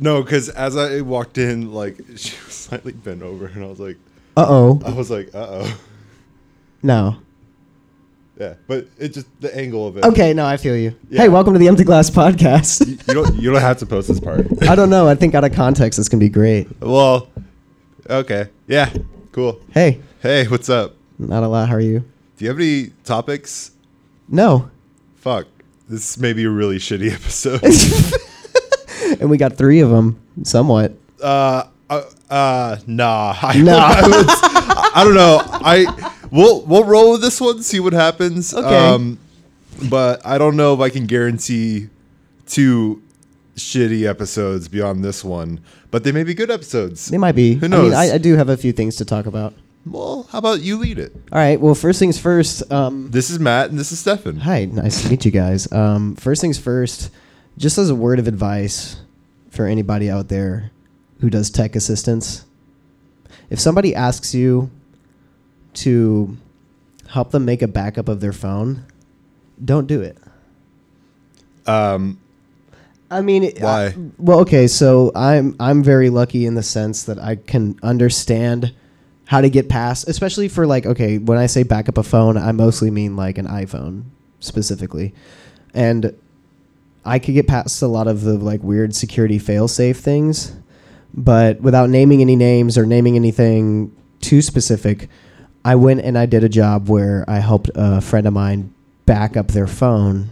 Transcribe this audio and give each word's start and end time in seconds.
No, 0.00 0.22
because 0.22 0.48
as 0.50 0.76
I 0.76 1.00
walked 1.00 1.38
in, 1.38 1.72
like 1.72 1.96
she 2.16 2.36
was 2.44 2.54
slightly 2.54 2.92
bent 2.92 3.22
over, 3.22 3.46
and 3.46 3.64
I 3.64 3.66
was 3.66 3.80
like, 3.80 3.96
Uh 4.36 4.46
oh. 4.48 4.80
I 4.84 4.92
was 4.92 5.10
like, 5.10 5.34
uh 5.34 5.46
oh, 5.64 5.80
No. 6.82 7.16
yeah. 8.38 8.54
But 8.66 8.86
it 8.98 9.08
just 9.14 9.26
the 9.40 9.54
angle 9.56 9.86
of 9.86 9.96
it. 9.96 10.04
Okay, 10.04 10.32
no, 10.34 10.46
I 10.46 10.56
feel 10.56 10.76
you. 10.76 10.94
Yeah. 11.10 11.22
Hey, 11.22 11.28
welcome 11.28 11.52
to 11.54 11.58
the 11.58 11.68
Empty 11.68 11.84
Glass 11.84 12.10
Podcast. 12.10 12.86
You, 12.86 12.92
you 13.08 13.14
don't. 13.14 13.34
You 13.36 13.52
don't 13.52 13.60
have 13.60 13.78
to 13.78 13.86
post 13.86 14.08
this 14.08 14.20
part. 14.20 14.46
I 14.62 14.74
don't 14.74 14.90
know. 14.90 15.08
I 15.08 15.14
think 15.14 15.34
out 15.34 15.44
of 15.44 15.52
context, 15.52 15.96
this 15.96 16.08
gonna 16.08 16.20
be 16.20 16.28
great. 16.28 16.68
well, 16.80 17.28
okay, 18.08 18.48
yeah, 18.66 18.92
cool. 19.32 19.60
Hey, 19.72 20.00
Hey, 20.20 20.46
what's 20.48 20.68
up? 20.68 20.94
not 21.18 21.42
a 21.42 21.48
lot. 21.48 21.68
How 21.68 21.74
are 21.76 21.80
you? 21.80 22.04
Do 22.36 22.44
you 22.44 22.48
have 22.50 22.58
any 22.60 22.90
topics? 23.04 23.72
No. 24.28 24.70
Fuck, 25.16 25.46
this 25.88 26.16
may 26.18 26.32
be 26.32 26.44
a 26.44 26.50
really 26.50 26.78
shitty 26.78 27.12
episode. 27.14 27.60
And 29.20 29.30
we 29.30 29.36
got 29.38 29.56
three 29.56 29.80
of 29.80 29.90
them, 29.90 30.20
somewhat. 30.42 30.92
uh, 31.22 31.64
uh, 31.90 32.02
uh, 32.30 32.76
nah. 32.86 33.34
I, 33.42 33.58
Nah. 33.58 33.76
I, 33.78 34.02
was- 34.08 34.40
I 34.94 35.04
don't 35.04 35.14
know. 35.14 35.40
I 35.44 36.10
we'll 36.30 36.62
we'll 36.62 36.84
roll 36.84 37.12
with 37.12 37.20
this 37.22 37.40
one, 37.40 37.62
see 37.62 37.80
what 37.80 37.92
happens. 37.92 38.52
Okay. 38.52 38.76
Um, 38.88 39.18
but 39.88 40.24
I 40.26 40.38
don't 40.38 40.56
know 40.56 40.74
if 40.74 40.80
I 40.80 40.90
can 40.90 41.06
guarantee 41.06 41.88
two 42.46 43.02
shitty 43.56 44.08
episodes 44.08 44.68
beyond 44.68 45.04
this 45.04 45.24
one. 45.24 45.60
But 45.90 46.04
they 46.04 46.12
may 46.12 46.24
be 46.24 46.34
good 46.34 46.50
episodes. 46.50 47.06
They 47.08 47.18
might 47.18 47.32
be. 47.34 47.54
Who 47.54 47.66
I 47.66 47.68
knows? 47.68 47.84
mean, 47.90 47.94
I, 47.94 48.14
I 48.14 48.18
do 48.18 48.36
have 48.36 48.48
a 48.48 48.56
few 48.56 48.72
things 48.72 48.96
to 48.96 49.04
talk 49.04 49.26
about. 49.26 49.54
Well, 49.86 50.26
how 50.30 50.38
about 50.38 50.60
you 50.60 50.76
lead 50.76 50.98
it? 50.98 51.12
All 51.32 51.38
right. 51.38 51.58
Well, 51.58 51.74
first 51.74 51.98
things 51.98 52.18
first. 52.18 52.70
Um, 52.70 53.10
This 53.10 53.30
is 53.30 53.38
Matt 53.40 53.70
and 53.70 53.78
this 53.78 53.90
is 53.92 53.98
Stefan. 54.00 54.36
hi, 54.36 54.66
nice 54.66 55.02
to 55.02 55.08
meet 55.10 55.24
you 55.24 55.30
guys. 55.30 55.70
Um, 55.72 56.14
first 56.16 56.42
things 56.42 56.58
first, 56.58 57.10
just 57.58 57.76
as 57.76 57.90
a 57.90 57.94
word 57.94 58.18
of 58.18 58.26
advice 58.28 58.96
for 59.50 59.66
anybody 59.66 60.08
out 60.08 60.28
there 60.28 60.70
who 61.20 61.28
does 61.28 61.50
tech 61.50 61.74
assistance, 61.76 62.46
if 63.50 63.58
somebody 63.58 63.94
asks 63.94 64.34
you 64.34 64.70
to 65.74 66.36
help 67.08 67.32
them 67.32 67.44
make 67.44 67.60
a 67.60 67.68
backup 67.68 68.08
of 68.08 68.20
their 68.20 68.32
phone, 68.32 68.84
don't 69.62 69.86
do 69.86 70.00
it. 70.00 70.16
Um, 71.66 72.18
I 73.10 73.20
mean, 73.20 73.52
Why? 73.58 73.86
I- 73.86 73.94
well, 74.18 74.40
okay, 74.40 74.68
so 74.68 75.10
I'm 75.14 75.56
I'm 75.58 75.82
very 75.82 76.10
lucky 76.10 76.46
in 76.46 76.54
the 76.54 76.62
sense 76.62 77.04
that 77.04 77.18
I 77.18 77.36
can 77.36 77.78
understand 77.82 78.72
how 79.26 79.40
to 79.40 79.50
get 79.50 79.68
past, 79.68 80.08
especially 80.08 80.48
for 80.48 80.66
like, 80.66 80.86
okay, 80.86 81.18
when 81.18 81.36
I 81.36 81.46
say 81.46 81.62
backup 81.62 81.98
a 81.98 82.02
phone, 82.02 82.36
I 82.38 82.52
mostly 82.52 82.90
mean 82.90 83.16
like 83.16 83.36
an 83.36 83.46
iPhone 83.46 84.04
specifically, 84.40 85.12
and 85.74 86.14
I 87.08 87.18
could 87.18 87.34
get 87.34 87.48
past 87.48 87.82
a 87.82 87.86
lot 87.88 88.06
of 88.06 88.22
the 88.22 88.34
like 88.34 88.62
weird 88.62 88.94
security 88.94 89.38
fail-safe 89.38 89.98
things, 89.98 90.54
but 91.14 91.60
without 91.60 91.90
naming 91.90 92.20
any 92.20 92.36
names 92.36 92.78
or 92.78 92.86
naming 92.86 93.16
anything 93.16 93.90
too 94.20 94.42
specific, 94.42 95.08
I 95.64 95.74
went 95.74 96.02
and 96.02 96.16
I 96.16 96.26
did 96.26 96.44
a 96.44 96.48
job 96.48 96.88
where 96.88 97.24
I 97.26 97.38
helped 97.38 97.70
a 97.74 98.00
friend 98.00 98.26
of 98.26 98.32
mine 98.32 98.72
back 99.06 99.36
up 99.36 99.48
their 99.48 99.66
phone 99.66 100.30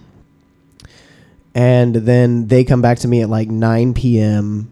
and 1.56 1.94
then 1.94 2.48
they 2.48 2.64
come 2.64 2.82
back 2.82 2.98
to 2.98 3.08
me 3.08 3.22
at 3.22 3.30
like 3.30 3.48
9 3.48 3.94
p.m. 3.94 4.70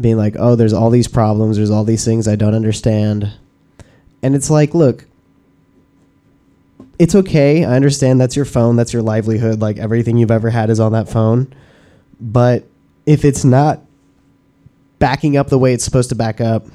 being 0.00 0.16
like, 0.16 0.36
"Oh, 0.38 0.56
there's 0.56 0.72
all 0.72 0.88
these 0.88 1.06
problems, 1.06 1.58
there's 1.58 1.70
all 1.70 1.84
these 1.84 2.02
things 2.02 2.26
I 2.26 2.34
don't 2.34 2.54
understand." 2.54 3.30
And 4.22 4.34
it's 4.34 4.48
like, 4.48 4.72
"Look, 4.72 5.04
it's 6.98 7.14
okay. 7.14 7.64
I 7.64 7.76
understand 7.76 8.20
that's 8.20 8.36
your 8.36 8.44
phone, 8.44 8.76
that's 8.76 8.92
your 8.92 9.02
livelihood, 9.02 9.60
like 9.60 9.78
everything 9.78 10.16
you've 10.16 10.30
ever 10.30 10.50
had 10.50 10.70
is 10.70 10.80
on 10.80 10.92
that 10.92 11.08
phone. 11.08 11.52
But 12.20 12.64
if 13.06 13.24
it's 13.24 13.44
not 13.44 13.80
backing 14.98 15.36
up 15.36 15.48
the 15.48 15.58
way 15.58 15.72
it's 15.72 15.84
supposed 15.84 16.08
to 16.08 16.16
back 16.16 16.40
up, 16.40 16.66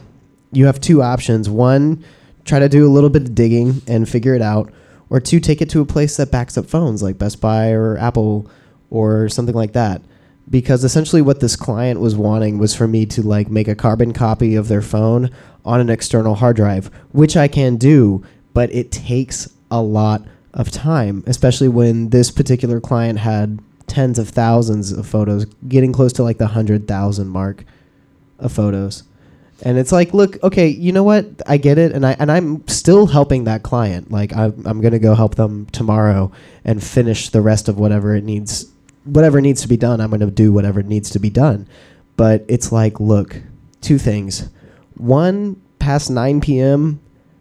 you 0.52 0.66
have 0.66 0.80
two 0.80 1.02
options. 1.02 1.50
One, 1.50 2.04
try 2.46 2.60
to 2.60 2.70
do 2.70 2.88
a 2.88 2.92
little 2.92 3.10
bit 3.10 3.24
of 3.24 3.36
digging 3.36 3.82
and 3.88 4.08
figure 4.08 4.34
it 4.34 4.42
out, 4.42 4.72
or 5.10 5.20
two, 5.20 5.40
take 5.40 5.62
it 5.62 5.70
to 5.72 5.82
a 5.82 5.86
place 5.86 6.18
that 6.18 6.32
backs 6.32 6.58
up 6.58 6.66
phones 6.66 7.04
like 7.04 7.18
Best 7.18 7.42
Buy 7.42 7.72
or 7.72 7.98
Apple 7.98 8.50
or 8.90 9.28
something 9.30 9.56
like 9.56 9.74
that. 9.74 10.02
Because 10.50 10.84
essentially, 10.84 11.22
what 11.22 11.40
this 11.40 11.56
client 11.56 12.00
was 12.00 12.16
wanting 12.16 12.58
was 12.58 12.76
for 12.76 12.88
me 12.88 13.06
to 13.08 13.22
like 13.22 13.50
make 13.50 13.68
a 13.68 13.76
carbon 13.76 14.14
copy 14.14 14.56
of 14.56 14.68
their 14.68 14.82
phone 14.82 15.30
on 15.66 15.80
an 15.80 15.90
external 15.90 16.36
hard 16.36 16.56
drive, 16.56 16.92
which 17.12 17.38
I 17.38 17.48
can 17.48 17.78
do, 17.78 18.24
but 18.54 18.72
it 18.74 18.92
takes 18.92 19.50
a 19.74 19.82
lot 19.82 20.24
of 20.54 20.70
time, 20.70 21.24
especially 21.26 21.68
when 21.68 22.10
this 22.10 22.30
particular 22.30 22.80
client 22.80 23.18
had 23.18 23.60
tens 23.88 24.20
of 24.20 24.30
thousands 24.30 24.92
of 24.92 25.08
photos, 25.08 25.46
getting 25.68 25.92
close 25.92 26.14
to 26.14 26.24
like 26.24 26.38
the 26.38 26.48
hundred 26.48 26.88
thousand 26.88 27.28
mark 27.28 27.66
of 28.38 28.52
photos. 28.52 29.04
And 29.64 29.80
it's 29.80 29.92
like, 29.92 30.14
look, 30.14 30.42
okay, 30.44 30.68
you 30.68 30.92
know 30.92 31.04
what? 31.04 31.26
I 31.48 31.58
get 31.58 31.80
it, 31.80 31.92
and 31.92 32.06
I 32.06 32.16
and 32.20 32.32
I'm 32.32 32.68
still 32.68 33.08
helping 33.08 33.46
that 33.46 33.64
client. 33.64 34.12
Like 34.12 34.32
I'm 34.36 34.62
I'm 34.66 34.80
gonna 34.80 35.00
go 35.00 35.16
help 35.16 35.36
them 35.36 35.66
tomorrow 35.72 36.32
and 36.64 36.84
finish 36.84 37.30
the 37.30 37.42
rest 37.42 37.68
of 37.68 37.80
whatever 37.80 38.16
it 38.16 38.24
needs, 38.24 38.72
whatever 39.06 39.42
needs 39.42 39.64
to 39.64 39.68
be 39.68 39.78
done. 39.78 40.02
I'm 40.02 40.12
gonna 40.12 40.30
do 40.30 40.52
whatever 40.52 40.84
needs 40.84 41.10
to 41.12 41.20
be 41.20 41.32
done. 41.32 41.68
But 42.16 42.46
it's 42.48 42.72
like, 42.72 43.00
look, 43.00 43.42
two 43.82 43.98
things. 43.98 44.50
One, 44.98 45.60
past 45.80 46.12
9 46.12 46.42
p.m. 46.42 47.00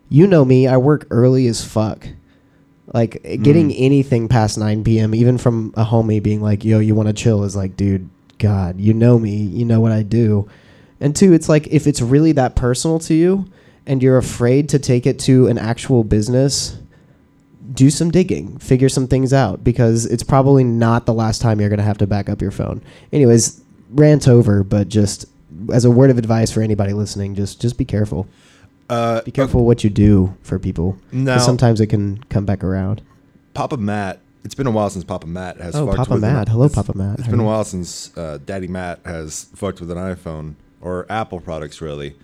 You 0.09 0.27
know 0.27 0.47
me. 0.47 0.67
I 0.67 0.79
work 0.79 1.07
early 1.11 1.47
as 1.47 1.63
fuck. 1.63 2.09
Like 2.93 3.23
getting 3.43 3.71
Mm. 3.71 3.75
anything 3.79 4.29
past 4.29 4.59
9 4.59 4.83
p.m. 4.85 5.15
even 5.15 5.39
from 5.39 5.73
a 5.77 5.85
homie 5.85 6.23
being 6.23 6.41
like, 6.43 6.65
"Yo, 6.65 6.79
you 6.81 6.95
want 6.95 7.09
to 7.09 7.13
chill?" 7.13 7.45
is 7.45 7.55
like, 7.55 7.77
dude, 7.77 8.09
God, 8.39 8.81
you 8.81 8.93
know 8.93 9.19
me. 9.19 9.37
You 9.37 9.65
know 9.65 9.81
what 9.81 9.93
I 9.93 10.03
do. 10.03 10.49
And 11.01 11.15
two, 11.15 11.33
it's 11.33 11.49
like 11.49 11.69
if 11.69 11.87
it's 11.87 12.01
really 12.03 12.33
that 12.33 12.57
personal 12.57 12.99
to 13.01 13.15
you 13.15 13.47
and 13.87 14.03
you're 14.03 14.19
afraid 14.19 14.69
to 14.71 14.79
take 14.79 15.07
it 15.07 15.19
to 15.21 15.47
an 15.47 15.59
actual 15.59 16.03
business, 16.05 16.77
do 17.73 17.89
some 17.91 18.11
digging, 18.11 18.59
figure 18.59 18.89
some 18.89 19.07
things 19.07 19.33
out 19.33 19.63
because 19.65 20.05
it's 20.07 20.23
probably 20.25 20.65
not 20.65 21.07
the 21.07 21.15
last 21.15 21.41
time 21.41 21.61
you're 21.61 21.69
going 21.71 21.79
to 21.79 21.85
have 21.85 21.99
to 21.99 22.07
back 22.07 22.29
up 22.29 22.43
your 22.43 22.51
phone. 22.51 22.83
Anyways, 23.13 23.61
rant 23.91 24.27
over, 24.29 24.63
but 24.65 24.89
just 24.89 25.27
as 25.73 25.85
a 25.85 25.91
word 25.91 26.11
of 26.11 26.19
advice 26.19 26.51
for 26.51 26.63
anybody 26.63 26.93
listening, 26.93 27.35
just 27.37 27.61
just 27.61 27.79
be 27.79 27.85
careful. 27.85 28.27
Uh, 28.93 29.23
Be 29.23 29.31
careful 29.31 29.65
what 29.65 29.83
you 29.85 29.91
do 29.91 30.37
for 30.43 30.59
people. 30.59 30.97
Now, 31.13 31.39
sometimes 31.39 31.81
it 31.81 31.87
can 31.89 32.23
come 32.25 32.45
back 32.45 32.63
around. 32.63 33.03
Papa 33.55 33.77
Matt. 33.77 34.21
It's 34.45 34.55
been 34.57 34.67
a 34.67 34.71
while 34.73 34.91
since 34.91 35.05
Papa 35.05 35.27
Matt 35.27 35.59
has. 35.59 35.75
Oh, 35.77 35.87
fucked 35.87 35.97
Papa 35.99 36.15
with 36.15 36.25
an- 36.25 36.33
Matt. 36.35 36.49
Hello, 36.49 36.69
Papa 36.69 36.97
Matt. 36.97 37.19
It's 37.19 37.27
How 37.27 37.31
been 37.31 37.41
a 37.41 37.45
while 37.45 37.65
since 37.65 38.17
uh, 38.17 38.39
Daddy 38.45 38.67
Matt 38.69 39.01
has 39.05 39.45
fucked 39.55 39.81
with 39.81 39.91
an 39.91 39.99
iPhone 39.99 40.55
or 40.81 41.07
Apple 41.09 41.41
products, 41.41 41.81
really. 41.81 42.17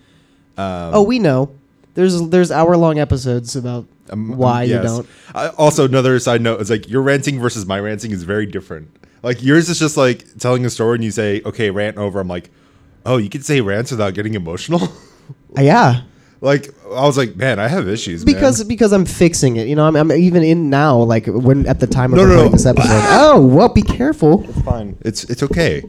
Um, 0.57 0.93
Oh, 0.95 1.03
we 1.03 1.17
know. 1.19 1.51
There's 1.95 2.21
there's 2.29 2.51
hour 2.51 2.77
long 2.77 2.99
episodes 2.99 3.55
about 3.55 3.85
um, 4.09 4.31
um, 4.31 4.37
why 4.37 4.63
you 4.63 4.79
don't. 4.81 5.07
I, 5.33 5.47
also, 5.49 5.85
another 5.85 6.19
side 6.19 6.41
note 6.41 6.61
is 6.61 6.69
like 6.69 6.87
your 6.89 7.01
ranting 7.01 7.39
versus 7.39 7.65
my 7.65 7.79
ranting 7.79 8.11
is 8.11 8.23
very 8.23 8.45
different. 8.45 8.89
Like 9.23 9.41
yours 9.43 9.69
is 9.69 9.79
just 9.79 9.97
like 9.97 10.25
telling 10.37 10.65
a 10.65 10.69
story 10.69 10.95
and 10.95 11.03
you 11.03 11.11
say, 11.11 11.41
"Okay, 11.45 11.71
rant 11.71 11.97
over." 11.97 12.19
I'm 12.19 12.27
like, 12.27 12.51
"Oh, 13.05 13.17
you 13.17 13.29
can 13.29 13.41
say 13.41 13.59
rants 13.61 13.91
without 13.91 14.13
getting 14.13 14.33
emotional." 14.35 14.89
Uh, 15.57 15.61
yeah, 15.61 16.01
like 16.41 16.73
I 16.85 17.05
was 17.05 17.17
like, 17.17 17.35
"Man, 17.35 17.59
I 17.59 17.67
have 17.67 17.87
issues." 17.87 18.23
because 18.23 18.59
man. 18.59 18.67
because 18.67 18.91
I'm 18.93 19.05
fixing 19.05 19.57
it. 19.57 19.67
You 19.67 19.75
know, 19.75 19.85
I'm, 19.85 19.95
I'm 19.95 20.11
even 20.11 20.43
in 20.43 20.69
now. 20.69 20.97
Like 20.97 21.25
when 21.27 21.65
at 21.67 21.79
the 21.79 21.87
time 21.87 22.13
of 22.13 22.17
No, 22.17 22.23
no, 22.23 22.29
recording 22.29 22.51
no. 22.51 22.57
this 22.57 22.65
episode. 22.65 22.87
oh, 22.91 23.45
well, 23.45 23.69
be 23.69 23.81
careful. 23.81 24.43
it's 24.47 24.61
fine. 24.61 24.97
It's 25.01 25.23
it's 25.25 25.43
okay. 25.43 25.83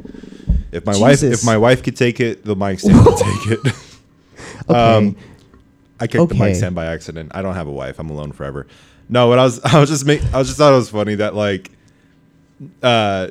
If 0.72 0.86
my 0.86 0.96
wife 0.96 1.22
if 1.22 1.44
my 1.44 1.56
wife 1.56 1.82
could 1.82 1.96
take 1.96 2.20
it, 2.20 2.44
the 2.44 2.54
mic 2.56 2.80
stand 2.80 3.04
can 3.04 3.16
take 3.16 3.58
it. 3.66 3.74
Okay. 4.68 4.78
Um, 4.78 5.16
I 5.98 6.06
kicked 6.06 6.12
the 6.28 6.34
Okay. 6.34 6.38
mic 6.38 6.54
stand 6.54 6.74
by 6.74 6.86
accident. 6.86 7.32
I 7.34 7.42
don't 7.42 7.54
have 7.54 7.66
a 7.66 7.72
wife. 7.72 7.98
I'm 7.98 8.08
alone 8.10 8.32
forever. 8.32 8.66
No, 9.08 9.28
what 9.28 9.38
I 9.38 9.44
was 9.44 9.58
I 9.64 9.80
was 9.80 9.88
just 9.90 10.04
make 10.06 10.22
I 10.32 10.38
was 10.38 10.46
just 10.48 10.58
thought 10.58 10.72
it 10.72 10.76
was 10.76 10.90
funny 10.90 11.16
that 11.16 11.34
like 11.34 11.70
uh 12.82 13.28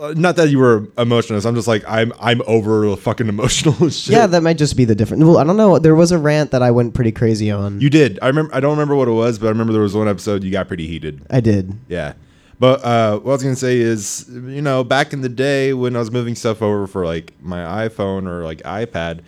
uh, 0.00 0.14
not 0.16 0.36
that 0.36 0.48
you 0.48 0.58
were 0.58 0.88
emotionless. 0.98 1.44
I'm 1.44 1.54
just 1.54 1.68
like 1.68 1.84
I'm 1.86 2.12
I'm 2.20 2.40
over 2.46 2.96
fucking 2.96 3.28
emotional 3.28 3.88
shit. 3.90 4.12
yeah, 4.14 4.26
that 4.26 4.42
might 4.42 4.58
just 4.58 4.76
be 4.76 4.84
the 4.84 4.94
difference. 4.94 5.22
Well, 5.22 5.38
I 5.38 5.44
don't 5.44 5.56
know. 5.56 5.78
There 5.78 5.94
was 5.94 6.10
a 6.12 6.18
rant 6.18 6.50
that 6.52 6.62
I 6.62 6.70
went 6.70 6.94
pretty 6.94 7.12
crazy 7.12 7.50
on. 7.50 7.80
you 7.80 7.90
did. 7.90 8.18
I 8.22 8.28
remember 8.28 8.54
I 8.54 8.60
don't 8.60 8.72
remember 8.72 8.96
what 8.96 9.08
it 9.08 9.12
was, 9.12 9.38
but 9.38 9.46
I 9.46 9.50
remember 9.50 9.72
there 9.72 9.82
was 9.82 9.94
one 9.94 10.08
episode 10.08 10.42
you 10.42 10.50
got 10.50 10.68
pretty 10.68 10.86
heated. 10.86 11.20
I 11.30 11.40
did. 11.40 11.72
Yeah. 11.88 12.14
But 12.58 12.84
uh, 12.84 13.18
what 13.20 13.30
I 13.30 13.34
was 13.34 13.42
gonna 13.42 13.56
say 13.56 13.78
is, 13.78 14.26
you 14.28 14.60
know, 14.62 14.84
back 14.84 15.12
in 15.12 15.22
the 15.22 15.28
day 15.30 15.72
when 15.72 15.96
I 15.96 15.98
was 15.98 16.10
moving 16.10 16.34
stuff 16.34 16.60
over 16.60 16.86
for 16.86 17.06
like 17.06 17.32
my 17.42 17.88
iPhone 17.88 18.26
or 18.26 18.44
like 18.44 18.58
iPad, 18.64 19.20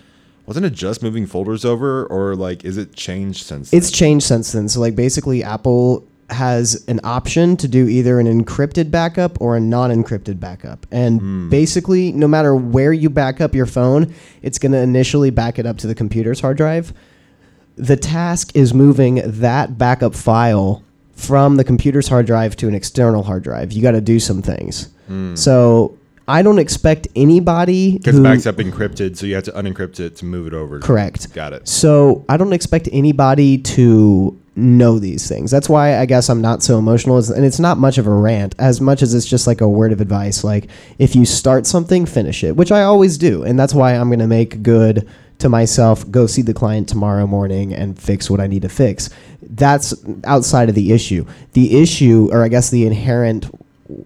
wasn't 0.45 0.67
it 0.67 0.75
just 0.75 1.03
moving 1.03 1.27
folders 1.27 1.65
over, 1.65 2.05
or 2.07 2.35
like 2.37 2.65
is 2.65 2.77
it 2.77 2.95
changed 2.95 3.47
since? 3.47 3.73
It's 3.73 3.91
then? 3.91 3.95
changed 3.97 4.27
since 4.27 4.53
then. 4.53 4.69
So 4.69 4.81
like 4.81 4.95
basically, 4.95 5.43
Apple 5.43 6.07
has 6.33 6.85
an 6.89 7.01
option 7.05 7.57
to 7.59 7.69
do 7.69 7.87
either 7.89 8.19
an 8.21 8.27
encrypted 8.27 8.91
backup 8.91 9.41
or 9.41 9.57
a 9.57 9.61
non-encrypted 9.61 10.41
backup. 10.41 10.87
And 10.91 11.21
hmm. 11.21 11.49
basically, 11.49 12.13
no 12.13 12.29
matter 12.29 12.55
where 12.55 12.93
you 12.93 13.11
back 13.11 13.41
up 13.41 13.55
your 13.55 13.67
phone, 13.67 14.15
it's 14.43 14.59
going 14.59 14.73
to 14.73 14.79
initially 14.79 15.31
back 15.31 15.59
it 15.59 15.67
up 15.67 15.79
to 15.79 15.87
the 15.87 15.95
computer's 15.95 16.41
hard 16.41 16.57
drive. 16.57 16.93
The 17.77 17.97
task 17.97 18.55
is 18.55 18.75
moving 18.75 19.23
that 19.25 19.79
backup 19.79 20.15
file 20.15 20.83
from 21.13 21.57
the 21.57 21.65
computer's 21.65 22.09
hard 22.09 22.27
drive 22.27 22.57
to 22.57 22.69
an 22.69 22.75
external 22.75 23.23
hard 23.23 23.43
drive. 23.43 23.73
You 23.73 23.83
got 23.83 23.93
to 23.93 24.01
do 24.01 24.19
some 24.19 24.43
things. 24.43 24.89
Hmm. 25.07 25.35
So 25.35 25.97
I 26.33 26.43
don't 26.43 26.59
expect 26.59 27.09
anybody 27.15 27.99
Because 27.99 28.17
who 28.17 28.23
the 28.23 28.29
backup 28.29 28.57
encrypted, 28.57 29.17
so 29.17 29.27
you 29.27 29.35
have 29.35 29.45
to 29.45 29.53
unencrypt 29.53 30.01
it 30.01 30.17
to 30.17 30.25
move 30.25 30.47
it 30.47 30.55
over. 30.55 30.81
correct. 30.81 31.33
Got 31.35 31.53
it. 31.53 31.69
So 31.69 32.25
I 32.29 32.39
don't 32.39 32.55
expect 32.55 32.89
anybody 32.91 33.59
to 33.59 34.39
know 34.57 34.99
these 34.99 35.29
things. 35.29 35.51
That's 35.51 35.69
why 35.69 35.99
I 35.99 36.07
guess 36.07 36.31
I'm 36.31 36.41
not 36.41 36.63
so 36.63 36.79
emotional. 36.79 37.19
And 37.19 37.45
it's 37.45 37.61
not 37.61 37.77
much 37.79 37.99
of 37.99 38.07
a 38.07 38.11
rant 38.11 38.55
as 38.59 38.81
much 38.81 39.03
as 39.03 39.15
it's 39.15 39.27
just 39.27 39.47
like 39.47 39.61
a 39.61 39.69
word 39.69 39.93
of 39.93 40.01
advice. 40.01 40.43
Like 40.43 40.69
if 40.99 41.15
you 41.15 41.25
start 41.27 41.67
something, 41.67 42.07
finish 42.07 42.43
it, 42.45 42.57
which 42.57 42.73
I 42.73 42.83
always 42.83 43.19
do. 43.19 43.43
And 43.43 43.59
that's 43.59 43.75
why 43.75 43.95
I'm 43.95 44.09
going 44.09 44.19
to 44.19 44.27
make 44.27 44.63
good 44.63 45.07
to 45.39 45.49
myself, 45.49 46.09
go 46.11 46.27
see 46.27 46.43
the 46.43 46.55
client 46.55 46.89
tomorrow 46.89 47.27
morning 47.27 47.75
and 47.75 47.99
fix 47.99 48.31
what 48.31 48.41
I 48.41 48.47
need 48.47 48.63
to 48.63 48.69
fix. 48.69 49.11
That's 49.43 49.93
outside 50.25 50.69
of 50.69 50.75
the 50.75 50.93
issue. 50.93 51.27
The 51.53 51.83
issue, 51.83 52.29
or 52.33 52.43
I 52.43 52.49
guess 52.49 52.71
the 52.71 52.87
inherent 52.87 53.51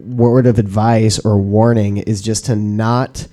word 0.07 0.47
of 0.47 0.59
advice 0.59 1.19
or 1.19 1.37
warning 1.39 1.99
is 1.99 2.23
just 2.23 2.47
to 2.47 2.57
not 2.57 3.27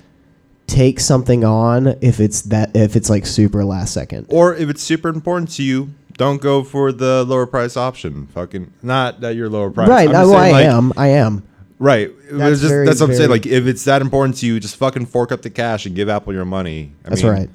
take 0.66 0.98
something 0.98 1.44
on 1.44 1.88
if 2.00 2.20
it's 2.20 2.42
that 2.42 2.74
if 2.74 2.96
it's 2.96 3.10
like 3.10 3.26
super 3.26 3.64
last 3.64 3.94
second. 3.94 4.26
Or 4.28 4.54
if 4.54 4.68
it's 4.68 4.82
super 4.82 5.08
important 5.08 5.50
to 5.52 5.62
you, 5.62 5.90
don't 6.16 6.40
go 6.40 6.62
for 6.64 6.92
the 6.92 7.24
lower 7.24 7.46
price 7.46 7.76
option. 7.76 8.26
Fucking 8.28 8.72
not 8.82 9.20
that 9.20 9.36
you're 9.36 9.48
lower 9.48 9.70
price. 9.70 9.88
Right. 9.88 10.06
No, 10.06 10.24
just 10.24 10.34
I 10.34 10.50
like, 10.50 10.66
am. 10.66 10.92
I 10.96 11.08
am. 11.08 11.42
Right. 11.78 12.10
That's 12.30 12.60
just, 12.60 12.70
very, 12.70 12.86
that's 12.86 13.00
what 13.00 13.10
I'm 13.10 13.16
saying. 13.16 13.30
Like, 13.30 13.46
if 13.46 13.66
it's 13.66 13.84
that 13.84 14.00
important 14.00 14.38
to 14.38 14.46
you, 14.46 14.60
just 14.60 14.76
fucking 14.76 15.06
fork 15.06 15.32
up 15.32 15.42
the 15.42 15.50
cash 15.50 15.86
and 15.86 15.94
give 15.94 16.08
Apple 16.08 16.32
your 16.32 16.44
money. 16.44 16.92
I 17.04 17.10
That's 17.10 17.22
mean, 17.22 17.32
right. 17.32 17.50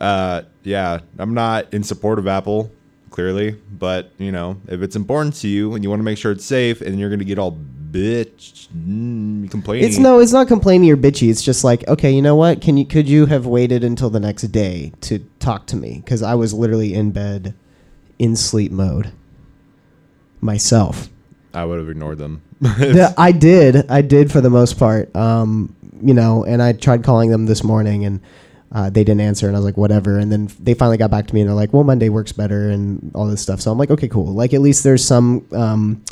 Uh, 0.00 0.42
yeah, 0.62 1.00
I'm 1.18 1.34
not 1.34 1.72
in 1.72 1.82
support 1.82 2.18
of 2.18 2.26
Apple, 2.26 2.70
clearly, 3.10 3.52
but 3.70 4.10
you 4.18 4.32
know, 4.32 4.60
if 4.68 4.82
it's 4.82 4.96
important 4.96 5.34
to 5.36 5.48
you 5.48 5.74
and 5.74 5.84
you 5.84 5.90
want 5.90 6.00
to 6.00 6.04
make 6.04 6.18
sure 6.18 6.32
it's 6.32 6.44
safe, 6.44 6.80
and 6.80 6.98
you're 6.98 7.10
gonna 7.10 7.24
get 7.24 7.38
all 7.38 7.58
bitch 7.96 8.68
mm, 8.68 9.50
complaining, 9.50 9.88
It's 9.88 9.98
no, 9.98 10.20
it's 10.20 10.32
not 10.32 10.48
complaining 10.48 10.90
or 10.90 10.96
bitchy. 10.96 11.30
It's 11.30 11.42
just 11.42 11.64
like, 11.64 11.86
okay, 11.88 12.10
you 12.10 12.22
know 12.22 12.36
what? 12.36 12.60
Can 12.60 12.76
you 12.76 12.84
could 12.86 13.08
you 13.08 13.26
have 13.26 13.46
waited 13.46 13.84
until 13.84 14.10
the 14.10 14.20
next 14.20 14.42
day 14.42 14.92
to 15.02 15.20
talk 15.38 15.66
to 15.68 15.76
me? 15.76 16.02
Because 16.04 16.22
I 16.22 16.34
was 16.34 16.52
literally 16.52 16.94
in 16.94 17.10
bed, 17.10 17.54
in 18.18 18.36
sleep 18.36 18.72
mode. 18.72 19.12
Myself. 20.40 21.08
I 21.54 21.64
would 21.64 21.78
have 21.78 21.88
ignored 21.88 22.18
them. 22.18 22.42
Yeah, 22.78 23.12
I 23.18 23.32
did. 23.32 23.90
I 23.90 24.02
did 24.02 24.30
for 24.32 24.40
the 24.40 24.50
most 24.50 24.78
part. 24.78 25.14
Um, 25.14 25.74
you 26.02 26.14
know, 26.14 26.44
and 26.44 26.62
I 26.62 26.72
tried 26.72 27.04
calling 27.04 27.30
them 27.30 27.46
this 27.46 27.64
morning 27.64 28.04
and 28.04 28.20
uh, 28.72 28.90
they 28.90 29.04
didn't 29.04 29.20
answer, 29.20 29.46
and 29.46 29.56
I 29.56 29.58
was 29.58 29.64
like, 29.64 29.76
whatever. 29.76 30.18
And 30.18 30.30
then 30.30 30.50
they 30.60 30.74
finally 30.74 30.96
got 30.96 31.10
back 31.10 31.26
to 31.28 31.34
me 31.34 31.40
and 31.40 31.48
they're 31.48 31.54
like, 31.54 31.72
well, 31.72 31.84
Monday 31.84 32.08
works 32.08 32.32
better 32.32 32.68
and 32.68 33.10
all 33.14 33.26
this 33.26 33.40
stuff. 33.40 33.60
So 33.60 33.70
I'm 33.70 33.78
like, 33.78 33.90
okay, 33.90 34.08
cool. 34.08 34.34
Like 34.34 34.52
at 34.52 34.60
least 34.60 34.84
there's 34.84 35.04
some. 35.04 35.46
Um, 35.52 36.04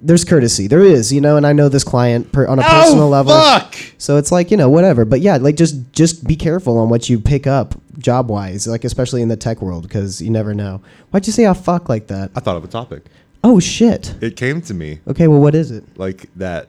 there's 0.00 0.24
courtesy. 0.24 0.66
There 0.68 0.82
is, 0.84 1.12
you 1.12 1.20
know, 1.20 1.36
and 1.36 1.46
I 1.46 1.52
know 1.52 1.68
this 1.68 1.84
client 1.84 2.32
per, 2.32 2.46
on 2.46 2.58
a 2.58 2.62
personal 2.62 3.08
level. 3.08 3.32
Oh, 3.32 3.58
fuck! 3.58 3.74
So 3.98 4.16
it's 4.16 4.30
like, 4.30 4.50
you 4.50 4.56
know, 4.56 4.70
whatever. 4.70 5.04
But 5.04 5.20
yeah, 5.20 5.36
like 5.38 5.56
just 5.56 5.92
just 5.92 6.26
be 6.26 6.36
careful 6.36 6.78
on 6.78 6.88
what 6.88 7.08
you 7.08 7.18
pick 7.18 7.46
up 7.46 7.74
job 7.98 8.28
wise, 8.30 8.66
like 8.66 8.84
especially 8.84 9.22
in 9.22 9.28
the 9.28 9.36
tech 9.36 9.60
world, 9.60 9.82
because 9.82 10.22
you 10.22 10.30
never 10.30 10.54
know. 10.54 10.80
Why'd 11.10 11.26
you 11.26 11.32
say 11.32 11.46
"ah 11.46 11.54
fuck" 11.54 11.88
like 11.88 12.06
that? 12.08 12.30
I 12.36 12.40
thought 12.40 12.56
of 12.56 12.64
a 12.64 12.68
topic. 12.68 13.04
Oh 13.44 13.60
shit. 13.60 14.14
It 14.20 14.36
came 14.36 14.60
to 14.62 14.74
me 14.74 14.98
Okay, 15.06 15.28
well, 15.28 15.40
what 15.40 15.54
is 15.54 15.70
it? 15.70 15.84
like 15.96 16.28
that 16.36 16.68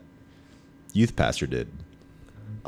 youth 0.94 1.16
pastor 1.16 1.48
did. 1.48 1.68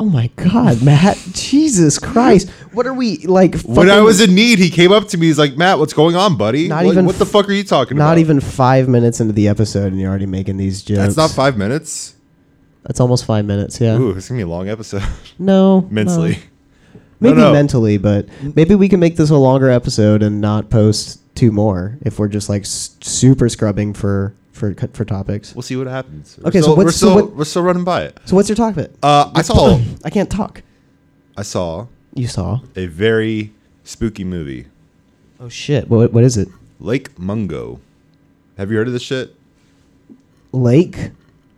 Oh 0.01 0.05
my 0.05 0.31
god, 0.35 0.81
Matt! 0.81 1.15
Jesus 1.31 1.99
Christ! 1.99 2.49
What 2.73 2.87
are 2.87 2.93
we 2.93 3.17
like? 3.27 3.61
When 3.61 3.87
I 3.87 3.91
fucking- 3.91 4.03
was 4.05 4.19
in 4.19 4.33
need, 4.33 4.57
he 4.57 4.71
came 4.71 4.91
up 4.91 5.07
to 5.09 5.17
me. 5.19 5.27
He's 5.27 5.37
like, 5.37 5.55
"Matt, 5.57 5.77
what's 5.77 5.93
going 5.93 6.15
on, 6.15 6.37
buddy? 6.37 6.67
Not 6.69 6.85
What- 6.85 6.91
even 6.93 7.05
what 7.05 7.19
the 7.19 7.25
f- 7.25 7.29
fuck 7.29 7.47
are 7.47 7.51
you 7.53 7.63
talking 7.63 7.95
about? 7.97 8.05
not 8.09 8.17
even 8.17 8.39
five 8.39 8.87
minutes 8.89 9.19
into 9.21 9.31
the 9.31 9.47
episode, 9.47 9.91
and 9.91 10.01
you're 10.01 10.09
already 10.09 10.25
making 10.25 10.57
these 10.57 10.81
jokes. 10.81 10.97
That's 10.97 11.17
not 11.17 11.29
five 11.29 11.55
minutes. 11.55 12.15
That's 12.81 12.99
almost 12.99 13.25
five 13.25 13.45
minutes. 13.45 13.79
Yeah. 13.79 13.95
Ooh, 13.99 14.09
it's 14.17 14.27
gonna 14.27 14.39
be 14.39 14.43
a 14.43 14.47
long 14.47 14.69
episode. 14.69 15.03
No. 15.37 15.87
Mentally. 15.91 16.31
no. 17.19 17.29
Maybe 17.29 17.37
no. 17.41 17.53
mentally, 17.53 17.99
but 17.99 18.25
maybe 18.55 18.73
we 18.73 18.89
can 18.89 18.99
make 18.99 19.17
this 19.17 19.29
a 19.29 19.37
longer 19.37 19.69
episode 19.69 20.23
and 20.23 20.41
not 20.41 20.71
post 20.71 21.19
two 21.35 21.51
more 21.51 21.99
if 22.01 22.17
we're 22.17 22.27
just 22.27 22.49
like 22.49 22.63
s- 22.63 22.95
super 23.01 23.49
scrubbing 23.49 23.93
for 23.93 24.33
for 24.61 24.73
for 24.93 25.05
topics. 25.05 25.55
We'll 25.55 25.63
see 25.63 25.75
what 25.75 25.87
happens. 25.87 26.37
We're 26.37 26.49
Okay, 26.49 26.59
so 26.59 26.63
still, 26.63 26.75
we're 26.77 26.83
what's- 26.85 26.97
so 26.97 27.07
still 27.07 27.15
what- 27.25 27.35
we're 27.35 27.45
still 27.53 27.63
running 27.63 27.83
by 27.83 28.03
it. 28.07 28.19
So 28.25 28.35
what's 28.35 28.47
your 28.47 28.55
topic? 28.55 28.91
Uh, 29.01 29.31
I 29.33 29.41
saw 29.41 29.79
I 30.05 30.09
can't 30.09 30.29
talk. 30.29 30.61
I 31.35 31.43
saw 31.43 31.87
You 32.13 32.27
saw? 32.27 32.59
a 32.75 32.85
very 32.85 33.51
spooky 33.83 34.23
movie, 34.23 34.67
Oh 35.39 35.49
shit! 35.49 35.89
What 35.89 36.13
what 36.13 36.23
is 36.23 36.37
it? 36.37 36.47
Lake 36.79 37.17
Mungo. 37.17 37.79
Have 38.57 38.69
you 38.71 38.77
heard 38.77 38.87
of 38.87 38.93
this 38.93 39.01
shit? 39.01 39.35
Lake 40.51 41.11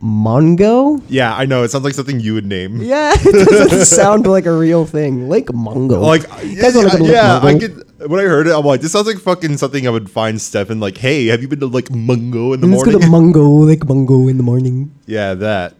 Mungo? 0.04 0.98
Yeah, 1.08 1.34
I 1.34 1.46
know. 1.46 1.62
It 1.62 1.70
sounds 1.70 1.82
like 1.84 1.94
something 1.94 2.20
you 2.20 2.34
would 2.34 2.44
name. 2.44 2.82
Yeah, 2.82 3.14
it 3.16 3.48
doesn't 3.48 3.86
sound 3.86 4.26
like 4.26 4.44
a 4.44 4.52
real 4.52 4.84
thing. 4.84 5.30
Lake 5.30 5.50
Mungo. 5.52 5.98
Like, 6.00 6.24
yeah, 6.44 6.60
guys 6.62 6.76
wanna 6.76 6.90
go 6.90 6.96
to 6.98 7.02
Lake 7.04 7.12
yeah, 7.12 7.40
I. 7.42 8.06
When 8.06 8.20
I 8.20 8.24
heard 8.24 8.46
it, 8.46 8.52
I'm 8.54 8.64
like, 8.66 8.82
this 8.82 8.92
sounds 8.92 9.06
like 9.06 9.18
fucking 9.18 9.56
something 9.56 9.86
I 9.86 9.90
would 9.90 10.10
find 10.10 10.38
Stefan 10.38 10.78
like, 10.78 10.98
hey, 10.98 11.26
have 11.28 11.40
you 11.40 11.48
been 11.48 11.60
to 11.60 11.66
like 11.66 11.86
Mongo 11.86 12.52
in 12.52 12.60
the 12.60 12.66
Let's 12.66 12.82
go 12.84 12.90
morning? 12.92 13.00
to 13.00 13.06
Mongo, 13.40 13.66
Lake 13.66 13.86
Mungo 13.88 14.28
in 14.28 14.36
the 14.36 14.42
morning. 14.42 14.94
yeah, 15.06 15.32
that. 15.34 15.74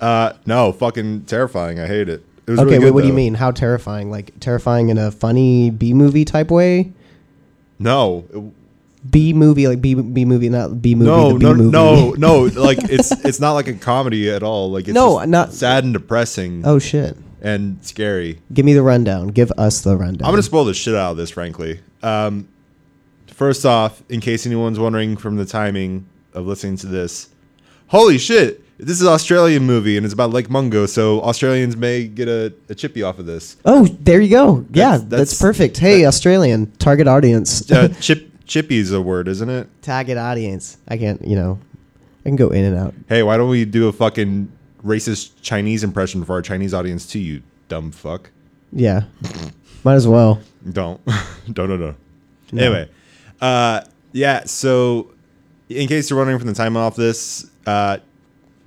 Uh, 0.00 0.34
no, 0.46 0.70
fucking 0.70 1.22
terrifying. 1.24 1.80
I 1.80 1.88
hate 1.88 2.08
it. 2.08 2.22
It 2.46 2.52
was 2.52 2.60
Okay, 2.60 2.66
really 2.70 2.78
wait, 2.78 2.84
good, 2.86 2.94
what 2.94 3.00
do 3.02 3.08
you 3.08 3.12
mean? 3.12 3.34
How 3.34 3.50
terrifying? 3.50 4.12
Like 4.12 4.38
terrifying 4.38 4.88
in 4.90 4.98
a 4.98 5.10
funny 5.10 5.70
B 5.70 5.92
movie 5.94 6.24
type 6.24 6.52
way? 6.52 6.92
No, 7.80 8.24
it- 8.32 8.52
B 9.10 9.32
movie, 9.32 9.68
like 9.68 9.80
B 9.80 9.94
B 9.94 10.24
movie, 10.24 10.48
not 10.48 10.80
B 10.82 10.94
movie. 10.94 11.10
no, 11.10 11.36
no, 11.36 11.54
movie. 11.54 11.70
no, 11.70 12.10
no. 12.18 12.60
Like 12.60 12.78
it's 12.84 13.10
it's 13.24 13.40
not 13.40 13.52
like 13.52 13.68
a 13.68 13.74
comedy 13.74 14.30
at 14.30 14.42
all. 14.42 14.70
Like 14.70 14.88
it's 14.88 14.94
No, 14.94 15.22
not- 15.24 15.52
sad 15.52 15.84
and 15.84 15.92
depressing 15.92 16.62
Oh 16.64 16.78
shit! 16.78 17.16
and 17.40 17.78
scary. 17.84 18.40
Give 18.52 18.64
me 18.66 18.72
the 18.74 18.82
rundown. 18.82 19.28
Give 19.28 19.52
us 19.58 19.80
the 19.82 19.96
rundown. 19.96 20.26
I'm 20.26 20.32
gonna 20.32 20.42
spoil 20.42 20.64
the 20.64 20.74
shit 20.74 20.94
out 20.94 21.12
of 21.12 21.16
this, 21.16 21.30
frankly. 21.30 21.80
Um, 22.02 22.48
first 23.28 23.64
off, 23.64 24.02
in 24.08 24.20
case 24.20 24.46
anyone's 24.46 24.78
wondering 24.78 25.16
from 25.16 25.36
the 25.36 25.44
timing 25.44 26.06
of 26.34 26.46
listening 26.46 26.76
to 26.78 26.86
this, 26.86 27.28
holy 27.88 28.18
shit! 28.18 28.64
This 28.78 28.90
is 29.00 29.02
an 29.02 29.08
Australian 29.08 29.64
movie 29.64 29.96
and 29.96 30.04
it's 30.06 30.14
about 30.14 30.30
Lake 30.30 30.48
Mungo, 30.48 30.86
so 30.86 31.20
Australians 31.22 31.76
may 31.76 32.06
get 32.06 32.28
a, 32.28 32.52
a 32.68 32.74
chippy 32.76 33.02
off 33.02 33.18
of 33.18 33.26
this. 33.26 33.56
Oh, 33.64 33.86
there 33.86 34.20
you 34.20 34.30
go. 34.30 34.64
yeah, 34.72 34.90
That's- 34.92 35.00
that's, 35.00 35.10
that's- 35.10 35.40
perfect. 35.40 35.78
Hey, 35.78 36.06
Australian 36.06 36.70
target 36.78 37.08
audience. 37.08 37.68
Uh, 37.72 37.88
chip 38.00 38.27
chippy 38.48 38.78
is 38.78 38.90
a 38.90 39.00
word, 39.00 39.28
isn't 39.28 39.48
it? 39.48 39.68
target 39.82 40.18
audience. 40.18 40.78
I 40.88 40.96
can't. 40.96 41.24
You 41.24 41.36
know, 41.36 41.60
I 42.24 42.30
can 42.30 42.36
go 42.36 42.48
in 42.48 42.64
and 42.64 42.76
out. 42.76 42.94
Hey, 43.08 43.22
why 43.22 43.36
don't 43.36 43.48
we 43.48 43.64
do 43.64 43.86
a 43.86 43.92
fucking 43.92 44.50
racist 44.84 45.32
Chinese 45.42 45.84
impression 45.84 46.24
for 46.24 46.32
our 46.32 46.42
Chinese 46.42 46.74
audience 46.74 47.06
too? 47.06 47.20
You 47.20 47.42
dumb 47.68 47.92
fuck. 47.92 48.30
Yeah, 48.72 49.04
might 49.84 49.94
as 49.94 50.08
well. 50.08 50.40
Don't. 50.72 51.00
don't, 51.52 51.68
don't, 51.68 51.80
don't. 51.80 51.96
No. 52.50 52.62
Anyway, 52.62 52.90
uh, 53.40 53.82
yeah. 54.12 54.44
So, 54.44 55.12
in 55.68 55.86
case 55.86 56.10
you're 56.10 56.18
wondering 56.18 56.38
from 56.38 56.48
the 56.48 56.54
time 56.54 56.76
off 56.76 56.96
this, 56.96 57.48
uh, 57.66 57.98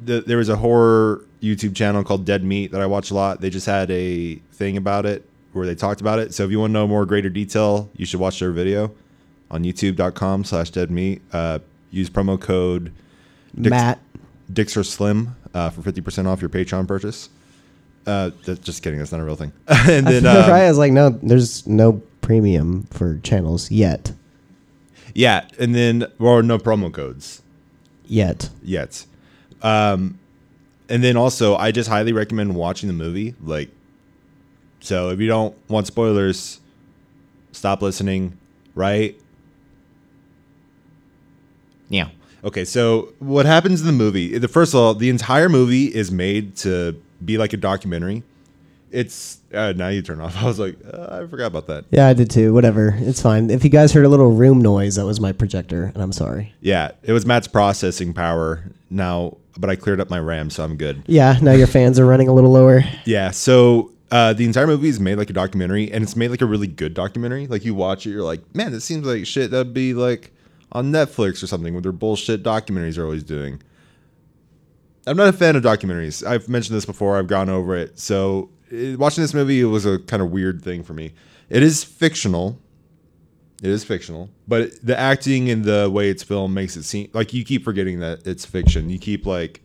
the, 0.04 0.22
there 0.22 0.38
was 0.38 0.50
a 0.50 0.56
horror 0.56 1.26
YouTube 1.42 1.76
channel 1.76 2.04
called 2.04 2.26
Dead 2.26 2.44
Meat 2.44 2.72
that 2.72 2.82
I 2.82 2.86
watch 2.86 3.12
a 3.12 3.16
lot. 3.16 3.42
They 3.42 3.50
just 3.50 3.66
had 3.66 3.90
a 3.92 4.36
thing 4.54 4.78
about 4.78 5.06
it 5.06 5.28
where 5.54 5.66
they 5.66 5.76
talked 5.76 6.02
about 6.02 6.20
it. 6.20 6.34
So, 6.34 6.46
if 6.46 6.52
you 6.52 6.60
want 6.60 6.70
to 6.70 6.74
know 6.74 6.88
more 6.88 7.06
greater 7.06 7.30
detail, 7.30 7.90
you 7.96 8.06
should 8.06 8.20
watch 8.20 8.40
their 8.40 8.52
video 8.52 8.92
on 9.52 9.64
youtube.com 9.64 10.44
slash 10.44 10.72
dead 10.72 10.90
meat. 10.90 11.22
Uh, 11.32 11.60
use 11.92 12.10
promo 12.10 12.40
code 12.42 12.92
Dix- 13.54 13.70
Matt. 13.70 14.00
Dixer 14.52 14.84
Slim 14.84 15.36
uh, 15.54 15.70
for 15.70 15.82
50% 15.82 16.26
off 16.26 16.42
your 16.42 16.50
Patreon 16.50 16.88
purchase. 16.88 17.30
Uh, 18.08 18.32
that's 18.46 18.60
just 18.60 18.82
kidding. 18.82 18.98
That's 18.98 19.12
not 19.12 19.22
a 19.22 19.24
real 19.24 19.36
thing. 19.36 19.52
and 19.68 20.08
then, 20.08 20.26
I, 20.26 20.40
um, 20.42 20.52
I 20.52 20.68
was 20.68 20.78
like, 20.78 20.92
no, 20.92 21.10
there's 21.10 21.68
no 21.68 22.02
premium 22.22 22.84
for 22.92 23.20
channels 23.20 23.70
yet. 23.70 24.12
Yeah, 25.14 25.46
and 25.60 25.76
then 25.76 26.06
or 26.20 26.42
no 26.42 26.58
promo 26.58 26.92
codes 26.92 27.42
Yet. 28.06 28.50
yet. 28.64 29.06
Um, 29.62 30.18
and 30.90 31.04
then 31.04 31.16
also, 31.18 31.56
I 31.56 31.72
just 31.72 31.90
highly 31.90 32.14
recommend 32.14 32.56
watching 32.56 32.88
the 32.88 32.94
movie. 32.94 33.36
Like, 33.44 33.70
so 34.80 35.10
if 35.10 35.20
you 35.20 35.28
don't 35.28 35.56
want 35.70 35.88
spoilers, 35.88 36.60
stop 37.52 37.82
listening. 37.82 38.38
Right? 38.74 39.20
Yeah. 41.92 42.10
Okay, 42.44 42.66
so 42.66 43.14
what 43.20 43.46
happens 43.46 43.82
in 43.82 43.88
the 43.88 43.94
movie? 43.94 44.38
The 44.38 44.48
first 44.48 44.74
of 44.74 44.80
all, 44.80 44.94
the 44.96 45.10
entire 45.10 45.50
movie 45.50 45.86
is 45.86 46.12
made 46.12 46.56
to 46.58 47.00
be 47.24 47.38
like 47.38 47.54
a 47.54 47.58
documentary. 47.58 48.24
It's 48.90 49.40
uh, 49.54 49.74
now 49.76 49.90
you 49.90 50.02
turn 50.02 50.20
off. 50.20 50.36
I 50.42 50.46
was 50.46 50.58
like, 50.58 50.76
uh, 50.92 51.20
I 51.24 51.28
forgot 51.28 51.48
about 51.48 51.68
that. 51.68 51.86
Yeah, 51.92 52.08
I 52.08 52.14
did 52.14 52.30
too. 52.30 52.54
Whatever. 52.54 52.96
It's 53.00 53.22
fine. 53.22 53.50
If 53.50 53.64
you 53.64 53.70
guys 53.70 53.94
heard 53.94 54.06
a 54.06 54.10
little 54.10 54.32
room 54.32 54.60
noise, 54.60 54.96
that 54.96 55.06
was 55.06 55.20
my 55.20 55.32
projector, 55.32 55.92
and 55.94 56.02
I'm 56.02 56.12
sorry. 56.12 56.54
Yeah, 56.62 56.92
it 57.04 57.14
was 57.14 57.26
Matt's 57.26 57.48
processing 57.48 58.14
power 58.14 58.64
now, 58.90 59.38
but 59.58 59.70
I 59.70 59.76
cleared 59.76 60.02
up 60.02 60.10
my 60.10 60.20
RAM, 60.20 60.50
so 60.50 60.64
I'm 60.64 60.78
good. 60.78 61.04
Yeah, 61.06 61.38
now 61.42 61.52
your 61.52 61.68
fans 61.68 62.00
are 62.00 62.06
running 62.06 62.28
a 62.28 62.34
little 62.34 62.52
lower. 62.52 62.82
Yeah, 63.06 63.32
so 63.32 63.92
uh, 64.10 64.34
the 64.34 64.46
entire 64.46 64.68
movie 64.68 64.90
is 64.90 65.00
made 65.00 65.18
like 65.18 65.30
a 65.30 65.34
documentary, 65.34 65.92
and 65.92 66.04
it's 66.04 66.16
made 66.16 66.32
like 66.32 66.42
a 66.42 66.46
really 66.46 66.68
good 66.68 66.94
documentary. 66.96 67.48
Like 67.48 67.64
you 67.64 67.76
watch 67.76 68.06
it, 68.08 68.10
you're 68.10 68.24
like, 68.24 68.42
man, 68.56 68.72
this 68.72 68.84
seems 68.84 69.06
like 69.06 69.26
shit 69.28 69.52
that'd 69.52 69.74
be 69.74 69.94
like 69.94 70.34
on 70.72 70.92
Netflix 70.92 71.44
or 71.44 71.48
something 71.48 71.74
with 71.74 71.84
their 71.84 71.92
bullshit 71.92 72.44
documentaries 72.44 72.96
they're 72.96 73.06
always 73.06 73.24
doing. 73.24 73.62
I'm 75.08 75.18
not 75.18 75.28
a 75.28 75.34
fan 75.34 75.56
of 75.56 75.64
documentaries. 75.64 76.26
I've 76.26 76.48
mentioned 76.48 76.78
this 76.78 76.86
before. 76.86 77.18
I've 77.18 77.28
gone 77.28 77.50
over 77.50 77.76
it. 77.76 78.00
So 78.00 78.50
eh, 78.72 78.96
watching 78.96 79.24
this 79.24 79.34
movie, 79.34 79.62
it 79.62 79.66
was 79.66 79.86
a 79.86 80.00
kind 80.00 80.22
of 80.22 80.32
weird 80.32 80.62
thing 80.64 80.84
for 80.84 80.94
me. 80.94 81.14
It 81.50 81.64
is 81.64 81.84
fictional. 81.84 82.60
It 83.62 83.70
is 83.70 83.84
fictional, 83.84 84.30
but 84.48 84.72
the 84.84 84.98
acting 84.98 85.52
and 85.52 85.64
the 85.64 85.88
way 85.88 86.10
it's 86.10 86.24
filmed 86.24 86.56
makes 86.56 86.76
it 86.76 86.82
seem 86.82 87.12
like 87.14 87.32
you 87.32 87.46
keep 87.46 87.64
forgetting 87.64 88.00
that 88.00 88.26
it's 88.26 88.44
fiction. 88.44 88.90
You 88.90 88.98
keep 88.98 89.28
like 89.28 89.62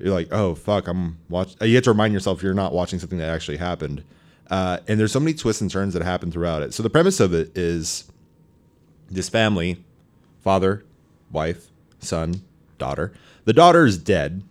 you're 0.00 0.12
like, 0.12 0.32
oh 0.32 0.56
fuck, 0.56 0.88
I'm 0.88 1.18
watch. 1.28 1.54
You 1.60 1.76
have 1.76 1.84
to 1.84 1.90
remind 1.90 2.12
yourself 2.12 2.42
you're 2.42 2.54
not 2.54 2.72
watching 2.72 2.98
something 2.98 3.18
that 3.18 3.28
actually 3.28 3.58
happened. 3.58 4.02
Uh, 4.50 4.78
and 4.88 4.98
there's 4.98 5.12
so 5.12 5.20
many 5.20 5.32
twists 5.32 5.62
and 5.62 5.70
turns 5.70 5.94
that 5.94 6.02
happen 6.02 6.32
throughout 6.32 6.62
it. 6.62 6.74
So 6.74 6.82
the 6.82 6.90
premise 6.90 7.20
of 7.20 7.32
it 7.32 7.56
is 7.56 8.10
this 9.08 9.28
family, 9.28 9.84
father, 10.42 10.84
wife, 11.30 11.68
son, 11.98 12.42
daughter. 12.78 13.12
The 13.44 13.52
daughter 13.52 13.86
is 13.86 13.98
dead. 13.98 14.42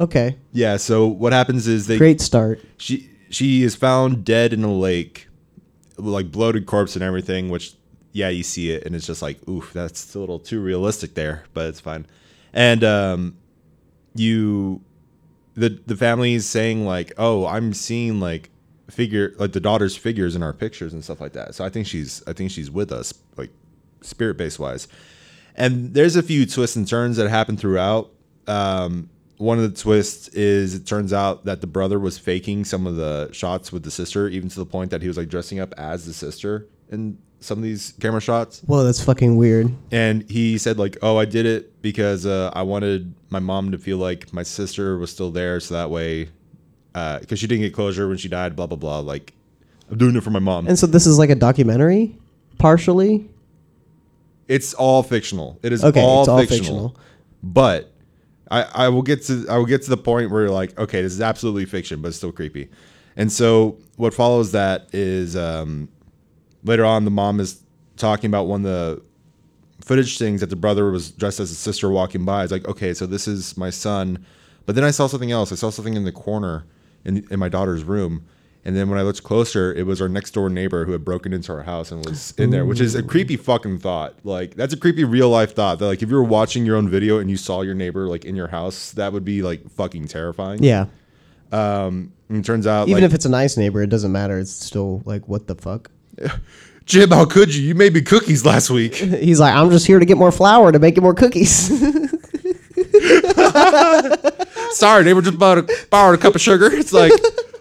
Okay. 0.00 0.36
Yeah. 0.52 0.76
So 0.76 1.06
what 1.06 1.32
happens 1.32 1.66
is 1.66 1.86
they 1.86 1.98
Great 1.98 2.20
start. 2.20 2.60
she 2.76 3.10
she 3.30 3.62
is 3.62 3.74
found 3.74 4.24
dead 4.24 4.52
in 4.52 4.62
a 4.62 4.72
lake, 4.72 5.28
like 5.96 6.30
bloated 6.30 6.66
corpse 6.66 6.94
and 6.94 7.02
everything. 7.02 7.48
Which 7.48 7.74
yeah, 8.12 8.28
you 8.28 8.42
see 8.42 8.70
it 8.70 8.84
and 8.84 8.94
it's 8.94 9.06
just 9.06 9.22
like 9.22 9.38
oof, 9.48 9.72
that's 9.72 10.14
a 10.14 10.18
little 10.18 10.38
too 10.38 10.60
realistic 10.60 11.14
there, 11.14 11.44
but 11.54 11.66
it's 11.66 11.80
fine. 11.80 12.06
And 12.52 12.84
um, 12.84 13.36
you 14.14 14.82
the 15.54 15.80
the 15.86 15.96
family 15.96 16.34
is 16.34 16.48
saying 16.48 16.84
like, 16.84 17.12
oh, 17.18 17.46
I'm 17.46 17.72
seeing 17.74 18.20
like 18.20 18.50
figure 18.90 19.34
like 19.38 19.52
the 19.52 19.60
daughter's 19.60 19.96
figures 19.96 20.36
in 20.36 20.42
our 20.42 20.52
pictures 20.52 20.92
and 20.92 21.02
stuff 21.02 21.20
like 21.20 21.32
that. 21.32 21.54
So 21.54 21.64
I 21.64 21.70
think 21.70 21.86
she's 21.86 22.22
I 22.26 22.32
think 22.32 22.50
she's 22.50 22.70
with 22.70 22.92
us 22.92 23.12
spirit 24.02 24.36
base 24.36 24.58
wise. 24.58 24.88
And 25.54 25.92
there's 25.94 26.16
a 26.16 26.22
few 26.22 26.46
twists 26.46 26.76
and 26.76 26.88
turns 26.88 27.16
that 27.18 27.28
happen 27.28 27.56
throughout. 27.56 28.10
Um, 28.46 29.10
one 29.36 29.58
of 29.58 29.74
the 29.74 29.80
twists 29.80 30.28
is 30.28 30.74
it 30.74 30.86
turns 30.86 31.12
out 31.12 31.44
that 31.44 31.60
the 31.60 31.66
brother 31.66 31.98
was 31.98 32.16
faking 32.16 32.64
some 32.64 32.86
of 32.86 32.96
the 32.96 33.28
shots 33.32 33.72
with 33.72 33.82
the 33.82 33.90
sister, 33.90 34.28
even 34.28 34.48
to 34.48 34.58
the 34.58 34.66
point 34.66 34.90
that 34.92 35.02
he 35.02 35.08
was 35.08 35.16
like 35.16 35.28
dressing 35.28 35.58
up 35.58 35.74
as 35.76 36.06
the 36.06 36.12
sister 36.12 36.68
in 36.90 37.18
some 37.40 37.58
of 37.58 37.64
these 37.64 37.94
camera 38.00 38.20
shots. 38.20 38.60
Whoa, 38.60 38.84
that's 38.84 39.02
fucking 39.02 39.36
weird. 39.36 39.74
And 39.90 40.28
he 40.30 40.58
said 40.58 40.78
like, 40.78 40.96
"Oh, 41.02 41.16
I 41.16 41.24
did 41.24 41.44
it 41.44 41.82
because 41.82 42.24
uh, 42.24 42.52
I 42.54 42.62
wanted 42.62 43.14
my 43.30 43.40
mom 43.40 43.72
to 43.72 43.78
feel 43.78 43.98
like 43.98 44.32
my 44.32 44.44
sister 44.44 44.96
was 44.96 45.10
still 45.10 45.30
there, 45.30 45.58
so 45.58 45.74
that 45.74 45.90
way, 45.90 46.28
because 46.92 47.38
she 47.38 47.46
didn't 47.46 47.62
get 47.62 47.74
closure 47.74 48.08
when 48.08 48.18
she 48.18 48.28
died. 48.28 48.54
Blah 48.54 48.68
blah 48.68 48.78
blah. 48.78 49.00
Like, 49.00 49.32
I'm 49.90 49.98
doing 49.98 50.14
it 50.14 50.22
for 50.22 50.30
my 50.30 50.38
mom. 50.38 50.68
And 50.68 50.78
so 50.78 50.86
this 50.86 51.06
is 51.06 51.18
like 51.18 51.30
a 51.30 51.34
documentary, 51.34 52.16
partially. 52.58 53.28
It's 54.48 54.74
all 54.74 55.02
fictional. 55.02 55.58
It 55.62 55.72
is 55.72 55.84
Okay, 55.84 56.00
all, 56.00 56.20
it's 56.22 56.28
all 56.28 56.38
fictional. 56.38 56.88
fictional. 56.90 56.96
But 57.42 57.92
I, 58.50 58.62
I 58.62 58.88
will 58.88 59.02
get 59.02 59.22
to 59.24 59.46
I 59.48 59.56
will 59.56 59.66
get 59.66 59.82
to 59.82 59.90
the 59.90 59.96
point 59.96 60.30
where 60.30 60.42
you're 60.42 60.50
like, 60.50 60.78
okay, 60.78 61.02
this 61.02 61.12
is 61.12 61.20
absolutely 61.20 61.64
fiction, 61.64 62.00
but 62.02 62.08
it's 62.08 62.16
still 62.16 62.32
creepy. 62.32 62.68
And 63.16 63.30
so 63.30 63.78
what 63.96 64.14
follows 64.14 64.52
that 64.52 64.88
is 64.92 65.36
um, 65.36 65.88
later 66.64 66.84
on 66.84 67.04
the 67.04 67.10
mom 67.10 67.40
is 67.40 67.62
talking 67.96 68.28
about 68.28 68.46
one 68.46 68.64
of 68.64 68.70
the 68.70 69.02
footage 69.84 70.18
things 70.18 70.40
that 70.40 70.50
the 70.50 70.56
brother 70.56 70.90
was 70.90 71.10
dressed 71.10 71.40
as 71.40 71.50
a 71.50 71.54
sister 71.54 71.90
walking 71.90 72.24
by. 72.24 72.42
It's 72.44 72.52
like, 72.52 72.66
okay, 72.68 72.94
so 72.94 73.06
this 73.06 73.26
is 73.26 73.56
my 73.56 73.70
son. 73.70 74.24
But 74.64 74.76
then 74.76 74.84
I 74.84 74.90
saw 74.92 75.08
something 75.08 75.32
else. 75.32 75.50
I 75.52 75.56
saw 75.56 75.70
something 75.70 75.94
in 75.94 76.04
the 76.04 76.12
corner 76.12 76.64
in, 77.04 77.26
in 77.30 77.38
my 77.38 77.48
daughter's 77.48 77.84
room. 77.84 78.24
And 78.64 78.76
then 78.76 78.88
when 78.88 78.98
I 78.98 79.02
looked 79.02 79.24
closer, 79.24 79.72
it 79.74 79.86
was 79.86 80.00
our 80.00 80.08
next 80.08 80.30
door 80.32 80.48
neighbor 80.48 80.84
who 80.84 80.92
had 80.92 81.04
broken 81.04 81.32
into 81.32 81.52
our 81.52 81.62
house 81.62 81.90
and 81.90 82.04
was 82.04 82.32
in 82.38 82.50
there, 82.50 82.64
which 82.64 82.80
is 82.80 82.94
a 82.94 83.02
creepy 83.02 83.36
fucking 83.36 83.78
thought. 83.78 84.14
Like 84.22 84.54
that's 84.54 84.72
a 84.72 84.76
creepy 84.76 85.02
real 85.02 85.28
life 85.28 85.54
thought. 85.54 85.80
That 85.80 85.86
like 85.86 86.02
if 86.02 86.10
you 86.10 86.14
were 86.14 86.22
watching 86.22 86.64
your 86.64 86.76
own 86.76 86.88
video 86.88 87.18
and 87.18 87.28
you 87.28 87.36
saw 87.36 87.62
your 87.62 87.74
neighbor 87.74 88.06
like 88.06 88.24
in 88.24 88.36
your 88.36 88.46
house, 88.46 88.92
that 88.92 89.12
would 89.12 89.24
be 89.24 89.42
like 89.42 89.68
fucking 89.70 90.06
terrifying. 90.06 90.62
Yeah. 90.62 90.86
Um, 91.50 92.12
and 92.28 92.38
it 92.38 92.44
turns 92.44 92.66
out 92.66 92.88
Even 92.88 93.02
like, 93.02 93.10
if 93.10 93.14
it's 93.14 93.26
a 93.26 93.28
nice 93.28 93.56
neighbor, 93.56 93.82
it 93.82 93.90
doesn't 93.90 94.12
matter. 94.12 94.38
It's 94.38 94.52
still 94.52 95.02
like, 95.04 95.26
what 95.28 95.48
the 95.48 95.56
fuck? 95.56 95.90
Jim, 96.84 97.10
how 97.10 97.24
could 97.24 97.54
you? 97.54 97.62
You 97.62 97.74
made 97.74 97.94
me 97.94 98.00
cookies 98.00 98.44
last 98.44 98.70
week. 98.70 98.94
He's 98.94 99.40
like, 99.40 99.54
I'm 99.54 99.70
just 99.70 99.86
here 99.86 99.98
to 99.98 100.04
get 100.04 100.16
more 100.18 100.32
flour 100.32 100.70
to 100.72 100.78
make 100.78 100.96
it 100.96 101.00
more 101.00 101.14
cookies. 101.14 101.68
Sorry, 104.72 105.04
neighbor 105.04 105.20
just 105.20 105.38
bought 105.38 105.58
a, 105.58 105.86
borrowed 105.90 106.18
a 106.18 106.22
cup 106.22 106.34
of 106.34 106.40
sugar. 106.40 106.72
It's 106.72 106.92
like 106.92 107.12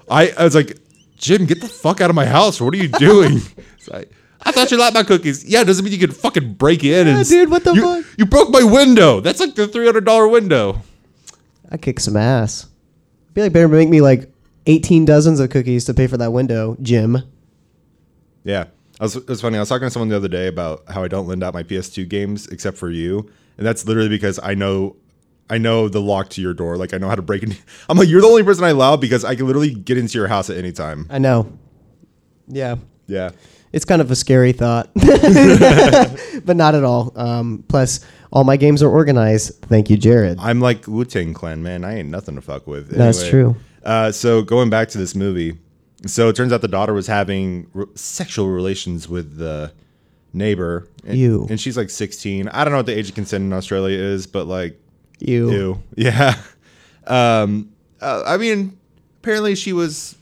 I, 0.10 0.32
I 0.38 0.44
was 0.44 0.56
like, 0.56 0.78
Jim, 1.22 1.46
get 1.46 1.62
the 1.62 1.68
fuck 1.68 2.02
out 2.02 2.10
of 2.10 2.16
my 2.16 2.26
house. 2.26 2.60
What 2.60 2.74
are 2.74 2.78
you 2.78 2.90
doing? 2.90 3.40
It's 3.78 3.90
like, 3.90 4.12
I 4.44 4.52
thought 4.52 4.70
you 4.70 4.78
liked 4.78 4.94
my 4.94 5.02
cookies. 5.02 5.44
Yeah, 5.44 5.62
it 5.62 5.66
doesn't 5.66 5.84
mean 5.84 5.92
you 5.92 6.00
can 6.00 6.12
fucking 6.12 6.54
break 6.54 6.84
in 6.84 7.08
and 7.08 7.28
dude, 7.28 7.50
what 7.50 7.64
the 7.64 7.74
you, 7.74 7.82
fuck? 7.82 8.06
You 8.16 8.26
broke 8.28 8.52
my 8.52 8.62
window. 8.62 9.20
That's 9.22 9.40
like 9.40 9.56
the 9.56 9.68
three 9.68 9.86
hundred 9.86 10.06
dollar 10.06 10.28
window. 10.28 10.84
I 11.72 11.78
kick 11.78 12.00
some 12.00 12.16
ass. 12.16 12.68
I 13.30 13.34
feel 13.34 13.46
like 13.46 13.54
better 13.54 13.68
make 13.68 13.90
me 13.90 14.02
like 14.02 14.32
18 14.68 15.06
dozens 15.06 15.40
of 15.40 15.50
cookies 15.50 15.86
to 15.86 15.96
pay 15.96 16.06
for 16.06 16.18
that 16.18 16.32
window, 16.32 16.78
Jim. 16.82 17.24
Yeah. 18.44 18.66
I 19.00 19.04
was, 19.06 19.16
it 19.16 19.28
was 19.28 19.42
funny. 19.42 19.58
I 19.58 19.62
was 19.62 19.70
talking 19.70 19.88
to 19.88 19.90
someone 19.90 20.10
the 20.10 20.16
other 20.16 20.28
day 20.28 20.48
about 20.48 20.84
how 20.90 21.04
I 21.04 21.08
don't 21.08 21.28
lend 21.28 21.44
out 21.44 21.56
my 21.56 21.64
PS2 21.64 22.08
games 22.08 22.46
except 22.48 22.78
for 22.78 22.92
you, 22.92 23.32
and 23.58 23.66
that's 23.66 23.88
literally 23.88 24.10
because 24.10 24.40
I 24.44 24.54
know, 24.54 24.96
I 25.52 25.58
know 25.58 25.90
the 25.90 26.02
lock 26.02 26.30
to 26.30 26.42
your 26.42 26.54
door. 26.54 26.78
Like 26.78 26.94
I 26.94 26.98
know 26.98 27.10
how 27.10 27.16
to 27.16 27.22
break 27.22 27.44
it. 27.44 27.62
I'm 27.90 27.98
like, 27.98 28.08
you're 28.08 28.22
the 28.22 28.28
only 28.28 28.44
person 28.44 28.64
I 28.64 28.70
allow 28.70 28.96
because 28.96 29.26
I 29.26 29.36
can 29.36 29.46
literally 29.46 29.74
get 29.74 29.98
into 29.98 30.18
your 30.18 30.28
house 30.28 30.50
at 30.50 30.58
any 30.58 30.72
time. 30.72 31.08
I 31.10 31.20
know. 31.20 31.52
Yeah. 32.48 32.78
Yeah. 33.08 33.32
It's 33.74 33.86
kind 33.86 34.02
of 34.02 34.12
a 34.12 34.16
scary 34.16 34.52
thought, 34.52 34.90
but 34.96 36.56
not 36.58 36.76
at 36.76 36.84
all. 36.84 37.14
Um, 37.16 37.64
plus, 37.70 38.02
all 38.34 38.44
my 38.44 38.58
games 38.58 38.84
are 38.84 38.90
organized. 38.90 39.62
Thank 39.62 39.90
you, 39.90 39.96
Jared. 39.96 40.40
I'm 40.40 40.60
like 40.60 40.88
Wu 40.88 41.06
Tang 41.06 41.34
Clan, 41.34 41.64
man. 41.64 41.86
I 41.86 42.00
ain't 42.00 42.10
nothing 42.10 42.36
to 42.36 42.42
fuck 42.42 42.68
with. 42.68 42.90
That's 42.90 43.28
true. 43.28 43.56
Uh, 43.84 44.12
so 44.12 44.42
going 44.42 44.70
back 44.70 44.90
to 44.90 44.98
this 44.98 45.16
movie, 45.16 45.58
so 46.06 46.28
it 46.28 46.36
turns 46.36 46.52
out 46.52 46.62
the 46.62 46.68
daughter 46.68 46.94
was 46.94 47.08
having 47.08 47.68
re- 47.74 47.86
sexual 47.96 48.50
relations 48.50 49.08
with 49.08 49.38
the 49.38 49.72
neighbor. 50.34 50.90
And, 51.06 51.18
Ew. 51.18 51.48
And 51.50 51.60
she's 51.60 51.78
like 51.78 51.90
16. 51.90 52.50
I 52.50 52.64
don't 52.64 52.72
know 52.72 52.80
what 52.80 52.86
the 52.88 52.98
age 52.98 53.10
of 53.10 53.16
consent 53.16 53.44
in 53.44 53.54
Australia 53.54 53.98
is, 53.98 54.28
but 54.28 54.48
like, 54.48 54.81
You. 55.22 55.52
ew. 55.52 55.84
Yeah. 55.98 56.36
Um, 57.08 57.72
uh, 58.02 58.24
I 58.26 58.38
mean, 58.38 58.78
apparently 59.22 59.56
she 59.56 59.74
was 59.74 60.16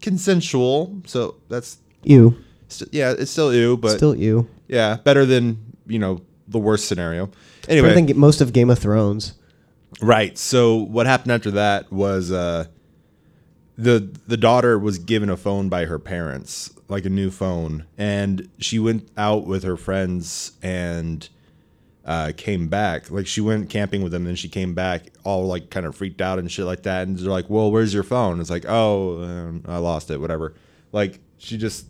consensual, 0.00 1.00
so 1.06 1.36
that's 1.48 1.78
You. 2.02 2.36
st- 2.68 2.92
yeah, 2.92 3.14
it's 3.18 3.30
still 3.30 3.52
ew, 3.54 3.76
but 3.76 3.96
Still 3.96 4.14
you. 4.16 4.48
yeah, 4.68 4.96
better 5.04 5.26
than 5.26 5.58
you 5.86 5.98
know 5.98 6.20
the 6.48 6.58
worst 6.58 6.86
scenario. 6.88 7.30
Anyway, 7.68 7.88
Better 7.94 8.06
than 8.06 8.18
most 8.18 8.40
of 8.40 8.52
Game 8.52 8.70
of 8.70 8.78
Thrones. 8.78 9.34
Right. 10.00 10.38
So 10.38 10.76
what 10.76 11.06
happened 11.06 11.32
after 11.32 11.50
that 11.52 11.92
was 11.92 12.32
uh, 12.32 12.66
the 13.76 14.10
the 14.26 14.36
daughter 14.36 14.78
was 14.78 14.98
given 14.98 15.28
a 15.28 15.36
phone 15.36 15.68
by 15.68 15.84
her 15.84 15.98
parents, 15.98 16.72
like 16.88 17.04
a 17.04 17.10
new 17.10 17.30
phone, 17.30 17.84
and 17.98 18.48
she 18.58 18.78
went 18.78 19.08
out 19.16 19.46
with 19.46 19.62
her 19.64 19.76
friends 19.76 20.52
and 20.62 21.28
uh, 22.10 22.32
came 22.36 22.66
back. 22.66 23.08
Like 23.08 23.28
she 23.28 23.40
went 23.40 23.70
camping 23.70 24.02
with 24.02 24.10
them, 24.10 24.26
and 24.26 24.36
she 24.36 24.48
came 24.48 24.74
back 24.74 25.12
all 25.22 25.46
like 25.46 25.70
kind 25.70 25.86
of 25.86 25.94
freaked 25.94 26.20
out 26.20 26.40
and 26.40 26.50
shit 26.50 26.64
like 26.64 26.82
that. 26.82 27.06
And 27.06 27.16
they're 27.16 27.30
like, 27.30 27.48
"Well, 27.48 27.70
where's 27.70 27.94
your 27.94 28.02
phone?" 28.02 28.40
It's 28.40 28.50
like, 28.50 28.64
"Oh, 28.66 29.22
um, 29.22 29.62
I 29.68 29.78
lost 29.78 30.10
it. 30.10 30.20
Whatever." 30.20 30.54
Like 30.90 31.20
she 31.38 31.56
just 31.56 31.86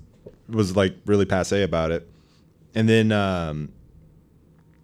was 0.46 0.76
like 0.76 0.94
really 1.06 1.24
passe 1.24 1.62
about 1.62 1.90
it, 1.90 2.06
and 2.74 2.86
then. 2.86 3.10
Um, 3.10 3.72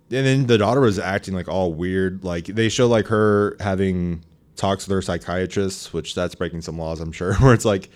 and 0.09 0.25
then 0.25 0.47
the 0.47 0.57
daughter 0.57 0.81
was 0.81 1.01
acting 1.01 1.35
like 1.35 1.49
all 1.49 1.75
weird. 1.75 2.23
Like 2.25 2.47
they 2.47 2.69
show 2.69 2.87
like 2.87 3.09
her 3.09 3.57
having 3.59 4.25
talks 4.55 4.87
with 4.87 4.95
her 4.95 5.03
psychiatrist, 5.03 5.93
which 5.93 6.15
that's 6.15 6.37
breaking 6.37 6.63
some 6.63 6.79
laws, 6.79 7.01
I'm 7.01 7.11
sure. 7.11 7.35
Where 7.41 7.53
it's 7.53 7.65
like, 7.65 7.91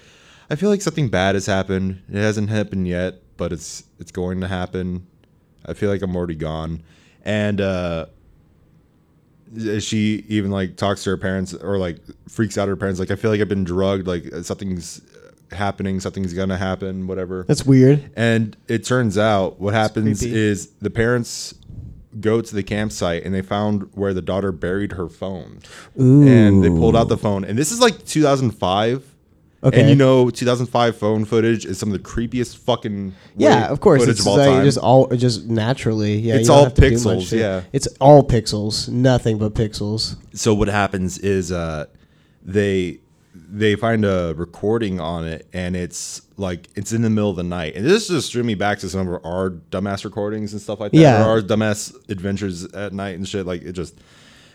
I 0.50 0.56
feel 0.56 0.70
like 0.70 0.82
something 0.82 1.08
bad 1.08 1.36
has 1.36 1.46
happened. 1.46 2.02
It 2.10 2.16
hasn't 2.16 2.50
happened 2.50 2.88
yet, 2.88 3.22
but 3.36 3.52
it's 3.52 3.84
it's 4.00 4.10
going 4.10 4.40
to 4.40 4.48
happen. 4.48 5.06
I 5.64 5.72
feel 5.74 5.88
like 5.88 6.02
I'm 6.02 6.16
already 6.16 6.34
gone. 6.34 6.82
And 7.24 7.60
uh 7.60 8.06
she 9.80 10.24
even 10.28 10.50
like 10.50 10.76
talks 10.76 11.02
to 11.04 11.10
her 11.10 11.16
parents 11.16 11.52
or 11.54 11.76
like 11.78 11.98
freaks 12.28 12.56
out 12.56 12.68
her 12.68 12.76
parents 12.76 13.00
like 13.00 13.10
I 13.10 13.16
feel 13.16 13.30
like 13.32 13.40
I've 13.40 13.48
been 13.48 13.64
drugged 13.64 14.06
like 14.06 14.24
something's 14.42 15.00
happening 15.50 15.98
something's 15.98 16.32
gonna 16.32 16.56
happen 16.56 17.08
whatever 17.08 17.44
That's 17.48 17.64
weird. 17.66 18.12
and 18.14 18.56
it 18.68 18.84
turns 18.84 19.18
out 19.18 19.58
what 19.60 19.74
happens 19.74 20.20
creepy. 20.20 20.36
is 20.38 20.68
the 20.80 20.90
parents 20.90 21.54
go 22.20 22.40
to 22.40 22.54
the 22.54 22.62
campsite 22.62 23.24
and 23.24 23.34
they 23.34 23.42
found 23.42 23.88
where 23.94 24.14
the 24.14 24.22
daughter 24.22 24.50
buried 24.52 24.92
her 24.92 25.08
phone. 25.08 25.60
Ooh. 26.00 26.26
And 26.26 26.62
they 26.62 26.68
pulled 26.68 26.96
out 26.96 27.08
the 27.08 27.16
phone. 27.16 27.44
And 27.44 27.56
this 27.56 27.70
is 27.70 27.80
like 27.80 28.04
2005. 28.04 29.09
Okay. 29.62 29.80
And 29.80 29.90
you 29.90 29.94
know, 29.94 30.30
2005 30.30 30.96
phone 30.96 31.26
footage 31.26 31.66
is 31.66 31.78
some 31.78 31.92
of 31.92 32.02
the 32.02 32.08
creepiest 32.08 32.56
fucking 32.56 33.14
Yeah, 33.36 33.68
of 33.68 33.80
course. 33.80 34.00
footage 34.00 34.12
It's 34.12 34.20
of 34.22 34.28
all 34.28 34.38
like 34.38 34.46
time. 34.48 34.64
just 34.64 34.78
all 34.78 35.06
just 35.08 35.46
naturally. 35.46 36.16
Yeah, 36.16 36.34
It's 36.36 36.42
you 36.42 36.46
don't 36.48 36.56
all 36.56 36.64
have 36.64 36.74
to 36.74 36.80
do 36.80 36.90
much 36.92 37.02
pixels, 37.02 37.28
to 37.30 37.36
it. 37.36 37.40
yeah. 37.40 37.60
it's 37.72 37.86
all 38.00 38.22
pixels. 38.22 38.88
Nothing 38.88 39.36
but 39.36 39.52
pixels. 39.54 40.16
so 40.32 40.54
what 40.54 40.68
happens 40.68 41.18
is 41.18 41.52
uh, 41.52 41.84
they 42.42 43.00
they 43.34 43.76
find 43.76 44.04
a 44.04 44.32
recording 44.36 44.98
on 44.98 45.26
it 45.26 45.46
and 45.52 45.76
it's 45.76 46.22
like 46.36 46.68
it's 46.74 46.92
in 46.92 47.02
the 47.02 47.10
middle 47.10 47.30
of 47.30 47.36
the 47.36 47.42
night 47.44 47.74
and 47.76 47.84
this 47.84 48.08
just 48.08 48.32
drew 48.32 48.42
me 48.42 48.54
back 48.54 48.78
to 48.78 48.88
some 48.88 49.06
of 49.06 49.24
our 49.24 49.50
dumbass 49.70 50.04
recordings 50.04 50.52
and 50.52 50.60
stuff 50.60 50.80
like 50.80 50.90
that 50.92 50.98
Yeah. 50.98 51.22
or 51.24 51.28
our 51.28 51.40
dumbass 51.42 51.94
adventures 52.10 52.64
at 52.72 52.92
night 52.92 53.16
and 53.16 53.28
shit 53.28 53.46
like 53.46 53.62
it 53.62 53.72
just 53.72 53.94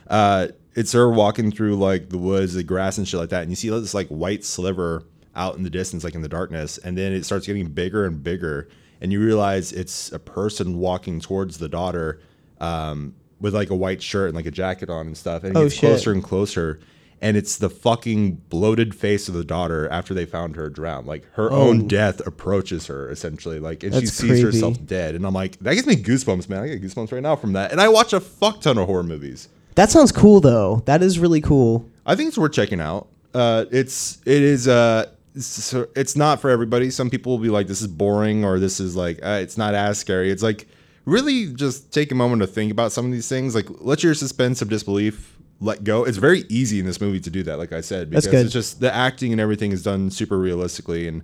uh 0.08 0.48
it's 0.76 0.92
her 0.92 1.10
walking 1.10 1.52
through 1.52 1.76
like 1.78 2.10
the 2.10 2.18
woods, 2.18 2.54
the 2.54 2.64
grass 2.64 2.98
and 2.98 3.08
shit 3.08 3.20
like 3.20 3.30
that, 3.30 3.42
and 3.42 3.50
you 3.52 3.56
see 3.56 3.70
this 3.70 3.94
like 3.94 4.08
white 4.10 4.44
sliver 4.44 5.04
out 5.36 5.56
in 5.58 5.64
the 5.64 5.70
distance, 5.70 6.04
like 6.04 6.16
in 6.16 6.22
the 6.22 6.30
darkness, 6.30 6.78
and 6.78 6.98
then 6.98 7.12
it 7.14 7.26
starts 7.26 7.48
getting 7.48 7.68
bigger 7.68 8.06
and 8.06 8.24
bigger, 8.24 8.70
and 9.02 9.12
you 9.12 9.20
realize 9.20 9.72
it's 9.72 10.12
a 10.12 10.20
person 10.20 10.78
walking 10.78 11.20
towards 11.20 11.58
the 11.58 11.68
daughter, 11.70 12.22
um, 12.60 13.14
with 13.42 13.54
like 13.54 13.70
a 13.70 13.76
white 13.76 14.02
shirt 14.02 14.28
and 14.28 14.36
like 14.36 14.46
a 14.46 14.52
jacket 14.52 14.90
on 14.90 15.08
and 15.08 15.18
stuff, 15.18 15.44
and 15.44 15.56
it 15.56 15.60
Oh, 15.60 15.64
gets 15.64 15.76
shit. 15.76 15.82
closer 15.82 16.12
and 16.12 16.24
closer. 16.24 16.80
And 17.22 17.38
it's 17.38 17.58
the 17.58 17.70
fucking 17.70 18.36
bloated 18.50 18.94
face 18.94 19.30
of 19.30 19.34
the 19.36 19.46
daughter 19.46 19.88
after 19.90 20.14
they 20.14 20.26
found 20.26 20.58
her 20.58 20.70
drowned. 20.70 21.08
Like 21.08 21.26
her 21.34 21.50
own 21.50 21.88
death 21.88 22.20
approaches 22.28 22.88
her 22.88 23.10
essentially. 23.10 23.60
Like 23.60 23.84
and 23.84 23.94
she 23.94 24.00
Oh. 24.00 24.02
Sees 24.02 24.20
creepy. 24.20 24.42
herself 24.42 24.86
dead. 24.86 25.16
And 25.16 25.26
I'm 25.26 25.34
like, 25.34 25.58
that 25.60 25.76
gives 25.76 25.88
me 25.88 25.96
goosebumps, 25.96 26.50
man. 26.50 26.62
I 26.64 26.68
get 26.68 26.84
goosebumps 26.84 27.14
right 27.14 27.24
now 27.24 27.38
from 27.38 27.54
that. 27.54 27.72
And 27.72 27.80
I 27.80 27.88
watch 27.88 28.12
a 28.12 28.20
fuck 28.20 28.62
ton 28.62 28.78
of 28.78 28.86
horror 28.88 29.02
movies. 29.02 29.48
That 29.76 29.92
sounds 29.92 30.12
cool 30.12 30.40
though. 30.40 30.82
That 30.86 31.02
is 31.04 31.20
really 31.20 31.42
cool. 31.42 31.88
I 32.06 32.16
think 32.16 32.30
it's 32.30 32.38
worth 32.38 32.54
checking 32.54 32.80
out. 32.80 33.08
Uh, 33.34 33.66
it's 33.72 34.20
it 34.26 34.42
is 34.42 34.68
uh, 34.68 35.06
it's, 35.34 35.74
it's 35.96 36.16
not 36.16 36.40
for 36.40 36.50
everybody. 36.50 36.90
Some 36.90 37.10
people 37.10 37.34
will 37.34 37.44
be 37.44 37.50
like, 37.50 37.68
this 37.68 37.82
is 37.82 37.88
boring, 37.88 38.46
or 38.46 38.60
this 38.60 38.80
is 38.80 38.96
like, 38.96 39.20
uh, 39.24 39.40
it's 39.42 39.58
not 39.58 39.74
as 39.74 39.98
scary. 40.00 40.32
It's 40.32 40.44
like 40.44 40.68
really 41.04 41.54
just 41.54 41.92
take 41.94 42.12
a 42.12 42.16
moment 42.16 42.42
to 42.42 42.48
think 42.48 42.72
about 42.72 42.92
some 42.92 43.06
of 43.06 43.12
these 43.12 43.28
things. 43.28 43.54
Like 43.54 43.68
let 43.80 44.04
your 44.04 44.14
suspense 44.14 44.62
of 44.62 44.70
disbelief 44.70 45.38
let 45.60 45.84
go. 45.84 46.04
It's 46.06 46.18
very 46.18 46.46
easy 46.50 46.80
in 46.80 46.86
this 46.86 47.02
movie 47.02 47.20
to 47.20 47.30
do 47.30 47.44
that. 47.44 47.58
Like 47.58 47.74
I 47.74 47.82
said, 47.82 48.10
because 48.10 48.26
That's 48.26 48.32
good. 48.32 48.46
it's 48.46 48.54
just 48.54 48.80
the 48.80 48.94
acting 48.94 49.32
and 49.32 49.42
everything 49.42 49.72
is 49.72 49.84
done 49.84 50.10
super 50.10 50.38
realistically, 50.38 51.08
and 51.08 51.24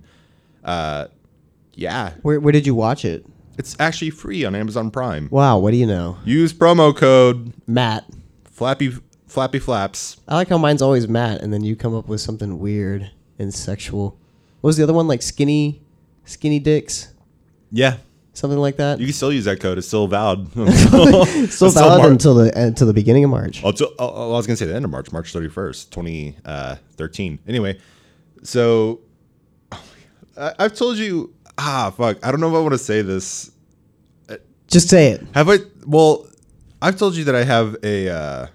uh, 0.64 1.06
yeah, 1.74 2.12
Where 2.22 2.38
where 2.40 2.52
did 2.52 2.66
you 2.66 2.74
watch 2.74 3.04
it? 3.04 3.24
it's 3.58 3.76
actually 3.78 4.10
free 4.10 4.44
on 4.46 4.54
Amazon 4.54 4.90
Prime. 4.90 5.28
Wow, 5.30 5.58
what 5.58 5.70
do 5.72 5.76
you 5.76 5.86
know? 5.86 6.16
Use 6.24 6.52
promo 6.52 6.94
code 6.96 7.52
Matt. 7.66 8.04
Flappy 8.62 8.92
Flappy 9.26 9.58
Flaps. 9.58 10.18
I 10.28 10.36
like 10.36 10.48
how 10.48 10.56
mine's 10.56 10.82
always 10.82 11.08
Matt 11.08 11.40
and 11.40 11.52
then 11.52 11.64
you 11.64 11.74
come 11.74 11.96
up 11.96 12.06
with 12.06 12.20
something 12.20 12.60
weird 12.60 13.10
and 13.40 13.52
sexual. 13.52 14.16
What 14.60 14.68
was 14.68 14.76
the 14.76 14.84
other 14.84 14.92
one? 14.92 15.08
Like 15.08 15.20
skinny 15.20 15.82
skinny 16.24 16.60
dicks? 16.60 17.12
Yeah, 17.72 17.96
Something 18.34 18.60
like 18.60 18.76
that? 18.76 19.00
You 19.00 19.06
can 19.06 19.14
still 19.14 19.32
use 19.32 19.46
that 19.46 19.58
code. 19.58 19.78
It's 19.78 19.88
still 19.88 20.06
valid. 20.06 20.46
Still 21.50 21.70
valid 21.70 22.12
until 22.12 22.34
the 22.34 22.56
until 22.56 22.86
the 22.86 22.92
beginning 22.94 23.24
of 23.24 23.30
March. 23.30 23.64
Up 23.64 23.74
to- 23.76 23.88
oh, 23.98 24.12
oh, 24.14 24.32
I 24.32 24.36
was 24.36 24.46
gonna 24.46 24.56
say 24.56 24.66
the 24.66 24.74
end 24.76 24.84
of 24.84 24.90
March, 24.92 25.10
March 25.10 25.32
thirty 25.32 25.48
first, 25.48 25.90
twenty 25.92 26.36
thirteen. 26.96 27.40
Anyway, 27.48 27.78
so 28.44 29.00
I, 30.36 30.54
I've 30.58 30.74
told 30.74 30.98
you. 30.98 31.34
Ah, 31.58 31.92
fuck. 31.94 32.24
I 32.24 32.30
don't 32.30 32.40
know 32.40 32.48
if 32.48 32.54
I 32.54 32.60
want 32.60 32.72
to 32.72 32.78
say 32.78 33.02
this. 33.02 33.50
Just 34.68 34.88
say 34.88 35.10
it. 35.10 35.26
Have 35.34 35.50
I? 35.50 35.58
Well, 35.84 36.26
I've 36.82 36.98
told 36.98 37.14
you 37.16 37.24
that 37.24 37.34
I 37.34 37.44
have 37.44 37.76
a. 37.82 38.08
Uh, 38.08 38.46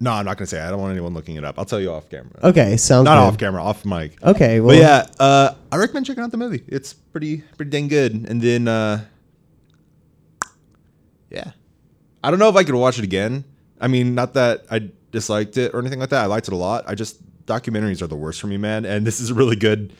no, 0.00 0.12
I'm 0.12 0.24
not 0.24 0.36
gonna 0.36 0.46
say. 0.46 0.58
It. 0.58 0.66
I 0.66 0.70
don't 0.70 0.80
want 0.80 0.92
anyone 0.92 1.14
looking 1.14 1.36
it 1.36 1.44
up. 1.44 1.58
I'll 1.58 1.64
tell 1.64 1.80
you 1.80 1.92
off 1.92 2.08
camera. 2.08 2.40
Okay, 2.42 2.76
sounds 2.76 3.04
Not 3.04 3.16
good. 3.16 3.28
off 3.28 3.38
camera, 3.38 3.62
off 3.62 3.84
mic. 3.84 4.22
Okay, 4.22 4.60
well 4.60 4.76
But 4.76 4.78
yeah, 4.78 5.06
uh, 5.24 5.54
I 5.70 5.76
recommend 5.76 6.06
checking 6.06 6.22
out 6.22 6.30
the 6.30 6.36
movie. 6.38 6.64
It's 6.68 6.92
pretty 6.94 7.42
pretty 7.56 7.70
dang 7.70 7.88
good. 7.88 8.12
And 8.28 8.40
then 8.40 8.66
uh, 8.66 9.04
yeah. 11.30 11.52
I 12.24 12.30
don't 12.30 12.38
know 12.38 12.48
if 12.48 12.56
I 12.56 12.64
could 12.64 12.74
watch 12.74 12.98
it 12.98 13.04
again. 13.04 13.44
I 13.80 13.88
mean, 13.88 14.14
not 14.14 14.34
that 14.34 14.64
I 14.70 14.90
disliked 15.12 15.56
it 15.58 15.74
or 15.74 15.80
anything 15.80 16.00
like 16.00 16.10
that. 16.10 16.22
I 16.22 16.26
liked 16.26 16.48
it 16.48 16.54
a 16.54 16.56
lot. 16.56 16.84
I 16.88 16.94
just 16.94 17.20
documentaries 17.46 18.02
are 18.02 18.06
the 18.06 18.16
worst 18.16 18.40
for 18.40 18.46
me, 18.46 18.56
man. 18.56 18.84
And 18.84 19.06
this 19.06 19.20
is 19.20 19.30
a 19.30 19.34
really 19.34 19.56
good 19.56 19.92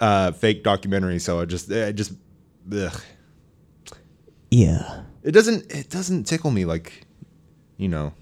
uh, 0.00 0.32
fake 0.32 0.62
documentary. 0.62 1.18
So 1.18 1.40
I 1.40 1.44
just 1.44 1.70
I 1.72 1.92
just 1.92 2.12
ugh. 2.72 3.00
Yeah. 4.50 5.02
It 5.24 5.32
doesn't 5.32 5.72
it 5.74 5.90
doesn't 5.90 6.24
tickle 6.24 6.50
me 6.50 6.64
like 6.64 7.06
you 7.76 7.88
know. 7.88 8.12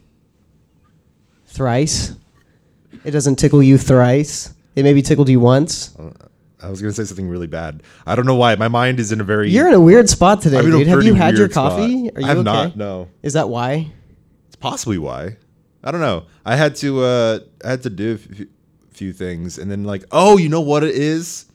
Thrice. 1.47 2.15
It 3.05 3.11
doesn't 3.11 3.37
tickle 3.37 3.63
you 3.63 3.77
thrice. 3.77 4.55
It 4.75 4.85
maybe 4.85 5.03
tickled 5.03 5.29
you 5.29 5.41
once. 5.41 5.95
I 6.63 6.71
was 6.71 6.81
gonna 6.81 6.93
say 6.93 7.05
something 7.05 7.29
really 7.29 7.49
bad. 7.49 7.83
I 8.07 8.15
don't 8.15 8.25
know 8.25 8.37
why. 8.37 8.55
My 8.55 8.69
mind 8.69 9.01
is 9.01 9.13
in 9.13 9.21
a 9.21 9.25
very. 9.25 9.51
You're 9.51 9.69
in 9.69 9.75
a 9.75 9.81
weird 9.81 10.09
spot 10.09 10.41
today, 10.41 10.59
I'm 10.59 10.67
in 10.67 10.73
a 10.75 10.79
dude. 10.79 10.87
Have 10.87 10.97
pretty 10.97 11.09
you 11.09 11.15
had 11.15 11.35
your 11.35 11.43
weird 11.43 11.53
spot. 11.53 11.73
coffee? 11.73 12.11
Are 12.11 12.21
you 12.21 12.27
I 12.27 12.29
have 12.29 12.39
okay? 12.39 12.45
not. 12.45 12.77
No. 12.77 13.09
Is 13.23 13.33
that 13.33 13.49
why? 13.49 13.93
It's 14.47 14.57
possibly 14.57 14.99
why. 14.99 15.37
I 15.83 15.91
don't 15.91 16.01
know. 16.01 16.27
I 16.47 16.55
had 16.57 16.77
to 16.77 17.03
uh 17.03 17.39
I 17.65 17.71
had 17.71 17.83
to 17.83 17.91
do 17.91 18.15
a 18.15 18.19
few, 18.19 18.49
few 18.91 19.13
things 19.13 19.59
and 19.59 19.71
then 19.71 19.83
like, 19.85 20.05
oh, 20.13 20.39
you 20.39 20.49
know 20.49 20.61
what 20.61 20.85
it 20.85 20.95
is? 20.95 21.47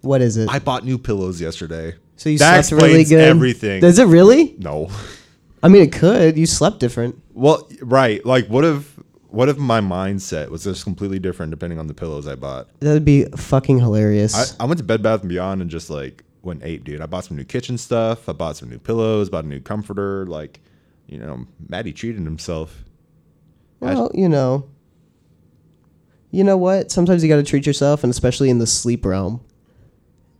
What 0.00 0.20
is 0.20 0.36
it? 0.36 0.48
I 0.50 0.58
bought 0.58 0.84
new 0.84 0.98
pillows 0.98 1.40
yesterday. 1.40 1.94
So 2.18 2.28
you 2.28 2.38
that 2.38 2.66
slept 2.66 2.82
really 2.82 3.00
explains 3.00 3.08
good. 3.08 3.28
everything. 3.28 3.80
Does 3.80 3.98
it 3.98 4.04
really? 4.06 4.54
no. 4.58 4.90
I 5.62 5.66
mean, 5.68 5.82
it 5.82 5.92
could. 5.92 6.38
You 6.38 6.46
slept 6.46 6.78
different. 6.78 7.20
Well, 7.32 7.68
right. 7.80 8.24
Like 8.24 8.46
what 8.46 8.64
if 8.64 8.98
what 9.28 9.48
if 9.48 9.58
my 9.58 9.80
mindset 9.80 10.50
was 10.50 10.64
just 10.64 10.84
completely 10.84 11.18
different 11.18 11.50
depending 11.50 11.78
on 11.78 11.86
the 11.86 11.94
pillows 11.94 12.28
I 12.28 12.34
bought? 12.34 12.68
That'd 12.80 13.04
be 13.04 13.24
fucking 13.24 13.78
hilarious. 13.80 14.34
I, 14.58 14.64
I 14.64 14.66
went 14.66 14.78
to 14.78 14.84
Bed 14.84 15.02
Bath 15.02 15.20
and 15.20 15.28
Beyond 15.28 15.62
and 15.62 15.70
just 15.70 15.90
like 15.90 16.22
went 16.42 16.62
ape, 16.62 16.84
dude. 16.84 17.00
I 17.00 17.06
bought 17.06 17.24
some 17.24 17.36
new 17.36 17.44
kitchen 17.44 17.76
stuff. 17.78 18.28
I 18.28 18.32
bought 18.32 18.56
some 18.56 18.70
new 18.70 18.78
pillows, 18.78 19.30
bought 19.30 19.44
a 19.44 19.48
new 19.48 19.60
comforter, 19.60 20.26
like 20.26 20.60
you 21.06 21.18
know, 21.18 21.46
Maddie 21.68 21.92
treated 21.92 22.22
himself. 22.22 22.84
well, 23.80 24.10
you 24.14 24.28
know. 24.28 24.68
You 26.30 26.44
know 26.44 26.58
what? 26.58 26.90
Sometimes 26.90 27.22
you 27.22 27.28
got 27.30 27.36
to 27.36 27.42
treat 27.42 27.66
yourself, 27.66 28.04
and 28.04 28.10
especially 28.10 28.50
in 28.50 28.58
the 28.58 28.66
sleep 28.66 29.06
realm. 29.06 29.40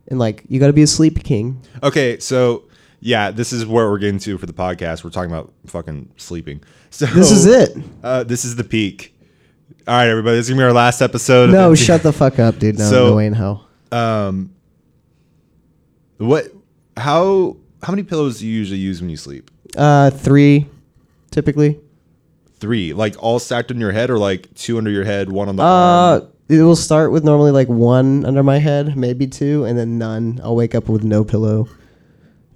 And 0.08 0.18
like, 0.18 0.44
you 0.48 0.58
got 0.58 0.68
to 0.68 0.72
be 0.72 0.82
a 0.82 0.86
sleep 0.86 1.22
king. 1.22 1.60
Okay, 1.82 2.18
so 2.18 2.64
yeah, 3.00 3.30
this 3.30 3.52
is 3.52 3.66
where 3.66 3.88
we're 3.90 3.98
getting 3.98 4.18
to 4.20 4.38
for 4.38 4.46
the 4.46 4.52
podcast. 4.52 5.04
We're 5.04 5.10
talking 5.10 5.30
about 5.30 5.52
fucking 5.66 6.10
sleeping. 6.16 6.62
So 6.90 7.04
This 7.06 7.30
is 7.30 7.44
it. 7.46 7.76
Uh, 8.02 8.24
this 8.24 8.44
is 8.44 8.56
the 8.56 8.64
peak. 8.64 9.14
All 9.86 9.94
right, 9.94 10.08
everybody. 10.08 10.36
This 10.36 10.46
is 10.46 10.50
gonna 10.50 10.60
be 10.62 10.64
our 10.64 10.72
last 10.72 11.00
episode. 11.02 11.50
No, 11.50 11.74
shut 11.76 12.02
the 12.02 12.12
fuck 12.12 12.38
up, 12.38 12.58
dude. 12.58 12.78
No, 12.78 12.88
So- 12.90 13.08
no 13.10 13.16
way 13.16 13.26
in 13.26 13.34
hell. 13.34 13.66
Um, 13.92 14.50
what? 16.18 16.46
How? 16.96 17.56
How 17.82 17.92
many 17.92 18.02
pillows 18.02 18.40
do 18.40 18.46
you 18.46 18.52
usually 18.54 18.80
use 18.80 19.00
when 19.00 19.08
you 19.10 19.16
sleep? 19.16 19.50
Uh, 19.76 20.10
three, 20.10 20.66
typically. 21.30 21.78
Three, 22.58 22.92
like 22.92 23.14
all 23.22 23.38
stacked 23.38 23.70
on 23.70 23.78
your 23.78 23.92
head, 23.92 24.10
or 24.10 24.18
like 24.18 24.52
two 24.54 24.78
under 24.78 24.90
your 24.90 25.04
head, 25.04 25.30
one 25.30 25.48
on 25.48 25.56
the 25.56 25.62
Uh, 25.62 25.66
arm? 26.22 26.28
It 26.48 26.62
will 26.62 26.76
start 26.76 27.12
with 27.12 27.24
normally 27.24 27.50
like 27.50 27.68
one 27.68 28.24
under 28.24 28.42
my 28.42 28.58
head, 28.58 28.96
maybe 28.96 29.26
two, 29.26 29.64
and 29.64 29.78
then 29.78 29.98
none. 29.98 30.40
I'll 30.42 30.56
wake 30.56 30.74
up 30.74 30.88
with 30.88 31.04
no 31.04 31.24
pillow. 31.24 31.68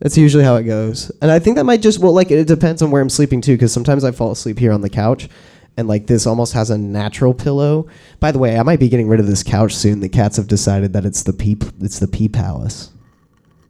That's 0.00 0.16
usually 0.16 0.44
how 0.44 0.56
it 0.56 0.64
goes. 0.64 1.12
And 1.20 1.30
I 1.30 1.38
think 1.38 1.56
that 1.56 1.64
might 1.64 1.82
just 1.82 1.98
well, 1.98 2.12
like 2.12 2.30
it 2.30 2.46
depends 2.46 2.82
on 2.82 2.90
where 2.90 3.02
I'm 3.02 3.10
sleeping 3.10 3.40
too, 3.40 3.54
because 3.54 3.72
sometimes 3.72 4.02
I 4.02 4.10
fall 4.10 4.30
asleep 4.32 4.58
here 4.58 4.72
on 4.72 4.80
the 4.80 4.90
couch, 4.90 5.28
and 5.76 5.86
like 5.88 6.06
this 6.06 6.26
almost 6.26 6.54
has 6.54 6.70
a 6.70 6.78
natural 6.78 7.34
pillow. 7.34 7.86
By 8.18 8.32
the 8.32 8.38
way, 8.38 8.58
I 8.58 8.62
might 8.62 8.80
be 8.80 8.88
getting 8.88 9.08
rid 9.08 9.20
of 9.20 9.26
this 9.26 9.42
couch 9.42 9.74
soon. 9.76 10.00
The 10.00 10.08
cats 10.08 10.38
have 10.38 10.48
decided 10.48 10.94
that 10.94 11.04
it's 11.04 11.22
the 11.22 11.32
pee, 11.34 11.58
it's 11.80 11.98
the 11.98 12.08
pee 12.08 12.28
palace, 12.28 12.90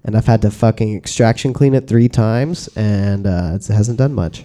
and 0.05 0.17
I've 0.17 0.27
had 0.27 0.41
to 0.43 0.51
fucking 0.53 0.97
extraction 0.97 1.53
clean 1.53 1.75
it 1.75 1.89
three 1.89 2.09
times, 2.09 2.69
and 2.77 3.27
uh, 3.27 3.53
it 3.57 3.67
hasn't 3.67 3.99
done 3.99 4.15
much. 4.15 4.45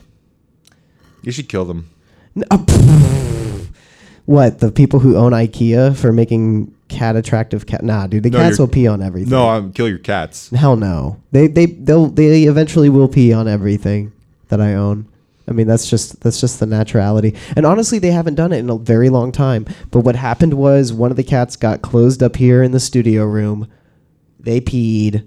You 1.22 1.32
should 1.32 1.50
kill 1.50 1.66
them. 1.66 1.90
N- 2.36 2.46
uh, 2.50 3.34
What 4.28 4.60
the 4.60 4.72
people 4.74 5.00
who 5.00 5.16
own 5.16 5.32
IKEA 5.32 5.96
for 5.96 6.12
making 6.12 6.74
cat 6.90 7.16
attractive 7.16 7.66
cat? 7.66 7.82
Nah, 7.84 8.08
dude, 8.08 8.24
the 8.24 8.30
No, 8.30 8.40
cats 8.40 8.58
you're- 8.60 8.68
will 8.68 8.72
pee 8.74 8.86
on 8.86 9.02
everything. 9.02 9.30
No, 9.32 9.48
I'm 9.50 9.72
kill 9.72 9.88
your 9.88 9.98
cats. 10.00 10.50
hell 10.50 10.76
no. 10.76 11.18
They 11.32 11.48
they 11.48 11.66
they'll 11.66 12.08
they 12.08 12.44
eventually 12.44 12.90
will 12.90 13.08
pee 13.08 13.32
on 13.34 13.48
everything 13.48 14.12
that 14.50 14.60
I 14.62 14.74
own. 14.74 15.06
I 15.48 15.54
mean 15.54 15.66
that's 15.66 15.90
just 15.90 16.20
that's 16.20 16.42
just 16.42 16.60
the 16.60 16.66
naturality. 16.66 17.36
And 17.56 17.66
honestly, 17.66 18.00
they 18.00 18.12
haven't 18.12 18.36
done 18.36 18.52
it 18.52 18.60
in 18.60 18.70
a 18.70 18.78
very 18.78 19.10
long 19.10 19.32
time. 19.32 19.66
But 19.92 20.02
what 20.02 20.18
happened 20.18 20.56
was 20.56 20.92
one 20.92 21.10
of 21.10 21.16
the 21.18 21.24
cats 21.24 21.56
got 21.56 21.82
closed 21.82 22.22
up 22.22 22.36
here 22.36 22.62
in 22.62 22.74
the 22.74 22.82
studio 22.82 23.24
room. 23.26 23.68
They 24.40 24.60
peed, 24.62 25.26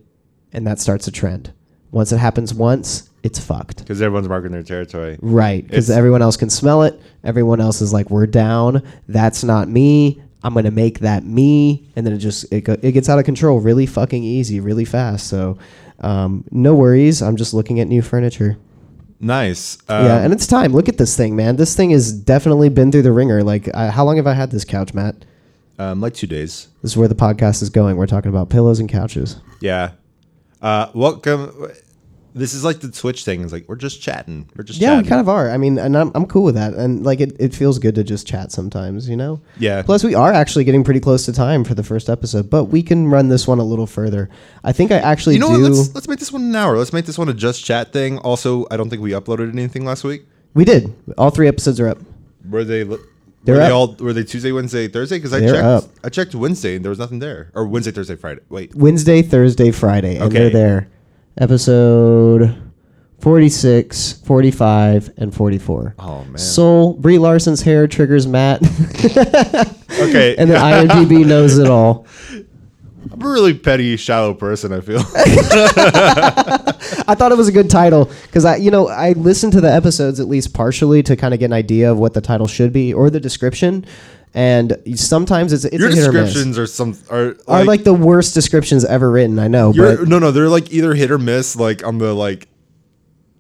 and 0.53 0.67
that 0.67 0.79
starts 0.79 1.09
a 1.09 1.11
trend. 1.11 1.53
Once 1.91 2.13
it 2.13 2.19
happens 2.19 2.55
once, 2.55 3.10
it's 3.23 3.39
fucked. 3.39 3.79
Because 3.79 4.01
everyone's 4.03 4.29
marking 4.29 4.53
their 4.53 4.63
territory. 4.63 5.19
Right, 5.21 5.67
because 5.67 5.91
everyone 5.91 6.23
else 6.23 6.37
can 6.37 6.51
smell 6.51 6.83
it. 6.83 7.01
Everyone 7.25 7.61
else 7.61 7.81
is 7.81 7.93
like, 7.93 8.11
"We're 8.11 8.27
down. 8.27 8.83
That's 9.09 9.45
not 9.45 9.69
me. 9.69 10.23
I'm 10.43 10.55
gonna 10.55 10.71
make 10.71 11.01
that 11.01 11.25
me." 11.25 11.89
And 11.97 12.07
then 12.07 12.15
it 12.15 12.19
just 12.19 12.51
it, 12.53 12.63
go, 12.63 12.77
it 12.83 12.93
gets 12.93 13.09
out 13.09 13.19
of 13.19 13.25
control 13.25 13.61
really 13.61 13.87
fucking 13.87 14.23
easy, 14.23 14.61
really 14.61 14.85
fast. 14.85 15.27
So, 15.27 15.59
um, 16.01 16.45
no 16.51 16.75
worries. 16.75 17.23
I'm 17.23 17.37
just 17.37 17.53
looking 17.55 17.81
at 17.81 17.89
new 17.89 18.03
furniture. 18.03 18.57
Nice. 19.23 19.77
Um, 19.89 20.07
yeah, 20.07 20.23
and 20.23 20.33
it's 20.33 20.47
time. 20.47 20.73
Look 20.73 20.89
at 20.89 20.97
this 20.97 21.15
thing, 21.15 21.37
man. 21.37 21.57
This 21.57 21.77
thing 21.77 21.91
has 21.91 22.11
definitely 22.11 22.71
been 22.71 22.91
through 22.91 23.03
the 23.03 23.13
ringer. 23.13 23.43
Like, 23.43 23.69
uh, 23.75 23.91
how 23.91 24.05
long 24.05 24.17
have 24.17 24.27
I 24.27 24.33
had 24.33 24.51
this 24.51 24.65
couch, 24.65 24.95
Matt? 24.95 25.27
um, 25.81 26.01
like 26.01 26.13
two 26.15 26.27
days. 26.27 26.69
This 26.83 26.93
is 26.93 26.97
where 26.97 27.09
the 27.09 27.15
podcast 27.15 27.63
is 27.63 27.71
going. 27.71 27.97
We're 27.97 28.07
talking 28.07 28.29
about 28.29 28.51
pillows 28.51 28.81
and 28.81 28.89
couches. 28.89 29.37
Yeah. 29.61 29.93
Uh, 30.61 30.91
welcome. 30.95 31.69
This 32.35 32.55
is 32.55 32.65
like 32.65 32.79
the 32.81 32.91
Twitch 32.91 33.25
thing. 33.25 33.43
It's 33.43 33.53
like 33.53 33.69
we're 33.69 33.75
just 33.77 34.01
chatting. 34.01 34.49
We're 34.57 34.63
just 34.63 34.81
Yeah, 34.81 34.91
chatting. 34.91 35.03
we 35.05 35.09
kind 35.09 35.21
of 35.21 35.29
are. 35.29 35.51
I 35.51 35.57
mean, 35.57 35.79
and 35.79 35.97
I'm, 35.97 36.13
I'm 36.15 36.27
cool 36.27 36.45
with 36.45 36.55
that. 36.55 36.75
And 36.75 37.05
like, 37.05 37.21
it, 37.21 37.35
it 37.41 37.53
feels 37.55 37.79
good 37.81 37.97
to 37.97 38.05
just 38.05 38.27
chat 38.27 38.53
sometimes, 38.53 39.09
you 39.09 39.17
know? 39.17 39.41
Yeah. 39.59 39.83
Plus, 39.83 40.05
we 40.05 40.15
are 40.15 40.33
actually 40.33 40.63
getting 40.65 40.85
pretty 40.85 41.01
close 41.01 41.25
to 41.27 41.33
time 41.33 41.65
for 41.65 41.75
the 41.75 41.83
first 41.83 42.09
episode, 42.09 42.49
but 42.49 42.67
we 42.67 42.83
can 42.85 43.09
run 43.09 43.29
this 43.29 43.49
one 43.49 43.59
a 43.59 43.65
little 43.65 43.87
further. 43.87 44.31
I 44.63 44.71
think 44.73 44.93
I 44.93 44.99
actually 44.99 45.35
You 45.35 45.41
know 45.41 45.57
do. 45.57 45.63
what? 45.63 45.73
Let's 45.73 45.95
let's 45.95 46.09
make 46.09 46.19
this 46.21 46.31
one 46.33 46.43
an 46.43 46.55
hour. 46.55 46.79
Let's 46.79 46.93
make 46.93 47.05
this 47.07 47.19
one 47.19 47.29
a 47.29 47.35
just 47.35 47.65
chat 47.65 47.93
thing. 47.93 48.19
Also, 48.19 48.65
I 48.71 48.77
don't 48.77 48.91
think 48.91 49.03
we 49.03 49.11
uploaded 49.11 49.51
anything 49.53 49.85
last 49.85 50.05
week. 50.05 50.25
We 50.55 50.65
did. 50.65 50.95
All 51.19 51.31
three 51.31 51.49
episodes 51.49 51.81
are 51.81 51.89
up. 51.89 51.99
Were 52.49 52.63
they? 52.65 52.85
Were 52.85 53.01
They're 53.43 53.57
they 53.57 53.67
up. 53.67 53.73
all? 53.73 53.95
Were 53.99 54.13
they 54.13 54.23
Tuesday, 54.25 54.53
Wednesday, 54.53 54.87
Thursday? 54.87 55.19
Because 55.19 55.33
I 55.33 55.41
They're 55.41 55.55
checked. 55.55 55.65
up. 55.65 55.85
I 56.05 56.09
checked 56.11 56.35
Wednesday 56.35 56.77
and 56.77 56.85
there 56.85 56.91
was 56.91 56.99
nothing 57.01 57.19
there. 57.19 57.51
Or 57.55 57.67
Wednesday, 57.67 57.91
Thursday, 57.91 58.15
Friday. 58.17 58.43
Wait. 58.51 58.75
Wednesday, 58.75 59.23
Thursday, 59.23 59.73
Friday, 59.73 60.17
and 60.19 60.31
they're 60.31 60.51
there. 60.51 60.89
Episode 61.39 62.71
46, 63.21 64.23
45, 64.25 65.11
and 65.19 65.35
44. 65.35 65.95
Oh 65.99 66.25
man. 66.25 66.39
Soul, 66.39 66.95
Brie 66.95 67.19
Larson's 67.19 67.63
hair 67.63 67.87
triggers 67.87 68.27
Matt. 68.27 68.63
okay. 70.01 70.37
and 70.37 70.51
then 70.51 70.89
IMDb 70.89 71.27
knows 71.27 71.59
it 71.59 71.69
all. 71.69 72.07
I'm 73.13 73.23
a 73.23 73.29
really 73.29 73.55
petty, 73.55 73.97
shallow 73.97 74.35
person. 74.35 74.73
I 74.73 74.81
feel. 74.81 75.01
I 77.09 77.15
thought 77.15 77.33
it 77.33 77.39
was 77.39 77.49
a 77.49 77.53
good 77.53 77.71
title 77.71 78.11
because 78.23 78.45
I, 78.45 78.57
you 78.57 78.71
know, 78.71 78.89
I 78.89 79.13
listened 79.13 79.53
to 79.55 79.61
the 79.61 79.73
episodes 79.73 80.21
at 80.21 80.29
least 80.29 80.55
partially 80.55 81.03
to 81.05 81.17
kind 81.17 81.35
of 81.35 81.41
get 81.41 81.47
an 81.47 81.53
idea 81.53 81.91
of 81.91 81.99
what 81.99 82.15
the 82.15 82.21
title 82.21 82.47
should 82.47 82.73
be 82.73 82.93
or 82.93 83.11
the 83.11 83.21
description. 83.21 83.85
And 84.33 84.77
sometimes 84.95 85.53
it's 85.53 85.65
it's 85.65 85.79
Your 85.79 85.89
a 85.91 85.95
hit 85.95 86.07
or 86.07 86.13
miss. 86.13 86.27
descriptions 86.33 86.59
are 86.59 86.67
some 86.67 86.97
are 87.11 87.27
like, 87.27 87.49
are 87.49 87.65
like 87.65 87.85
the 87.85 87.95
worst 87.95 88.33
descriptions 88.35 88.85
ever 88.85 89.11
written. 89.11 89.39
I 89.41 89.49
know, 89.49 89.73
but 89.73 90.07
no 90.07 90.19
no 90.21 90.31
they're 90.31 90.49
like 90.49 90.73
either 90.73 90.95
hit 90.95 91.11
or 91.11 91.19
miss. 91.19 91.57
Like 91.57 91.85
on 91.85 91.99
the 91.99 92.15
like. 92.15 92.47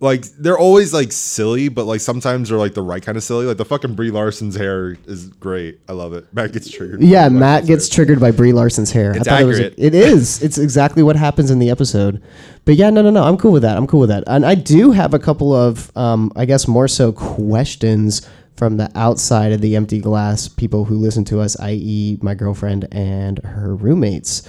Like 0.02 0.24
they're 0.38 0.56
always 0.58 0.94
like 0.94 1.12
silly, 1.12 1.68
but 1.68 1.84
like 1.84 2.00
sometimes 2.00 2.48
they're 2.48 2.56
like 2.56 2.72
the 2.72 2.80
right 2.80 3.02
kind 3.02 3.18
of 3.18 3.22
silly. 3.22 3.44
Like 3.44 3.58
the 3.58 3.66
fucking 3.66 3.96
Brie 3.96 4.10
Larson's 4.10 4.56
hair 4.56 4.96
is 5.06 5.26
great. 5.28 5.78
I 5.90 5.92
love 5.92 6.14
it. 6.14 6.26
Matt 6.32 6.54
gets 6.54 6.70
triggered. 6.70 7.02
yeah, 7.02 7.28
Matt 7.28 7.66
gets 7.66 7.86
hair. 7.86 7.96
triggered 7.96 8.18
by 8.18 8.30
Brie 8.30 8.54
Larson's 8.54 8.90
hair. 8.90 9.10
It's 9.10 9.28
I 9.28 9.32
thought 9.32 9.42
it 9.42 9.44
was. 9.44 9.60
accurate. 9.60 9.74
It 9.76 9.94
is. 9.94 10.42
It's 10.42 10.56
exactly 10.56 11.02
what 11.02 11.16
happens 11.16 11.50
in 11.50 11.58
the 11.58 11.68
episode. 11.68 12.22
But 12.64 12.76
yeah, 12.76 12.88
no, 12.88 13.02
no, 13.02 13.10
no. 13.10 13.24
I'm 13.24 13.36
cool 13.36 13.52
with 13.52 13.60
that. 13.60 13.76
I'm 13.76 13.86
cool 13.86 14.00
with 14.00 14.08
that. 14.08 14.24
And 14.26 14.46
I 14.46 14.54
do 14.54 14.90
have 14.92 15.12
a 15.12 15.18
couple 15.18 15.52
of, 15.54 15.94
um, 15.94 16.32
I 16.34 16.46
guess, 16.46 16.66
more 16.66 16.88
so 16.88 17.12
questions 17.12 18.26
from 18.60 18.76
the 18.76 18.90
outside 18.94 19.52
of 19.52 19.62
the 19.62 19.74
empty 19.74 19.98
glass 20.00 20.46
people 20.46 20.84
who 20.84 20.94
listen 20.96 21.24
to 21.24 21.40
us, 21.40 21.58
i.e., 21.60 22.18
my 22.20 22.34
girlfriend 22.34 22.86
and 22.92 23.38
her 23.38 23.74
roommates. 23.74 24.46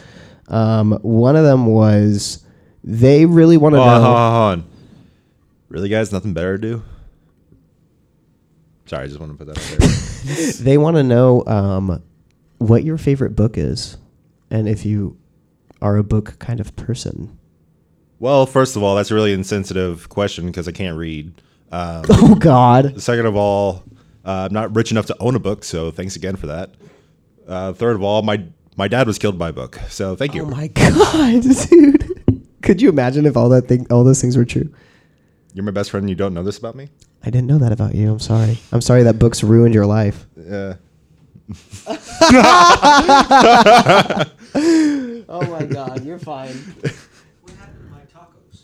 Um, 0.50 1.00
one 1.02 1.38
of 1.38 1.46
them 1.46 1.66
was 1.66 2.46
they 2.84 3.26
really 3.26 3.56
want 3.56 3.74
to 3.76 3.80
Oh, 3.80 3.86
know. 3.86 3.92
hold 4.02 4.06
on, 4.18 4.52
on. 4.60 4.66
Really, 5.70 5.88
guys, 5.88 6.12
nothing 6.12 6.34
better 6.34 6.58
to 6.58 6.62
do. 6.62 6.84
Sorry, 8.86 9.06
I 9.06 9.08
just 9.08 9.20
want 9.22 9.32
to 9.32 9.38
put 9.46 9.48
that 9.54 9.58
out 9.58 9.80
there. 9.80 10.52
They 10.66 10.78
want 10.78 10.98
to 10.98 11.04
know 11.04 11.46
um, 11.48 12.04
what 12.58 12.84
your 12.84 12.98
favorite 12.98 13.36
book 13.36 13.58
is, 13.58 13.98
and 14.50 14.68
if 14.68 14.86
you 14.86 15.18
are 15.82 15.96
a 15.96 16.04
book 16.04 16.36
kind 16.40 16.60
of 16.60 16.76
person. 16.76 17.38
well, 18.20 18.46
first 18.46 18.76
of 18.76 18.84
all, 18.84 18.96
that's 18.96 19.10
a 19.10 19.16
really 19.16 19.32
insensitive 19.34 20.10
question 20.10 20.48
because 20.48 20.68
I 20.68 20.72
can't 20.74 20.98
read. 20.98 21.32
Um, 21.72 22.04
Oh 22.10 22.36
God. 22.36 23.02
second 23.02 23.26
of 23.26 23.36
all, 23.38 23.84
uh, 24.26 24.48
I'm 24.50 24.54
not 24.54 24.76
rich 24.76 24.92
enough 24.92 25.06
to 25.08 25.16
own 25.20 25.36
a 25.36 25.40
book, 25.40 25.64
so 25.64 25.92
thanks 25.92 26.16
again 26.16 26.36
for 26.36 26.48
that. 26.48 26.72
Uh, 27.48 27.74
third 27.74 27.96
of 27.96 28.04
all, 28.04 28.22
my 28.22 28.44
my 28.78 28.88
dad 28.88 29.08
was 29.08 29.20
killed 29.20 29.38
by 29.38 29.50
a 29.50 29.54
book, 29.54 29.80
so 29.90 30.16
thank 30.16 30.34
you. 30.36 30.44
Oh 30.44 30.50
my 30.50 30.68
god, 30.68 31.44
dude! 31.70 32.46
Could 32.62 32.82
you 32.82 32.90
imagine 32.90 33.26
if 33.26 33.36
all 33.36 33.50
that 33.50 33.68
thing, 33.68 33.88
all 33.92 34.04
those 34.04 34.22
things 34.22 34.38
were 34.38 34.46
true? 34.46 34.70
You're 35.54 35.66
my 35.66 35.72
best 35.72 35.92
friend. 35.92 36.04
and 36.04 36.10
You 36.10 36.16
don't 36.16 36.34
know 36.34 36.44
this 36.44 36.58
about 36.58 36.76
me. 36.76 36.90
I 37.24 37.30
didn't 37.30 37.48
know 37.48 37.58
that 37.58 37.72
about 37.72 37.94
you. 37.94 38.12
I'm 38.12 38.20
sorry. 38.20 38.58
I'm 38.72 38.82
sorry 38.82 39.04
that 39.04 39.20
books 39.20 39.44
ruined 39.44 39.74
your 39.76 39.86
life. 39.86 40.26
Yeah. 40.38 40.76
Oh 45.34 45.50
my 45.50 45.64
god, 45.66 46.04
you're 46.04 46.20
fine. 46.20 46.54
What 46.54 47.56
happened 47.56 47.86
to 47.86 47.90
my 47.90 48.02
tacos? 48.02 48.64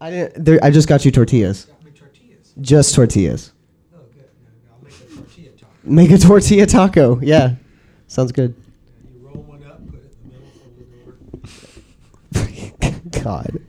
I 0.00 0.10
didn't. 0.10 0.44
There, 0.44 0.60
I 0.62 0.70
just 0.70 0.86
got 0.88 1.04
you 1.04 1.10
tortillas. 1.10 1.64
Got 1.64 1.84
me 1.84 1.90
tortillas. 1.90 2.52
Just 2.60 2.94
tortillas. 2.94 3.52
Oh, 3.92 3.98
good. 4.14 4.22
Now, 4.44 4.74
I'll 4.76 4.84
make 4.84 4.94
a 4.94 5.16
tortilla 5.16 5.50
taco. 5.58 5.72
Make 5.84 6.10
a 6.10 6.18
tortilla 6.18 6.66
taco. 6.66 7.20
Yeah, 7.20 7.56
sounds 8.06 8.32
good. 8.32 8.54
You 9.12 9.26
roll 9.26 9.42
one 9.42 9.62
up, 9.64 9.84
put 9.86 9.96
it 10.02 10.14
in 10.24 10.30
the 10.30 10.34
middle, 10.34 10.50
fold 10.58 10.78
it 12.32 12.74
over. 13.12 13.22
God. 13.22 13.60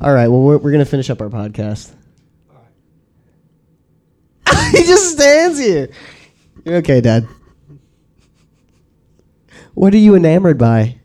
All 0.00 0.12
right. 0.12 0.28
Well, 0.28 0.42
we're, 0.42 0.58
we're 0.58 0.72
gonna 0.72 0.84
finish 0.84 1.08
up 1.08 1.20
our 1.20 1.28
podcast. 1.28 1.92
All 2.50 2.56
right. 4.46 4.70
he 4.72 4.82
just 4.84 5.12
stands 5.12 5.58
here. 5.58 5.88
You're 6.64 6.76
okay, 6.76 7.00
Dad. 7.00 7.26
What 9.74 9.94
are 9.94 9.98
you 9.98 10.14
enamored 10.16 10.58
by? 10.58 10.98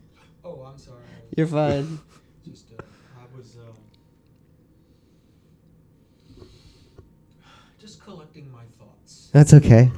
Oh, 0.43 0.63
I'm 0.67 0.77
sorry. 0.79 0.97
You're 1.37 1.47
fine. 1.47 1.99
Just, 2.49 2.71
uh, 2.71 2.81
I 3.17 3.37
was 3.37 3.55
um, 3.57 3.75
just 7.79 8.01
collecting 8.03 8.51
my 8.51 8.63
thoughts. 8.79 9.22
That's 9.33 9.53
okay. 9.53 9.91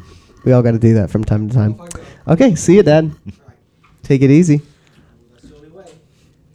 We 0.43 0.51
all 0.51 0.63
got 0.63 0.71
to 0.71 0.79
do 0.79 0.95
that 0.95 1.11
from 1.11 1.23
time 1.23 1.47
to 1.47 1.53
time. 1.53 1.79
Okay. 2.27 2.55
See 2.55 2.75
you, 2.75 2.83
Dad. 2.83 3.11
Take 4.01 4.23
it 4.23 4.31
easy. 4.31 4.61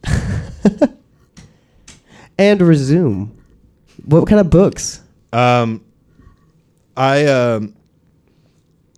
And 2.40 2.62
resume. 2.62 3.30
What 4.06 4.26
kind 4.26 4.40
of 4.40 4.48
books? 4.48 5.02
Um, 5.30 5.84
I 6.96 7.26
um, 7.26 7.74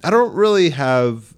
I 0.05 0.11
don't 0.11 0.33
really 0.35 0.71
have 0.71 1.35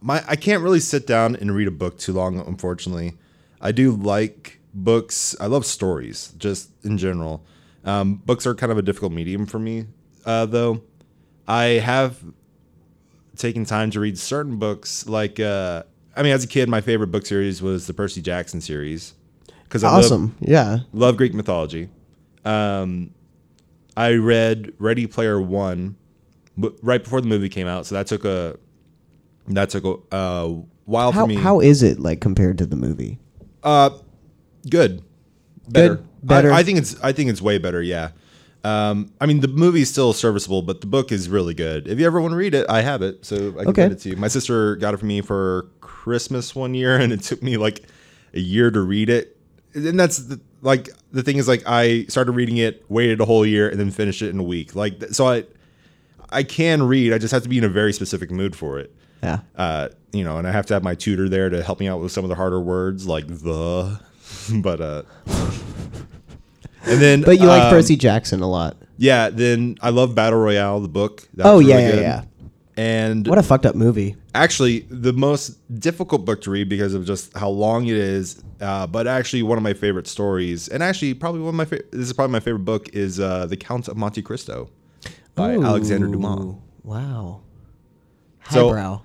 my. 0.00 0.24
I 0.26 0.36
can't 0.36 0.62
really 0.62 0.80
sit 0.80 1.06
down 1.06 1.36
and 1.36 1.54
read 1.54 1.68
a 1.68 1.70
book 1.70 1.98
too 1.98 2.14
long. 2.14 2.38
Unfortunately, 2.38 3.18
I 3.60 3.70
do 3.72 3.92
like 3.92 4.60
books. 4.72 5.36
I 5.40 5.46
love 5.46 5.66
stories, 5.66 6.32
just 6.38 6.70
in 6.82 6.96
general. 6.96 7.44
Um, 7.84 8.14
books 8.14 8.46
are 8.46 8.54
kind 8.54 8.72
of 8.72 8.78
a 8.78 8.82
difficult 8.82 9.12
medium 9.12 9.44
for 9.44 9.58
me, 9.58 9.84
uh, 10.26 10.46
though. 10.46 10.82
I 11.46 11.64
have 11.84 12.18
taken 13.36 13.64
time 13.64 13.90
to 13.92 14.00
read 14.00 14.18
certain 14.18 14.56
books. 14.58 15.06
Like, 15.06 15.38
uh, 15.40 15.82
I 16.16 16.22
mean, 16.22 16.32
as 16.32 16.44
a 16.44 16.46
kid, 16.48 16.68
my 16.68 16.80
favorite 16.80 17.08
book 17.08 17.26
series 17.26 17.60
was 17.60 17.86
the 17.86 17.94
Percy 17.94 18.22
Jackson 18.22 18.60
series 18.60 19.14
because 19.64 19.84
I 19.84 19.88
love- 19.90 20.04
Awesome. 20.04 20.36
Yeah. 20.40 20.80
love 20.92 21.16
Greek 21.16 21.34
mythology. 21.34 21.88
Um, 22.44 23.10
I 23.96 24.14
read 24.14 24.72
Ready 24.78 25.06
Player 25.06 25.40
One 25.40 25.96
right 26.82 27.02
before 27.02 27.20
the 27.20 27.26
movie 27.28 27.48
came 27.48 27.66
out, 27.66 27.86
so 27.86 27.94
that 27.94 28.06
took 28.06 28.24
a 28.24 28.56
that 29.48 29.70
took 29.70 29.84
a 29.84 30.14
uh, 30.14 30.48
while 30.84 31.12
How 31.12 31.22
for 31.22 31.28
me. 31.28 31.34
how 31.36 31.60
is 31.60 31.82
it 31.82 31.98
like 32.00 32.20
compared 32.20 32.58
to 32.58 32.66
the 32.66 32.76
movie? 32.76 33.18
Uh, 33.62 33.90
good, 34.68 35.02
better, 35.68 35.96
Good? 35.96 36.06
Better? 36.22 36.52
I, 36.52 36.58
I 36.58 36.62
think 36.64 36.78
it's 36.78 37.00
I 37.02 37.12
think 37.12 37.30
it's 37.30 37.40
way 37.42 37.58
better. 37.58 37.82
Yeah. 37.82 38.10
Um, 38.64 39.12
I 39.20 39.26
mean, 39.26 39.40
the 39.40 39.48
movie 39.48 39.82
is 39.82 39.90
still 39.90 40.12
serviceable, 40.14 40.62
but 40.62 40.80
the 40.80 40.86
book 40.86 41.12
is 41.12 41.28
really 41.28 41.52
good. 41.54 41.86
If 41.86 42.00
you 42.00 42.06
ever 42.06 42.20
want 42.20 42.32
to 42.32 42.36
read 42.36 42.54
it, 42.54 42.64
I 42.68 42.80
have 42.80 43.02
it, 43.02 43.24
so 43.24 43.36
I 43.36 43.62
can 43.64 43.68
Okay. 43.68 43.82
get 43.82 43.92
it 43.92 43.98
to 44.00 44.08
you. 44.10 44.16
My 44.16 44.28
sister 44.28 44.76
got 44.76 44.94
it 44.94 44.96
for 44.96 45.06
me 45.06 45.20
for 45.20 45.68
Christmas 45.82 46.54
one 46.54 46.74
year, 46.74 46.96
and 47.00 47.12
it 47.12 47.22
took 47.22 47.42
me 47.42 47.56
like 47.58 47.82
a 48.32 48.40
year 48.40 48.70
to 48.70 48.80
read 48.80 49.10
it. 49.10 49.36
And 49.74 50.00
that's 50.00 50.18
the, 50.18 50.40
like 50.62 50.88
the 51.12 51.22
thing 51.22 51.36
is 51.36 51.46
like 51.48 51.62
I 51.66 52.04
started 52.08 52.32
reading 52.32 52.56
it, 52.56 52.84
waited 52.88 53.20
a 53.20 53.24
whole 53.26 53.44
year, 53.44 53.68
and 53.68 53.78
then 53.78 53.90
finished 53.90 54.22
it 54.22 54.30
in 54.30 54.38
a 54.38 54.42
week. 54.44 54.74
Like 54.74 55.02
so, 55.12 55.26
I 55.28 55.44
I 56.30 56.42
can 56.42 56.82
read. 56.84 57.12
I 57.12 57.18
just 57.18 57.32
have 57.32 57.42
to 57.42 57.48
be 57.48 57.58
in 57.58 57.64
a 57.64 57.68
very 57.68 57.92
specific 57.92 58.30
mood 58.30 58.56
for 58.56 58.78
it 58.78 58.94
Yeah. 59.22 59.40
uh, 59.56 59.88
you 60.12 60.24
know, 60.24 60.38
and 60.38 60.46
I 60.48 60.52
have 60.52 60.64
to 60.66 60.74
have 60.74 60.82
my 60.82 60.94
tutor 60.94 61.28
there 61.28 61.50
to 61.50 61.62
help 61.62 61.80
me 61.80 61.86
out 61.88 62.00
with 62.00 62.12
some 62.12 62.24
of 62.24 62.28
the 62.30 62.34
harder 62.36 62.60
words 62.60 63.06
like 63.06 63.26
the, 63.26 64.00
but 64.62 64.80
uh, 64.80 65.02
and 66.86 67.00
then 67.00 67.22
But 67.22 67.38
you 67.40 67.46
like 67.46 67.64
um, 67.64 67.70
Percy 67.70 67.96
Jackson 67.96 68.40
a 68.40 68.48
lot. 68.48 68.76
yeah. 68.96 69.30
Then 69.30 69.76
I 69.80 69.90
love 69.90 70.14
Battle 70.14 70.38
Royale, 70.40 70.80
the 70.80 70.88
book. 70.88 71.28
That 71.34 71.46
Oh 71.46 71.58
was 71.58 71.66
yeah, 71.66 71.74
really 71.76 71.86
yeah, 71.88 71.92
good. 71.92 72.02
yeah. 72.02 72.24
And 72.76 73.26
What 73.28 73.38
a 73.38 73.42
fucked 73.42 73.66
up 73.66 73.76
movie. 73.76 74.16
actually, 74.34 74.80
the 74.90 75.12
most 75.12 75.58
difficult 75.80 76.24
book 76.24 76.40
to 76.42 76.50
read 76.50 76.68
because 76.68 76.92
of 76.92 77.04
just 77.06 77.36
how 77.36 77.48
long 77.48 77.86
it 77.86 77.96
is. 77.96 78.42
Uh, 78.60 78.86
but 78.86 79.06
actually, 79.06 79.42
one 79.44 79.56
of 79.58 79.62
my 79.62 79.74
favorite 79.74 80.08
stories, 80.08 80.66
and 80.68 80.82
actually, 80.82 81.14
probably 81.14 81.40
one 81.40 81.50
of 81.50 81.54
my 81.54 81.64
fa- 81.66 81.82
this 81.92 82.00
is 82.06 82.12
probably 82.12 82.32
my 82.32 82.40
favorite 82.40 82.64
book 82.64 82.88
is 82.92 83.20
uh, 83.20 83.46
The 83.46 83.56
Count 83.56 83.86
of 83.88 83.96
Monte 83.96 84.22
Cristo 84.22 84.70
by 85.36 85.52
Alexander 85.54 86.08
Dumas. 86.08 86.44
Ooh, 86.44 86.62
Wow. 86.82 87.42
So- 88.50 88.68
Highbrow. 88.68 89.02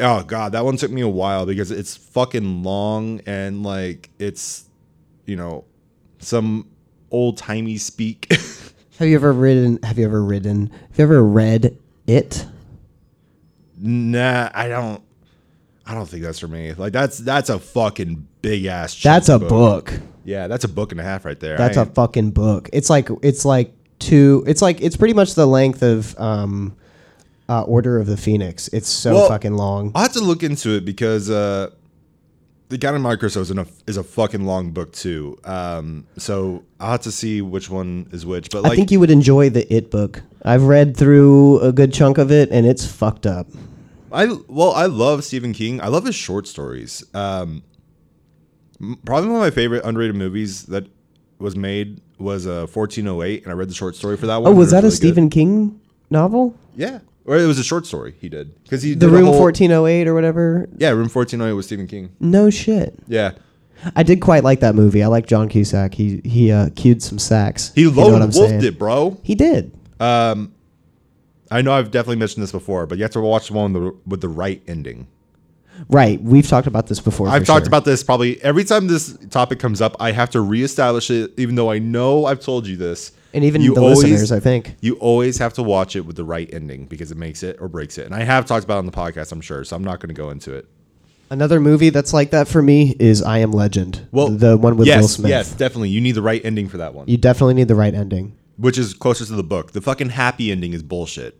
Oh 0.00 0.22
god, 0.22 0.52
that 0.52 0.64
one 0.64 0.76
took 0.76 0.92
me 0.92 1.00
a 1.00 1.08
while 1.08 1.44
because 1.44 1.70
it's 1.72 1.96
fucking 1.96 2.62
long 2.62 3.20
and 3.26 3.64
like 3.64 4.10
it's 4.20 4.68
you 5.26 5.34
know 5.34 5.64
some 6.20 6.68
old 7.10 7.36
timey 7.36 7.76
speak. 7.76 8.32
have 8.98 9.08
you 9.08 9.14
ever 9.14 9.32
ridden? 9.32 9.78
Have 9.82 9.98
you 9.98 10.04
ever 10.04 10.22
ridden? 10.22 10.70
Have 10.90 10.98
you 10.98 11.04
ever 11.04 11.22
read 11.24 11.76
it? 12.06 12.46
nah, 13.80 14.50
I 14.54 14.68
don't. 14.68 15.02
I 15.86 15.94
don't 15.94 16.06
think 16.06 16.22
that's 16.22 16.38
for 16.38 16.48
me. 16.48 16.74
Like 16.74 16.92
that's 16.92 17.18
that's 17.18 17.48
a 17.48 17.58
fucking 17.58 18.26
big 18.42 18.66
ass. 18.66 19.00
That's 19.00 19.28
a 19.28 19.38
book. 19.38 19.92
Yeah, 20.24 20.46
that's 20.46 20.64
a 20.64 20.68
book 20.68 20.92
and 20.92 21.00
a 21.00 21.04
half 21.04 21.24
right 21.24 21.40
there. 21.40 21.56
That's 21.56 21.78
a 21.78 21.86
fucking 21.86 22.32
book. 22.32 22.68
It's 22.72 22.90
like 22.90 23.08
it's 23.22 23.46
like 23.46 23.72
two. 23.98 24.44
It's 24.46 24.60
like 24.60 24.82
it's 24.82 24.96
pretty 24.96 25.14
much 25.14 25.34
the 25.34 25.46
length 25.46 25.82
of 25.82 26.18
um, 26.20 26.76
uh, 27.48 27.62
Order 27.62 27.98
of 27.98 28.06
the 28.06 28.18
Phoenix. 28.18 28.68
It's 28.68 28.88
so 28.88 29.14
Well, 29.14 29.28
fucking 29.28 29.54
long. 29.54 29.92
I'll 29.94 30.02
have 30.02 30.12
to 30.12 30.20
look 30.20 30.42
into 30.42 30.76
it 30.76 30.84
because 30.84 31.30
uh, 31.30 31.70
the 32.68 32.86
of 32.94 33.00
Monte 33.00 33.18
Cristo 33.18 33.40
is, 33.40 33.50
in 33.50 33.58
a, 33.58 33.66
is 33.86 33.96
a 33.96 34.04
fucking 34.04 34.44
long 34.44 34.70
book 34.70 34.92
too. 34.92 35.38
Um, 35.44 36.06
so 36.16 36.64
I'll 36.78 36.92
have 36.92 37.02
to 37.02 37.12
see 37.12 37.40
which 37.40 37.70
one 37.70 38.08
is 38.12 38.26
which. 38.26 38.50
But 38.50 38.62
like, 38.62 38.72
I 38.72 38.76
think 38.76 38.90
you 38.90 39.00
would 39.00 39.10
enjoy 39.10 39.50
the 39.50 39.72
It 39.72 39.90
book. 39.90 40.22
I've 40.42 40.64
read 40.64 40.96
through 40.96 41.60
a 41.60 41.72
good 41.72 41.92
chunk 41.92 42.18
of 42.18 42.30
it, 42.30 42.50
and 42.50 42.66
it's 42.66 42.86
fucked 42.86 43.26
up. 43.26 43.46
I 44.12 44.26
well, 44.48 44.72
I 44.72 44.86
love 44.86 45.24
Stephen 45.24 45.52
King. 45.52 45.80
I 45.80 45.88
love 45.88 46.04
his 46.04 46.14
short 46.14 46.46
stories. 46.46 47.04
Um, 47.14 47.62
probably 49.04 49.28
one 49.28 49.36
of 49.36 49.42
my 49.42 49.50
favorite 49.50 49.84
underrated 49.84 50.16
movies 50.16 50.64
that 50.66 50.86
was 51.38 51.56
made 51.56 52.00
was 52.18 52.46
uh, 52.46 52.66
1408, 52.72 53.44
and 53.44 53.52
I 53.52 53.54
read 53.54 53.68
the 53.68 53.74
short 53.74 53.96
story 53.96 54.16
for 54.16 54.26
that 54.26 54.36
one. 54.36 54.52
Oh, 54.52 54.54
was 54.54 54.70
that 54.70 54.78
it 54.78 54.78
a 54.78 54.82
really 54.82 54.90
good. 54.90 54.96
Stephen 54.96 55.30
King 55.30 55.80
novel? 56.10 56.56
Yeah, 56.74 57.00
or 57.28 57.36
it 57.38 57.46
was 57.46 57.58
a 57.58 57.64
short 57.64 57.86
story 57.86 58.14
he 58.20 58.28
did 58.28 58.60
because 58.64 58.82
he 58.82 58.94
The 58.94 59.00
did 59.00 59.08
a 59.10 59.12
Room 59.12 59.26
whole- 59.26 59.38
1408 59.40 60.08
or 60.08 60.14
whatever? 60.14 60.68
Yeah, 60.78 60.90
Room 60.90 61.08
1408 61.08 61.52
was 61.52 61.66
Stephen 61.66 61.86
King. 61.86 62.10
No 62.20 62.50
shit. 62.50 62.94
Yeah, 63.06 63.32
I 63.94 64.02
did 64.02 64.20
quite 64.20 64.42
like 64.44 64.60
that 64.60 64.74
movie. 64.74 65.02
I 65.02 65.06
like 65.06 65.26
John 65.26 65.48
Cusack. 65.48 65.94
He 65.94 66.20
he 66.24 66.50
uh, 66.50 66.70
cued 66.74 67.02
some 67.02 67.18
sax. 67.18 67.72
he 67.74 67.82
You 67.82 67.92
know 67.92 68.08
lone 68.08 68.22
I'm 68.22 68.30
wolfed 68.30 68.48
saying? 68.50 68.64
it, 68.64 68.78
bro. 68.78 69.18
He 69.22 69.34
did. 69.34 69.72
Um, 70.00 70.52
I 71.50 71.62
know 71.62 71.72
I've 71.72 71.90
definitely 71.90 72.16
mentioned 72.16 72.42
this 72.42 72.52
before, 72.52 72.86
but 72.86 72.98
you 72.98 73.04
have 73.04 73.10
to 73.12 73.20
watch 73.20 73.48
the 73.48 73.54
one 73.54 73.72
with 73.72 73.82
the, 73.82 73.98
with 74.06 74.20
the 74.20 74.28
right 74.28 74.62
ending. 74.68 75.06
Right. 75.88 76.20
We've 76.20 76.46
talked 76.46 76.66
about 76.66 76.88
this 76.88 76.98
before. 77.00 77.28
I've 77.28 77.42
for 77.42 77.46
talked 77.46 77.64
sure. 77.64 77.68
about 77.68 77.84
this 77.84 78.02
probably 78.02 78.42
every 78.42 78.64
time 78.64 78.88
this 78.88 79.16
topic 79.30 79.58
comes 79.60 79.80
up. 79.80 79.96
I 80.00 80.10
have 80.12 80.28
to 80.30 80.40
reestablish 80.40 81.10
it, 81.10 81.32
even 81.38 81.54
though 81.54 81.70
I 81.70 81.78
know 81.78 82.26
I've 82.26 82.40
told 82.40 82.66
you 82.66 82.76
this. 82.76 83.12
And 83.34 83.44
even 83.44 83.60
you 83.62 83.74
the 83.74 83.80
always- 83.80 84.02
listeners, 84.04 84.32
I 84.32 84.40
think. 84.40 84.76
You 84.80 84.94
always 84.96 85.38
have 85.38 85.52
to 85.54 85.62
watch 85.62 85.96
it 85.96 86.02
with 86.02 86.16
the 86.16 86.24
right 86.24 86.48
ending 86.52 86.86
because 86.86 87.10
it 87.10 87.16
makes 87.18 87.42
it 87.42 87.56
or 87.60 87.68
breaks 87.68 87.98
it. 87.98 88.06
And 88.06 88.14
I 88.14 88.24
have 88.24 88.46
talked 88.46 88.64
about 88.64 88.76
it 88.76 88.78
on 88.78 88.86
the 88.86 88.92
podcast, 88.92 89.32
I'm 89.32 89.40
sure, 89.40 89.64
so 89.64 89.76
I'm 89.76 89.84
not 89.84 90.00
going 90.00 90.08
to 90.08 90.14
go 90.14 90.30
into 90.30 90.52
it. 90.54 90.66
Another 91.30 91.60
movie 91.60 91.90
that's 91.90 92.14
like 92.14 92.30
that 92.30 92.48
for 92.48 92.62
me 92.62 92.96
is 92.98 93.22
I 93.22 93.38
Am 93.38 93.52
Legend. 93.52 94.08
Well, 94.12 94.28
the 94.28 94.56
one 94.56 94.78
with 94.78 94.86
yes, 94.88 95.00
Will 95.02 95.08
Smith. 95.08 95.28
yes, 95.28 95.52
definitely. 95.52 95.90
You 95.90 96.00
need 96.00 96.12
the 96.12 96.22
right 96.22 96.40
ending 96.42 96.68
for 96.68 96.78
that 96.78 96.94
one, 96.94 97.06
You 97.06 97.18
definitely 97.18 97.52
need 97.54 97.68
the 97.68 97.74
right 97.74 97.94
ending. 97.94 98.34
which 98.56 98.78
is 98.78 98.94
closer 98.94 99.26
to 99.26 99.34
the 99.34 99.42
book. 99.42 99.72
The 99.72 99.82
fucking 99.82 100.08
happy 100.10 100.50
ending 100.50 100.72
is 100.72 100.82
bullshit. 100.82 101.38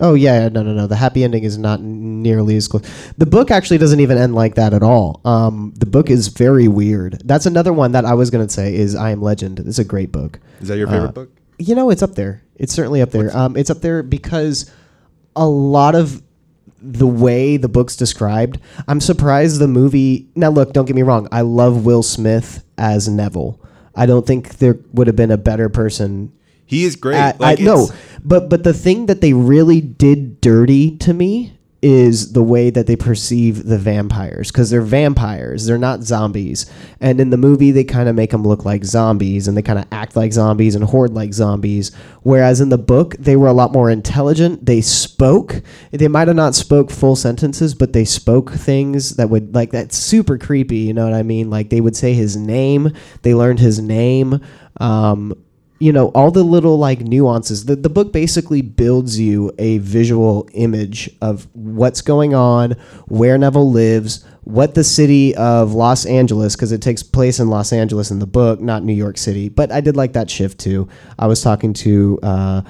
Oh 0.00 0.14
yeah, 0.14 0.48
no, 0.48 0.62
no, 0.62 0.72
no. 0.72 0.86
The 0.86 0.96
happy 0.96 1.22
ending 1.22 1.44
is 1.44 1.56
not 1.56 1.80
nearly 1.80 2.56
as 2.56 2.66
close. 2.66 2.82
The 3.16 3.26
book 3.26 3.50
actually 3.50 3.78
doesn't 3.78 4.00
even 4.00 4.18
end 4.18 4.34
like 4.34 4.56
that 4.56 4.74
at 4.74 4.82
all. 4.82 5.20
Um, 5.24 5.72
the 5.76 5.86
book 5.86 6.10
is 6.10 6.28
very 6.28 6.66
weird. 6.66 7.22
That's 7.24 7.46
another 7.46 7.72
one 7.72 7.92
that 7.92 8.04
I 8.04 8.14
was 8.14 8.30
gonna 8.30 8.48
say 8.48 8.74
is 8.74 8.94
I 8.96 9.10
Am 9.10 9.22
Legend. 9.22 9.60
It's 9.60 9.78
a 9.78 9.84
great 9.84 10.10
book. 10.10 10.40
Is 10.60 10.68
that 10.68 10.78
your 10.78 10.88
favorite 10.88 11.10
Uh, 11.10 11.12
book? 11.12 11.30
You 11.58 11.74
know, 11.76 11.90
it's 11.90 12.02
up 12.02 12.16
there. 12.16 12.42
It's 12.56 12.74
certainly 12.74 13.02
up 13.02 13.10
there. 13.10 13.36
Um, 13.36 13.56
it's 13.56 13.70
up 13.70 13.80
there 13.82 14.02
because 14.02 14.68
a 15.36 15.46
lot 15.46 15.94
of 15.94 16.20
the 16.82 17.06
way 17.06 17.56
the 17.56 17.68
book's 17.68 17.96
described, 17.96 18.58
I'm 18.88 19.00
surprised 19.00 19.58
the 19.60 19.68
movie. 19.68 20.28
Now, 20.34 20.50
look, 20.50 20.72
don't 20.72 20.84
get 20.84 20.96
me 20.96 21.02
wrong. 21.02 21.28
I 21.32 21.40
love 21.42 21.84
Will 21.86 22.02
Smith 22.02 22.64
as 22.76 23.08
Neville. 23.08 23.60
I 23.94 24.06
don't 24.06 24.26
think 24.26 24.58
there 24.58 24.78
would 24.92 25.06
have 25.06 25.16
been 25.16 25.30
a 25.30 25.38
better 25.38 25.68
person 25.68 26.32
He 26.66 26.84
is 26.84 26.96
great. 26.96 27.16
at- 27.16 27.40
like, 27.40 27.60
I, 27.60 27.62
no, 27.62 27.88
but 28.24 28.48
but 28.48 28.64
the 28.64 28.74
thing 28.74 29.06
that 29.06 29.20
they 29.20 29.32
really 29.32 29.80
did 29.80 30.40
dirty 30.40 30.96
to 30.98 31.12
me 31.12 31.52
is 31.86 32.32
the 32.32 32.42
way 32.42 32.70
that 32.70 32.86
they 32.86 32.96
perceive 32.96 33.66
the 33.66 33.76
vampires 33.76 34.50
because 34.50 34.70
they're 34.70 34.80
vampires. 34.80 35.66
They're 35.66 35.76
not 35.76 36.02
zombies. 36.02 36.64
And 36.98 37.20
in 37.20 37.28
the 37.28 37.36
movie 37.36 37.72
they 37.72 37.84
kind 37.84 38.08
of 38.08 38.14
make 38.14 38.30
them 38.30 38.42
look 38.42 38.64
like 38.64 38.86
zombies 38.86 39.46
and 39.46 39.54
they 39.54 39.60
kind 39.60 39.78
of 39.78 39.84
act 39.92 40.16
like 40.16 40.32
zombies 40.32 40.74
and 40.74 40.82
hoard 40.82 41.12
like 41.12 41.34
zombies. 41.34 41.94
Whereas 42.22 42.62
in 42.62 42.70
the 42.70 42.78
book 42.78 43.16
they 43.18 43.36
were 43.36 43.48
a 43.48 43.52
lot 43.52 43.72
more 43.72 43.90
intelligent. 43.90 44.64
They 44.64 44.80
spoke. 44.80 45.60
They 45.90 46.08
might 46.08 46.26
have 46.28 46.38
not 46.38 46.54
spoke 46.54 46.90
full 46.90 47.16
sentences 47.16 47.74
but 47.74 47.92
they 47.92 48.06
spoke 48.06 48.52
things 48.52 49.16
that 49.16 49.28
would 49.28 49.54
like 49.54 49.70
that's 49.70 49.98
super 49.98 50.38
creepy 50.38 50.78
you 50.78 50.94
know 50.94 51.04
what 51.04 51.12
i 51.12 51.22
mean? 51.22 51.50
Like 51.50 51.68
they 51.68 51.82
would 51.82 51.96
say 51.96 52.14
his 52.14 52.34
name. 52.34 52.94
They 53.20 53.34
learned 53.34 53.58
his 53.58 53.78
name. 53.78 54.40
Um, 54.80 55.34
you 55.78 55.92
know 55.92 56.08
all 56.08 56.30
the 56.30 56.42
little 56.42 56.78
like 56.78 57.00
nuances. 57.00 57.64
The, 57.64 57.76
the 57.76 57.88
book 57.88 58.12
basically 58.12 58.62
builds 58.62 59.18
you 59.18 59.52
a 59.58 59.78
visual 59.78 60.48
image 60.54 61.10
of 61.20 61.48
what's 61.52 62.00
going 62.00 62.34
on 62.34 62.72
where 63.06 63.36
neville 63.36 63.70
lives 63.70 64.24
what 64.44 64.74
the 64.74 64.84
city 64.84 65.34
of 65.36 65.72
los 65.72 66.06
angeles 66.06 66.54
because 66.54 66.70
it 66.70 66.82
takes 66.82 67.02
place 67.02 67.40
in 67.40 67.48
los 67.48 67.72
angeles 67.72 68.10
in 68.10 68.18
the 68.18 68.26
book 68.26 68.60
not 68.60 68.82
new 68.82 68.94
york 68.94 69.18
city. 69.18 69.48
But 69.48 69.72
i 69.72 69.80
did 69.80 69.96
like 69.96 70.12
that 70.12 70.30
shift 70.30 70.58
too. 70.60 70.88
I 71.18 71.26
was 71.26 71.42
talking 71.42 71.72
to 71.74 72.18
uh, 72.22 72.62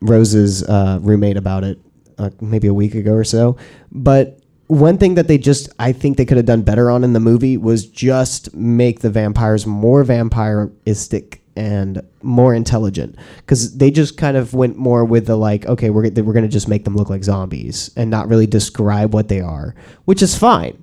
rose's 0.00 0.62
uh, 0.62 0.98
roommate 1.00 1.36
about 1.36 1.64
it 1.64 1.78
uh, 2.18 2.30
maybe 2.40 2.68
a 2.68 2.74
week 2.74 2.94
ago 2.94 3.14
or 3.14 3.24
so. 3.24 3.56
But 3.90 4.40
one 4.66 4.98
thing 4.98 5.16
that 5.16 5.26
they 5.26 5.38
just 5.38 5.68
I 5.80 5.92
think 5.92 6.16
they 6.16 6.24
could 6.24 6.36
have 6.36 6.46
done 6.46 6.62
better 6.62 6.90
on 6.90 7.02
in 7.02 7.12
the 7.12 7.20
movie 7.20 7.56
was 7.56 7.86
just 7.86 8.54
make 8.54 9.00
the 9.00 9.10
vampires 9.10 9.66
more 9.66 10.04
vampiristic 10.04 11.39
and 11.56 12.02
more 12.22 12.54
intelligent 12.54 13.16
because 13.38 13.76
they 13.76 13.90
just 13.90 14.16
kind 14.16 14.36
of 14.36 14.54
went 14.54 14.76
more 14.76 15.04
with 15.04 15.26
the 15.26 15.36
like 15.36 15.66
okay 15.66 15.90
we're 15.90 16.08
we're 16.22 16.32
gonna 16.32 16.48
just 16.48 16.68
make 16.68 16.84
them 16.84 16.96
look 16.96 17.10
like 17.10 17.24
zombies 17.24 17.90
and 17.96 18.10
not 18.10 18.28
really 18.28 18.46
describe 18.46 19.12
what 19.12 19.28
they 19.28 19.40
are 19.40 19.74
which 20.04 20.22
is 20.22 20.38
fine 20.38 20.80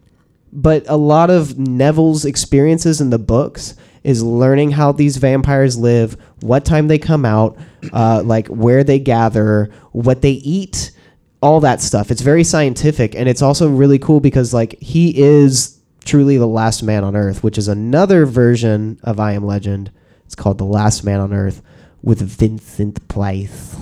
but 0.51 0.85
a 0.87 0.97
lot 0.97 1.29
of 1.29 1.57
Neville's 1.57 2.25
experiences 2.25 3.01
in 3.01 3.09
the 3.09 3.19
books 3.19 3.75
is 4.03 4.23
learning 4.23 4.71
how 4.71 4.91
these 4.91 5.17
vampires 5.17 5.77
live, 5.77 6.15
what 6.41 6.63
time 6.63 6.87
they 6.87 6.97
come 6.97 7.25
out, 7.25 7.57
uh, 7.91 8.23
like 8.23 8.47
where 8.47 8.83
they 8.83 8.99
gather, 8.99 9.69
what 9.91 10.21
they 10.21 10.31
eat, 10.31 10.91
all 11.41 11.59
that 11.59 11.81
stuff. 11.81 12.09
It's 12.09 12.21
very 12.21 12.43
scientific, 12.43 13.15
and 13.15 13.27
it's 13.27 13.41
also 13.41 13.69
really 13.69 13.99
cool 13.99 14.19
because 14.19 14.53
like 14.53 14.79
he 14.79 15.17
is 15.19 15.77
truly 16.05 16.37
the 16.37 16.47
last 16.47 16.83
man 16.83 17.03
on 17.03 17.15
Earth, 17.15 17.43
which 17.43 17.57
is 17.57 17.67
another 17.67 18.25
version 18.25 18.99
of 19.03 19.19
I 19.19 19.33
Am 19.33 19.45
Legend. 19.45 19.91
It's 20.27 20.35
called 20.35 20.57
The 20.57 20.65
Last 20.65 21.05
Man 21.05 21.21
on 21.21 21.33
Earth 21.33 21.61
with 22.03 22.21
Vincent 22.21 23.07
Price. 23.07 23.77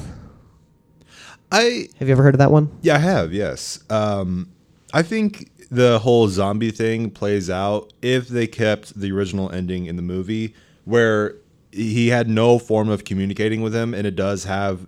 I 1.52 1.88
Have 1.98 2.08
you 2.08 2.12
ever 2.12 2.22
heard 2.22 2.36
of 2.36 2.40
that 2.40 2.52
one? 2.52 2.72
Yeah, 2.84 2.96
I 2.96 3.00
have. 3.00 3.34
Yes. 3.34 3.84
Um, 3.90 4.52
I 4.94 5.02
think 5.02 5.50
the 5.72 5.98
whole 6.00 6.28
zombie 6.28 6.70
thing 6.70 7.10
plays 7.10 7.50
out 7.50 7.92
if 8.04 8.28
they 8.28 8.46
kept 8.46 9.00
the 9.00 9.12
original 9.12 9.52
ending 9.52 9.88
in 9.88 9.96
the 9.96 10.04
movie, 10.04 10.54
where 10.84 11.36
he 11.72 12.10
had 12.10 12.30
no 12.30 12.60
form 12.60 12.90
of 12.90 13.06
communicating 13.06 13.62
with 13.62 13.74
him, 13.74 13.96
and 13.96 14.06
it 14.06 14.16
does 14.16 14.44
have 14.44 14.86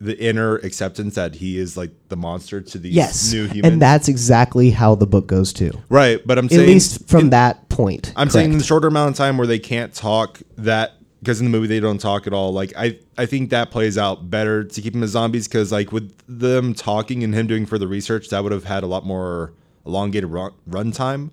the 0.00 0.18
inner 0.18 0.56
acceptance 0.56 1.14
that 1.14 1.34
he 1.36 1.58
is 1.58 1.76
like 1.76 1.90
the 2.08 2.16
monster 2.16 2.60
to 2.60 2.78
these 2.78 2.94
Yes, 2.94 3.32
new 3.32 3.44
humans. 3.46 3.72
and 3.72 3.80
that's 3.82 4.08
exactly 4.08 4.70
how 4.70 4.94
the 4.94 5.06
book 5.06 5.26
goes 5.26 5.52
too. 5.52 5.70
right. 5.88 6.20
But 6.26 6.38
I'm 6.38 6.46
At 6.46 6.52
least 6.52 7.08
from 7.08 7.20
in- 7.22 7.30
that 7.30 7.68
point. 7.70 8.12
I'm 8.16 8.28
saying 8.30 8.52
in 8.52 8.58
the 8.58 8.64
shorter 8.64 8.88
amount 8.88 9.10
of 9.12 9.16
time 9.16 9.38
where 9.38 9.46
they 9.46 9.58
can't 9.58 9.94
talk 9.94 10.40
that 10.58 10.92
because 11.22 11.40
in 11.40 11.46
the 11.46 11.50
movie 11.50 11.66
they 11.66 11.80
don't 11.80 11.98
talk 11.98 12.26
at 12.26 12.32
all. 12.34 12.52
Like 12.52 12.72
I, 12.76 12.98
I 13.16 13.24
think 13.26 13.50
that 13.50 13.70
plays 13.70 13.96
out 13.96 14.28
better 14.30 14.62
to 14.64 14.82
keep 14.82 14.92
them 14.92 15.02
as 15.02 15.10
zombies 15.10 15.48
because 15.48 15.72
like 15.72 15.90
with 15.92 16.12
them 16.28 16.74
talking 16.74 17.24
and 17.24 17.34
him 17.34 17.46
doing 17.46 17.64
further 17.66 17.86
research, 17.88 18.28
that 18.28 18.42
would 18.42 18.52
have 18.52 18.64
had 18.64 18.82
a 18.84 18.86
lot 18.86 19.04
more 19.06 19.54
elongated 19.86 20.30
run, 20.30 20.52
run 20.66 20.92
time. 20.92 21.30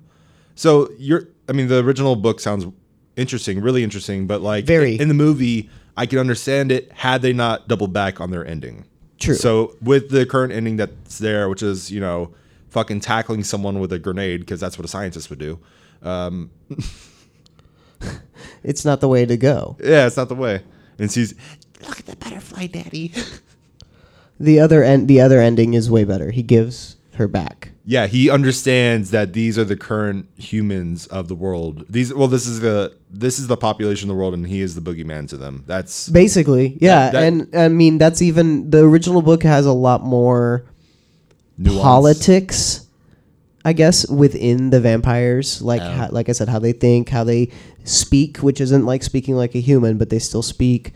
So 0.56 0.90
you're, 0.98 1.28
I 1.50 1.52
mean, 1.52 1.68
the 1.68 1.84
original 1.84 2.16
book 2.16 2.40
sounds 2.40 2.66
interesting, 3.18 3.60
really 3.62 3.84
interesting, 3.84 4.26
but 4.26 4.42
like 4.42 4.66
Very. 4.66 4.98
in 5.00 5.10
the 5.10 5.14
movie, 5.14 5.70
I 5.96 6.06
can 6.06 6.20
understand 6.20 6.72
it 6.72 6.92
had 6.92 7.22
they 7.22 7.34
not 7.34 7.68
doubled 7.68 7.94
back 7.94 8.20
on 8.20 8.32
their 8.32 8.46
ending. 8.46 8.86
True. 9.20 9.36
So 9.36 9.76
with 9.82 10.10
the 10.10 10.26
current 10.26 10.52
ending 10.54 10.78
that's 10.78 11.20
there, 11.20 11.50
which 11.50 11.64
is 11.64 11.92
you 11.92 12.00
know 12.00 12.34
fucking 12.70 13.00
tackling 13.00 13.44
someone 13.44 13.80
with 13.80 13.94
a 13.94 14.00
grenade 14.00 14.42
because 14.42 14.60
that's 14.60 14.78
what 14.78 14.86
a 14.86 14.88
scientist 14.88 15.30
would 15.30 15.40
do. 15.40 15.60
Um, 16.02 16.52
it's 18.64 18.84
not 18.84 19.00
the 19.00 19.08
way 19.08 19.26
to 19.26 19.38
go. 19.38 19.78
Yeah, 19.84 20.08
it's 20.08 20.18
not 20.18 20.30
the 20.30 20.36
way. 20.36 20.64
And 21.00 21.12
she's 21.12 21.36
look 21.88 22.00
at 22.00 22.06
the 22.06 22.16
butterfly, 22.16 22.68
daddy. 22.68 23.14
The 24.40 24.60
other 24.60 24.84
end, 24.84 25.08
the 25.08 25.22
other 25.22 25.40
ending 25.40 25.74
is 25.74 25.90
way 25.90 26.04
better. 26.04 26.32
He 26.32 26.42
gives 26.44 26.98
her 27.16 27.28
back. 27.28 27.72
yeah, 27.86 28.08
he 28.08 28.30
understands 28.30 29.12
that 29.12 29.34
these 29.34 29.58
are 29.58 29.64
the 29.64 29.76
current 29.76 30.28
humans 30.38 31.06
of 31.08 31.28
the 31.28 31.36
world. 31.36 31.86
These, 31.90 32.14
well, 32.14 32.28
this 32.28 32.48
is 32.48 32.60
the 32.62 32.94
this 33.12 33.38
is 33.40 33.48
the 33.48 33.58
population 33.58 34.10
of 34.10 34.16
the 34.16 34.20
world, 34.20 34.34
and 34.34 34.48
he 34.48 34.62
is 34.62 34.74
the 34.76 34.82
boogeyman 34.82 35.28
to 35.30 35.38
them. 35.38 35.64
That's 35.68 36.10
Basically, 36.10 36.78
yeah, 36.82 37.12
that- 37.12 37.24
and 37.24 37.56
I 37.56 37.68
mean 37.70 37.98
that's 37.98 38.22
even 38.22 38.70
the 38.70 38.84
original 38.84 39.22
book 39.22 39.44
has 39.44 39.66
a 39.66 39.74
lot 39.74 40.04
more 40.04 40.66
nuance. 41.58 41.82
politics, 41.84 42.88
I 43.66 43.74
guess, 43.74 44.08
within 44.10 44.70
the 44.72 44.80
vampires. 44.80 45.62
Like, 45.62 45.82
Oh. 45.82 45.92
how, 45.92 46.10
like 46.12 46.30
I 46.30 46.32
said, 46.32 46.50
how 46.50 46.60
they 46.60 46.74
think, 46.74 47.10
how 47.10 47.24
they 47.24 47.50
speak, 47.84 48.38
which 48.38 48.60
isn't 48.62 48.86
like 48.86 49.04
speaking 49.04 49.36
like 49.36 49.56
a 49.56 49.60
human, 49.60 49.98
but 49.98 50.10
they 50.10 50.20
still 50.20 50.42
speak. 50.42 50.94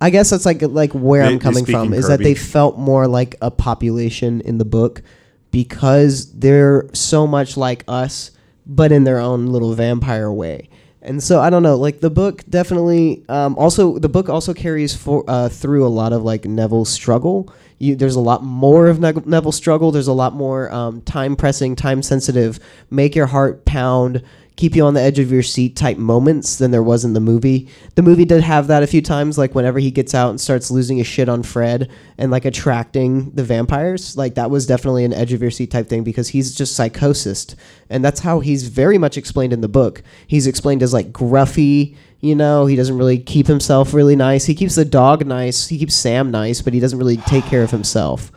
I 0.00 0.10
guess 0.10 0.28
that's 0.30 0.44
like 0.44 0.60
like 0.60 0.92
where 0.92 1.22
They- 1.24 1.32
I'm 1.32 1.38
coming 1.38 1.64
from 1.64 1.92
in 1.94 1.98
is 1.98 2.08
that 2.08 2.20
they 2.20 2.34
felt 2.34 2.78
more 2.78 3.06
like 3.08 3.36
a 3.40 3.50
population 3.50 4.40
in 4.42 4.58
the 4.58 4.64
book 4.66 5.02
because 5.50 6.32
they're 6.32 6.88
so 6.92 7.26
much 7.26 7.56
like 7.56 7.84
us, 7.88 8.30
but 8.66 8.92
in 8.92 9.04
their 9.04 9.18
own 9.18 9.46
little 9.46 9.74
vampire 9.74 10.30
way. 10.30 10.68
And 11.06 11.22
so 11.22 11.40
I 11.40 11.50
don't 11.50 11.62
know, 11.62 11.76
like 11.76 12.00
the 12.00 12.10
book 12.10 12.44
definitely. 12.50 13.24
Um, 13.28 13.56
also, 13.56 13.98
the 13.98 14.08
book 14.08 14.28
also 14.28 14.52
carries 14.52 14.94
for 14.94 15.24
uh, 15.28 15.48
through 15.48 15.86
a 15.86 15.88
lot 15.88 16.12
of 16.12 16.24
like 16.24 16.44
Neville's 16.44 16.92
struggle. 16.92 17.52
You, 17.78 17.94
there's 17.94 18.16
a 18.16 18.20
lot 18.20 18.42
more 18.42 18.88
of 18.88 18.98
Neville's 18.98 19.56
struggle. 19.56 19.92
There's 19.92 20.08
a 20.08 20.12
lot 20.12 20.34
more 20.34 20.72
um, 20.72 21.02
time 21.02 21.36
pressing, 21.36 21.76
time 21.76 22.02
sensitive. 22.02 22.58
Make 22.90 23.14
your 23.14 23.26
heart 23.26 23.64
pound. 23.64 24.24
Keep 24.56 24.74
you 24.74 24.84
on 24.84 24.94
the 24.94 25.00
edge 25.00 25.18
of 25.18 25.30
your 25.30 25.42
seat 25.42 25.76
type 25.76 25.98
moments 25.98 26.56
than 26.56 26.70
there 26.70 26.82
was 26.82 27.04
in 27.04 27.12
the 27.12 27.20
movie. 27.20 27.68
The 27.94 28.02
movie 28.02 28.24
did 28.24 28.42
have 28.42 28.66
that 28.68 28.82
a 28.82 28.86
few 28.86 29.02
times, 29.02 29.36
like 29.36 29.54
whenever 29.54 29.78
he 29.78 29.90
gets 29.90 30.14
out 30.14 30.30
and 30.30 30.40
starts 30.40 30.70
losing 30.70 30.96
his 30.96 31.06
shit 31.06 31.28
on 31.28 31.42
Fred 31.42 31.90
and 32.16 32.30
like 32.30 32.46
attracting 32.46 33.30
the 33.32 33.44
vampires. 33.44 34.16
Like 34.16 34.34
that 34.34 34.50
was 34.50 34.66
definitely 34.66 35.04
an 35.04 35.12
edge 35.12 35.34
of 35.34 35.42
your 35.42 35.50
seat 35.50 35.70
type 35.70 35.88
thing 35.88 36.04
because 36.04 36.28
he's 36.28 36.54
just 36.54 36.74
psychosis, 36.74 37.54
and 37.90 38.04
that's 38.04 38.20
how 38.20 38.40
he's 38.40 38.68
very 38.68 38.98
much 38.98 39.18
explained 39.18 39.52
in 39.52 39.60
the 39.60 39.68
book. 39.68 40.02
He's 40.26 40.46
explained 40.46 40.82
as 40.82 40.92
like 40.92 41.12
gruffy. 41.12 41.94
You 42.20 42.34
know, 42.34 42.64
he 42.64 42.76
doesn't 42.76 42.96
really 42.96 43.18
keep 43.18 43.46
himself 43.46 43.92
really 43.92 44.16
nice. 44.16 44.46
He 44.46 44.54
keeps 44.54 44.74
the 44.74 44.86
dog 44.86 45.26
nice. 45.26 45.68
He 45.68 45.78
keeps 45.78 45.94
Sam 45.94 46.30
nice, 46.30 46.62
but 46.62 46.72
he 46.72 46.80
doesn't 46.80 46.98
really 46.98 47.18
take 47.18 47.44
care 47.44 47.62
of 47.62 47.70
himself. 47.70 48.32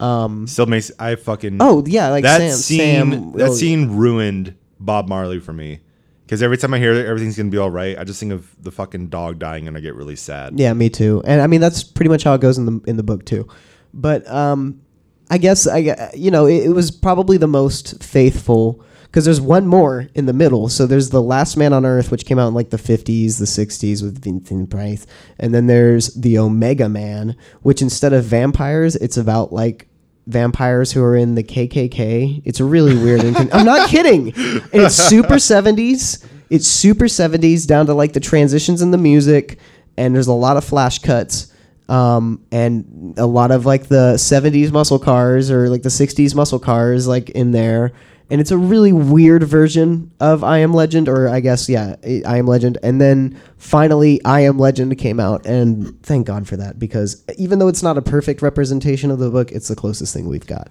Um, 0.00 0.46
Still 0.46 0.66
makes 0.66 0.90
I 0.98 1.14
fucking 1.14 1.58
oh 1.60 1.84
yeah, 1.86 2.08
like 2.08 2.24
that 2.24 2.38
Sam. 2.38 2.56
scene. 2.56 2.78
Sam. 2.78 3.32
that 3.32 3.48
oh, 3.50 3.54
scene 3.54 3.96
ruined 3.96 4.56
Bob 4.80 5.08
Marley 5.08 5.38
for 5.38 5.52
me. 5.52 5.80
Because 6.24 6.42
every 6.42 6.56
time 6.56 6.72
I 6.72 6.78
hear 6.78 6.92
everything's 6.92 7.36
gonna 7.36 7.50
be 7.50 7.58
all 7.58 7.70
right, 7.70 7.98
I 7.98 8.04
just 8.04 8.20
think 8.20 8.32
of 8.32 8.54
the 8.62 8.70
fucking 8.70 9.08
dog 9.08 9.38
dying 9.38 9.66
and 9.66 9.76
I 9.76 9.80
get 9.80 9.94
really 9.94 10.16
sad. 10.16 10.58
Yeah, 10.58 10.72
me 10.74 10.88
too. 10.88 11.22
And 11.26 11.40
I 11.40 11.46
mean 11.46 11.60
that's 11.60 11.82
pretty 11.82 12.08
much 12.08 12.22
how 12.22 12.34
it 12.34 12.40
goes 12.40 12.56
in 12.56 12.66
the 12.66 12.80
in 12.86 12.96
the 12.96 13.02
book 13.02 13.24
too. 13.24 13.48
But 13.92 14.28
um, 14.28 14.80
I 15.28 15.38
guess 15.38 15.66
I 15.66 16.10
you 16.14 16.30
know 16.30 16.46
it, 16.46 16.66
it 16.66 16.70
was 16.70 16.90
probably 16.90 17.36
the 17.36 17.48
most 17.48 18.02
faithful 18.02 18.84
because 19.10 19.24
there's 19.24 19.40
one 19.40 19.66
more 19.66 20.06
in 20.14 20.26
the 20.26 20.32
middle. 20.32 20.68
So 20.68 20.86
there's 20.86 21.10
the 21.10 21.20
Last 21.20 21.56
Man 21.56 21.72
on 21.72 21.84
Earth, 21.84 22.12
which 22.12 22.24
came 22.24 22.38
out 22.38 22.46
in 22.46 22.54
like 22.54 22.70
the 22.70 22.76
50s, 22.76 23.38
the 23.38 23.44
60s 23.44 24.04
with 24.04 24.22
Vincent 24.22 24.70
Price, 24.70 25.04
and 25.40 25.52
then 25.52 25.66
there's 25.66 26.14
the 26.14 26.38
Omega 26.38 26.88
Man, 26.88 27.36
which 27.62 27.82
instead 27.82 28.12
of 28.12 28.24
vampires, 28.24 28.94
it's 28.94 29.16
about 29.16 29.52
like 29.52 29.88
vampires 30.26 30.92
who 30.92 31.02
are 31.02 31.16
in 31.16 31.34
the 31.34 31.42
KKK. 31.42 32.42
It's 32.44 32.60
a 32.60 32.64
really 32.64 32.96
weird. 32.96 33.20
Con- 33.34 33.50
I'm 33.52 33.66
not 33.66 33.88
kidding. 33.88 34.32
It's 34.72 34.94
super 34.94 35.34
70s. 35.34 36.24
It's 36.50 36.66
super 36.66 37.06
70s 37.06 37.66
down 37.66 37.86
to 37.86 37.94
like 37.94 38.12
the 38.12 38.20
transitions 38.20 38.82
in 38.82 38.90
the 38.90 38.98
music, 38.98 39.58
and 39.96 40.14
there's 40.14 40.26
a 40.26 40.32
lot 40.32 40.56
of 40.56 40.64
flash 40.64 40.98
cuts. 40.98 41.52
Um, 41.88 42.44
and 42.52 43.14
a 43.18 43.26
lot 43.26 43.50
of 43.50 43.66
like 43.66 43.88
the 43.88 44.14
70s 44.14 44.70
muscle 44.70 45.00
cars 45.00 45.50
or 45.50 45.68
like 45.68 45.82
the 45.82 45.88
60s 45.88 46.36
muscle 46.36 46.60
cars 46.60 47.08
like 47.08 47.30
in 47.30 47.50
there 47.50 47.92
and 48.30 48.40
it's 48.40 48.50
a 48.50 48.58
really 48.58 48.92
weird 48.92 49.42
version 49.42 50.10
of 50.20 50.44
I 50.44 50.58
Am 50.58 50.72
Legend, 50.72 51.08
or 51.08 51.28
I 51.28 51.40
guess 51.40 51.68
yeah, 51.68 51.96
I 52.04 52.38
Am 52.38 52.46
Legend. 52.46 52.78
And 52.82 53.00
then 53.00 53.40
finally, 53.58 54.20
I 54.24 54.40
Am 54.40 54.58
Legend 54.58 54.96
came 54.98 55.18
out, 55.18 55.46
and 55.46 56.00
thank 56.02 56.26
God 56.26 56.46
for 56.46 56.56
that 56.56 56.78
because 56.78 57.22
even 57.36 57.58
though 57.58 57.68
it's 57.68 57.82
not 57.82 57.98
a 57.98 58.02
perfect 58.02 58.42
representation 58.42 59.10
of 59.10 59.18
the 59.18 59.30
book, 59.30 59.50
it's 59.52 59.68
the 59.68 59.76
closest 59.76 60.14
thing 60.14 60.28
we've 60.28 60.46
got. 60.46 60.68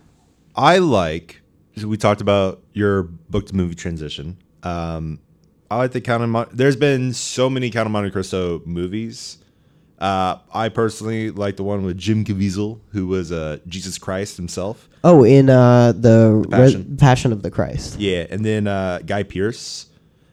I 0.56 0.78
like. 0.78 1.41
We 1.84 1.98
talked 1.98 2.22
about 2.22 2.62
your 2.74 3.04
book 3.04 3.48
to 3.48 3.56
movie 3.56 3.76
transition. 3.76 4.38
Um, 4.63 5.19
I 5.72 5.78
like 5.78 5.91
the 5.91 6.02
Count 6.02 6.24
of 6.24 6.30
Mon- 6.30 6.50
There's 6.52 6.76
been 6.76 7.13
so 7.13 7.50
many 7.50 7.69
Count 7.69 7.86
of 7.86 7.91
Monte 7.91 8.12
Cristo 8.12 8.62
movies. 8.65 9.38
Uh, 9.99 10.38
I 10.53 10.69
personally 10.69 11.29
like 11.29 11.57
the 11.57 11.63
one 11.63 11.83
with 11.83 11.97
Jim 11.97 12.23
Caviezel, 12.23 12.79
who 12.91 13.07
was 13.07 13.31
uh, 13.33 13.57
Jesus 13.67 13.97
Christ 13.97 14.38
himself. 14.38 14.88
Oh, 15.03 15.23
in 15.25 15.49
uh, 15.49 15.91
the, 15.91 16.45
Passion. 16.49 16.88
Re- 16.89 16.95
Passion 16.97 17.31
of 17.33 17.41
the 17.43 17.51
Christ, 17.51 17.99
Yeah, 17.99 18.25
and 18.29 18.45
then 18.45 18.65
uh, 18.67 18.99
Guy 19.05 19.23
Pearce. 19.23 19.88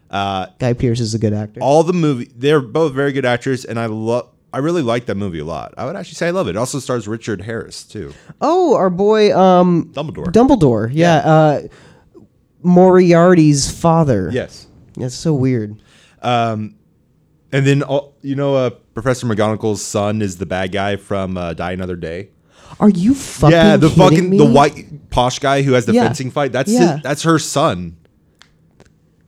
Uh, 0.08 0.46
Guy 0.60 0.72
Pearce 0.72 1.00
is 1.00 1.14
a 1.14 1.18
good 1.18 1.32
actor. 1.32 1.60
all 1.60 1.82
the 1.82 1.92
movie, 1.92 2.30
they're 2.36 2.60
both 2.60 2.92
very 2.94 3.10
good 3.12 3.24
actors, 3.24 3.64
and 3.64 3.78
I 3.78 3.86
love. 3.86 4.28
I 4.52 4.58
really 4.58 4.82
like 4.82 5.06
that 5.06 5.16
movie 5.16 5.40
a 5.40 5.44
lot. 5.44 5.74
I 5.76 5.84
would 5.84 5.96
actually 5.96 6.14
say 6.14 6.28
I 6.28 6.30
love 6.30 6.46
it. 6.46 6.50
It 6.50 6.56
also 6.56 6.78
stars 6.78 7.06
Richard 7.08 7.42
Harris 7.42 7.82
too. 7.84 8.14
oh, 8.40 8.74
our 8.76 8.88
boy 8.88 9.36
um, 9.36 9.90
Dumbledore. 9.92 10.26
Dumbledore, 10.26 10.88
yeah, 10.92 11.16
Uh, 11.16 11.60
Moriarty's 12.62 13.70
father. 13.70 14.30
yes. 14.32 14.66
that's 14.96 15.14
so 15.14 15.34
weird. 15.34 15.76
Um, 16.22 16.76
and 17.52 17.66
then 17.66 17.82
uh, 17.88 18.00
you 18.22 18.34
know, 18.34 18.54
uh, 18.54 18.70
Professor 18.94 19.26
McGonagall's 19.26 19.82
son 19.82 20.22
is 20.22 20.38
the 20.38 20.46
bad 20.46 20.72
guy 20.72 20.96
from 20.96 21.36
uh, 21.36 21.52
Die 21.54 21.72
Another 21.72 21.96
Day. 21.96 22.30
Are 22.80 22.88
you 22.90 23.14
fucking 23.14 23.52
yeah, 23.56 23.76
the 23.76 23.88
fucking 23.90 24.28
me? 24.28 24.38
the 24.38 24.44
white 24.44 25.10
posh 25.10 25.38
guy 25.38 25.62
who 25.62 25.72
has 25.72 25.86
the 25.86 25.92
Yeah. 25.94 26.04
fencing 26.04 26.30
fight. 26.30 26.52
That's 26.52 26.70
Yeah. 26.70 26.94
his, 26.94 27.02
that's 27.02 27.22
her 27.22 27.38
son. 27.38 27.96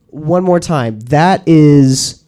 one 0.07 0.43
more 0.43 0.59
time. 0.59 0.99
That 1.01 1.43
is 1.47 2.23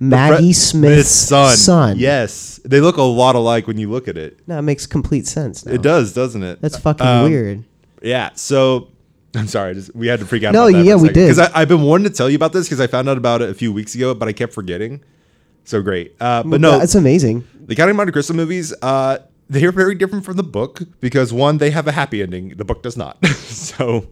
Maggie 0.00 0.52
Fre- 0.52 0.58
Smith's 0.58 1.08
son. 1.08 1.98
Yes, 1.98 2.58
they 2.64 2.80
look 2.80 2.96
a 2.96 3.02
lot 3.02 3.34
alike 3.34 3.66
when 3.66 3.78
you 3.78 3.90
look 3.90 4.08
at 4.08 4.16
it. 4.18 4.40
No, 4.46 4.58
it 4.58 4.62
makes 4.62 4.86
complete 4.86 5.26
sense. 5.26 5.64
Now. 5.66 5.72
It 5.72 5.82
does, 5.82 6.12
doesn't 6.14 6.42
it? 6.42 6.60
That's 6.60 6.76
fucking 6.78 7.06
Um, 7.06 7.30
weird. 7.30 7.64
Yeah. 8.02 8.30
So 8.34 8.88
I'm 9.40 9.46
sorry. 9.48 9.74
Just, 9.74 9.94
we 9.94 10.06
had 10.06 10.20
to 10.20 10.26
freak 10.26 10.44
out. 10.44 10.52
No, 10.52 10.66
about 10.68 10.78
that 10.78 10.84
yeah, 10.84 10.96
we 10.96 11.08
did. 11.08 11.28
Because 11.28 11.38
I've 11.54 11.68
been 11.68 11.82
wanting 11.82 12.08
to 12.10 12.14
tell 12.16 12.28
you 12.30 12.36
about 12.36 12.52
this 12.52 12.66
because 12.66 12.80
I 12.80 12.86
found 12.86 13.08
out 13.08 13.16
about 13.16 13.42
it 13.42 13.50
a 13.50 13.54
few 13.54 13.72
weeks 13.72 13.94
ago, 13.94 14.14
but 14.14 14.28
I 14.28 14.32
kept 14.32 14.52
forgetting. 14.52 15.02
So 15.64 15.82
great. 15.82 16.14
Uh, 16.20 16.42
but 16.44 16.60
no, 16.60 16.80
it's 16.80 16.94
amazing. 16.94 17.46
the 17.60 17.74
Count 17.74 17.90
of 17.90 17.96
Monte 17.96 18.12
Cristo 18.12 18.34
movies, 18.34 18.72
uh, 18.82 19.18
they 19.50 19.64
are 19.64 19.72
very 19.72 19.94
different 19.94 20.24
from 20.24 20.36
the 20.36 20.42
book 20.44 20.80
because 21.00 21.32
one, 21.32 21.58
they 21.58 21.70
have 21.70 21.86
a 21.88 21.92
happy 21.92 22.22
ending. 22.22 22.50
The 22.56 22.64
book 22.64 22.82
does 22.82 22.96
not. 22.96 23.24
so 23.36 24.08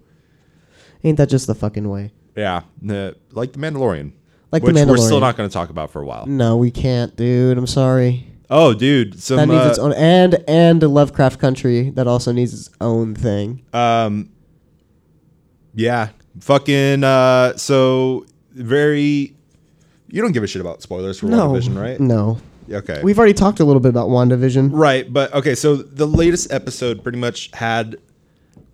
Ain't 1.02 1.18
that 1.18 1.28
just 1.28 1.46
the 1.46 1.54
fucking 1.54 1.88
way? 1.88 2.12
yeah, 2.36 2.62
the- 2.82 3.16
like 3.32 3.52
the 3.52 3.58
Mandalorian, 3.58 4.12
Like 4.50 4.64
The 4.64 4.72
Mandalorian. 4.72 4.88
we're 4.88 4.96
still 4.96 5.20
not 5.20 5.36
going 5.36 5.48
to 5.48 5.52
talk 5.52 5.70
about 5.70 5.90
for 5.90 6.02
a 6.02 6.06
while. 6.06 6.26
No, 6.26 6.56
we 6.56 6.70
can't, 6.70 7.14
dude. 7.16 7.56
I'm 7.58 7.66
sorry. 7.66 8.26
Oh, 8.50 8.74
dude, 8.74 9.20
some 9.22 9.36
That 9.36 9.48
needs 9.48 9.64
uh, 9.66 9.70
its 9.70 9.78
own 9.78 9.92
and 9.94 10.44
and 10.48 10.82
Lovecraft 10.82 11.40
Country 11.40 11.90
that 11.90 12.06
also 12.06 12.30
needs 12.32 12.52
its 12.52 12.70
own 12.80 13.14
thing. 13.14 13.64
um, 13.72 14.30
yeah, 15.74 16.08
fucking. 16.40 17.04
Uh, 17.04 17.56
so 17.56 18.26
very. 18.52 19.34
You 20.08 20.22
don't 20.22 20.32
give 20.32 20.42
a 20.44 20.46
shit 20.46 20.60
about 20.60 20.80
spoilers 20.82 21.18
for 21.18 21.26
No, 21.26 21.48
WandaVision, 21.50 21.80
right? 21.80 21.98
No, 21.98 22.38
Okay. 22.70 23.00
we've 23.02 23.18
already 23.18 23.34
talked 23.34 23.58
a 23.58 23.64
little 23.64 23.80
bit 23.80 23.88
about 23.88 24.08
WandaVision. 24.08 24.70
Right, 24.72 25.12
but 25.12 25.32
okay, 25.34 25.54
so 25.56 25.74
the 25.76 26.06
latest 26.06 26.52
episode 26.52 27.02
pretty 27.02 27.18
much 27.18 27.50
had 27.52 27.96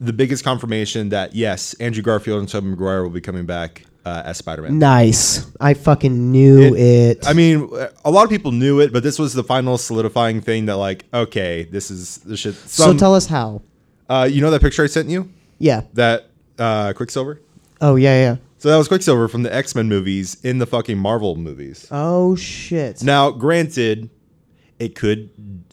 the 0.01 0.13
biggest 0.13 0.45
confirmation 0.45 1.09
that 1.11 1.35
yes, 1.35 1.73
Andrew 1.75 2.03
Garfield 2.03 2.41
and 2.41 2.49
Tobey 2.49 2.67
Maguire 2.69 3.03
will 3.03 3.11
be 3.11 3.21
coming 3.23 3.47
back 3.47 3.85
uh, 4.05 4.23
as 4.25 4.37
Spider-Man. 4.39 4.79
Nice. 4.79 5.51
I 5.61 5.75
fucking 5.75 6.31
knew 6.31 6.75
it. 6.75 7.27
I 7.27 7.33
mean, 7.33 7.71
a 8.05 8.11
lot 8.11 8.25
of 8.25 8.31
people 8.31 8.53
knew 8.53 8.81
it, 8.81 8.93
but 8.93 9.03
this 9.03 9.19
was 9.19 9.33
the 9.35 9.45
final 9.45 9.79
solidifying 9.79 10.41
thing 10.43 10.67
that 10.67 10.77
like, 10.77 11.05
okay, 11.15 11.65
this 11.65 11.91
is 11.91 12.19
the 12.19 12.37
shit. 12.37 12.55
so 12.55 12.95
tell 12.97 13.15
us 13.15 13.27
how. 13.27 13.63
uh, 14.11 14.29
you 14.31 14.41
know 14.43 14.51
that 14.51 14.61
picture 14.61 14.85
I 14.85 14.87
sent 14.89 15.09
you? 15.09 15.31
Yeah. 15.59 15.83
That 15.95 16.30
uh, 16.61 16.93
Quicksilver? 16.93 17.41
Oh 17.81 17.97
yeah, 17.97 18.21
yeah. 18.21 18.37
So 18.59 18.69
that 18.69 18.77
was 18.77 18.89
Quicksilver 18.89 19.27
from 19.27 19.43
the 19.43 19.55
X-Men 19.55 19.89
movies 19.89 20.37
in 20.45 20.59
the 20.59 20.67
fucking 20.67 20.99
Marvel 20.99 21.35
movies. 21.35 21.89
Oh 21.91 22.37
shit. 22.37 23.03
Now, 23.03 23.31
granted, 23.31 24.11
it 24.79 24.95
could 24.95 25.31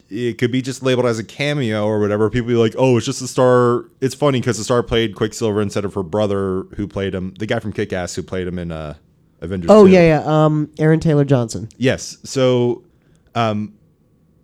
it 0.10 0.38
could 0.38 0.52
be 0.52 0.62
just 0.62 0.84
labeled 0.84 1.06
as 1.06 1.20
a 1.20 1.24
cameo 1.24 1.86
or 1.86 2.00
whatever. 2.00 2.30
People 2.30 2.48
be 2.48 2.56
like, 2.56 2.76
"Oh, 2.78 2.96
it's 2.98 3.06
just 3.06 3.20
the 3.20 3.28
star." 3.28 3.86
It's 4.00 4.16
funny 4.16 4.40
because 4.40 4.58
the 4.58 4.64
star 4.64 4.82
played 4.84 5.16
Quicksilver 5.16 5.62
instead 5.62 5.86
of 5.86 5.94
her 5.96 6.04
brother, 6.04 6.64
who 6.76 6.88
played 6.88 7.14
him, 7.14 7.34
the 7.40 7.46
guy 7.46 7.60
from 7.60 7.74
Kick-Ass 7.74 8.16
who 8.16 8.24
played 8.24 8.48
him 8.48 8.58
in 8.58 8.72
uh, 8.72 8.94
Avengers. 9.42 9.70
Oh 9.70 9.86
2. 9.86 9.92
yeah, 9.92 10.22
yeah. 10.22 10.46
Um, 10.46 10.72
Aaron 10.80 11.00
Taylor 11.00 11.26
Johnson. 11.26 11.68
Yes. 11.78 12.18
So, 12.24 12.84
um, 13.36 13.74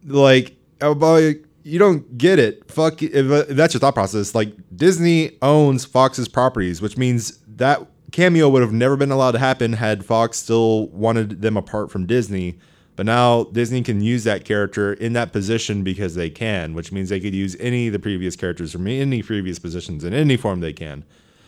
like, 0.06 0.56
oh 0.82 0.95
boy, 0.95 1.36
you 1.63 1.80
don't 1.80 2.17
get 2.17 2.39
it. 2.39 2.69
Fuck. 2.69 3.02
If, 3.02 3.32
uh, 3.32 3.45
if 3.49 3.56
that's 3.56 3.73
your 3.73 3.80
thought 3.80 3.93
process, 3.95 4.36
like 4.36 4.54
Disney 4.76 5.38
owns 5.41 5.86
Fox's 5.86 6.28
properties, 6.28 6.82
which 6.82 6.97
means 6.97 7.39
that 7.47 7.86
cameo 8.12 8.49
would 8.49 8.62
have 8.62 8.73
never 8.73 8.95
been 8.95 9.12
allowed 9.12 9.32
to 9.32 9.39
happen 9.39 9.73
had 9.73 10.06
Fox 10.06 10.38
still 10.38 10.88
wanted 10.89 11.41
them 11.41 11.58
apart 11.58 11.91
from 11.91 12.06
Disney. 12.06 12.60
But 12.95 13.08
now 13.08 13.45
Disney 13.45 13.82
can 13.82 14.02
use 14.02 14.23
that 14.26 14.45
character 14.45 14.93
in 14.93 15.13
that 15.13 15.34
position 15.34 15.84
because 15.84 16.13
they 16.13 16.30
can, 16.30 16.76
which 16.76 16.91
means 16.91 17.10
they 17.10 17.19
could 17.19 17.34
use 17.34 17.56
any 17.60 17.88
of 17.88 17.93
the 17.93 17.99
previous 17.99 18.36
characters 18.36 18.71
from 18.71 18.86
any 18.86 19.23
previous 19.23 19.58
positions 19.58 20.04
in 20.04 20.13
any 20.13 20.38
form 20.38 20.60
they 20.60 20.73
can. 20.73 21.04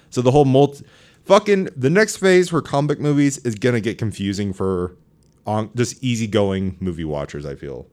So 0.09 0.21
the 0.21 0.31
whole 0.31 0.45
multi, 0.45 0.85
fucking 1.23 1.69
the 1.75 1.89
next 1.89 2.17
phase 2.17 2.49
for 2.49 2.61
comic 2.63 2.99
movies 2.99 3.37
is 3.39 3.53
gonna 3.55 3.81
get 3.81 3.99
confusing 3.99 4.53
for 4.53 4.97
on 5.45 5.69
just 5.75 6.03
easygoing 6.03 6.77
movie 6.79 7.05
watchers. 7.05 7.45
I 7.45 7.53
feel 7.53 7.85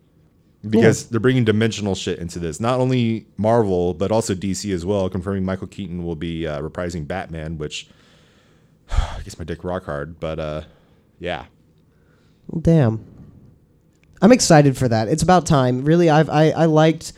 because 0.69 1.09
they're 1.09 1.21
bringing 1.21 1.45
dimensional 1.45 1.95
shit 1.95 2.19
into 2.19 2.39
this. 2.39 2.61
Not 2.61 2.81
only 2.81 3.27
Marvel 3.37 3.95
but 3.95 4.13
also 4.13 4.35
DC 4.35 4.73
as 4.73 4.85
well. 4.85 5.09
Confirming 5.09 5.45
Michael 5.45 5.67
Keaton 5.67 6.05
will 6.05 6.17
be 6.17 6.47
uh, 6.47 6.61
reprising 6.61 7.07
Batman, 7.07 7.59
which 7.59 7.89
I 8.91 9.21
guess 9.25 9.39
my 9.39 9.45
dick 9.45 9.65
rock 9.65 9.85
hard. 9.85 10.21
But 10.21 10.39
uh, 10.39 10.63
yeah, 11.19 11.47
Well, 12.49 12.61
damn. 12.61 13.05
I'm 14.21 14.31
excited 14.31 14.77
for 14.77 14.87
that. 14.89 15.09
It's 15.09 15.23
about 15.23 15.47
time. 15.47 15.85
Really, 15.85 16.09
I've 16.09 16.31
I, 16.31 16.51
I 16.51 16.67
liked. 16.67 17.13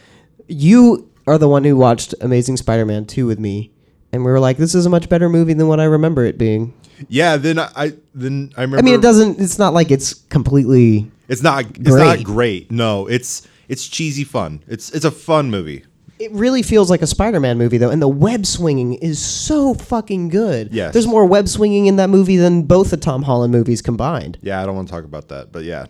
You 0.48 1.10
are 1.26 1.36
the 1.36 1.48
one 1.48 1.62
who 1.64 1.76
watched 1.76 2.14
Amazing 2.22 2.56
Spider-Man 2.56 3.04
2 3.04 3.26
with 3.26 3.38
me, 3.38 3.72
and 4.10 4.24
we 4.24 4.30
were 4.30 4.40
like, 4.40 4.56
"This 4.56 4.74
is 4.74 4.86
a 4.86 4.90
much 4.90 5.10
better 5.10 5.28
movie 5.28 5.52
than 5.52 5.68
what 5.68 5.80
I 5.80 5.84
remember 5.84 6.24
it 6.24 6.38
being." 6.38 6.72
yeah. 7.08 7.36
Then 7.36 7.58
I, 7.58 7.70
I 7.76 7.92
then 8.14 8.52
I 8.56 8.62
remember. 8.62 8.78
I 8.78 8.82
mean, 8.82 8.94
it 8.94 9.02
doesn't. 9.02 9.38
It's 9.38 9.58
not 9.58 9.74
like 9.74 9.90
it's 9.90 10.14
completely. 10.14 11.10
It's 11.28 11.42
not. 11.42 11.64
It's 11.64 11.78
Great. 11.90 12.04
not 12.04 12.24
great. 12.24 12.70
No, 12.70 13.06
it's 13.06 13.46
it's 13.68 13.86
cheesy 13.88 14.24
fun. 14.24 14.62
It's 14.66 14.90
it's 14.90 15.04
a 15.04 15.10
fun 15.10 15.50
movie. 15.50 15.84
It 16.18 16.30
really 16.32 16.62
feels 16.62 16.90
like 16.90 17.02
a 17.02 17.06
Spider-Man 17.08 17.58
movie 17.58 17.76
though, 17.78 17.90
and 17.90 18.00
the 18.00 18.08
web 18.08 18.46
swinging 18.46 18.94
is 18.94 19.18
so 19.24 19.74
fucking 19.74 20.28
good. 20.28 20.72
Yes. 20.72 20.92
there's 20.92 21.08
more 21.08 21.26
web 21.26 21.48
swinging 21.48 21.86
in 21.86 21.96
that 21.96 22.08
movie 22.08 22.36
than 22.36 22.62
both 22.62 22.90
the 22.90 22.96
Tom 22.96 23.22
Holland 23.22 23.52
movies 23.52 23.82
combined. 23.82 24.38
Yeah, 24.40 24.62
I 24.62 24.66
don't 24.66 24.76
want 24.76 24.86
to 24.88 24.92
talk 24.94 25.04
about 25.04 25.28
that, 25.28 25.50
but 25.50 25.64
yeah. 25.64 25.86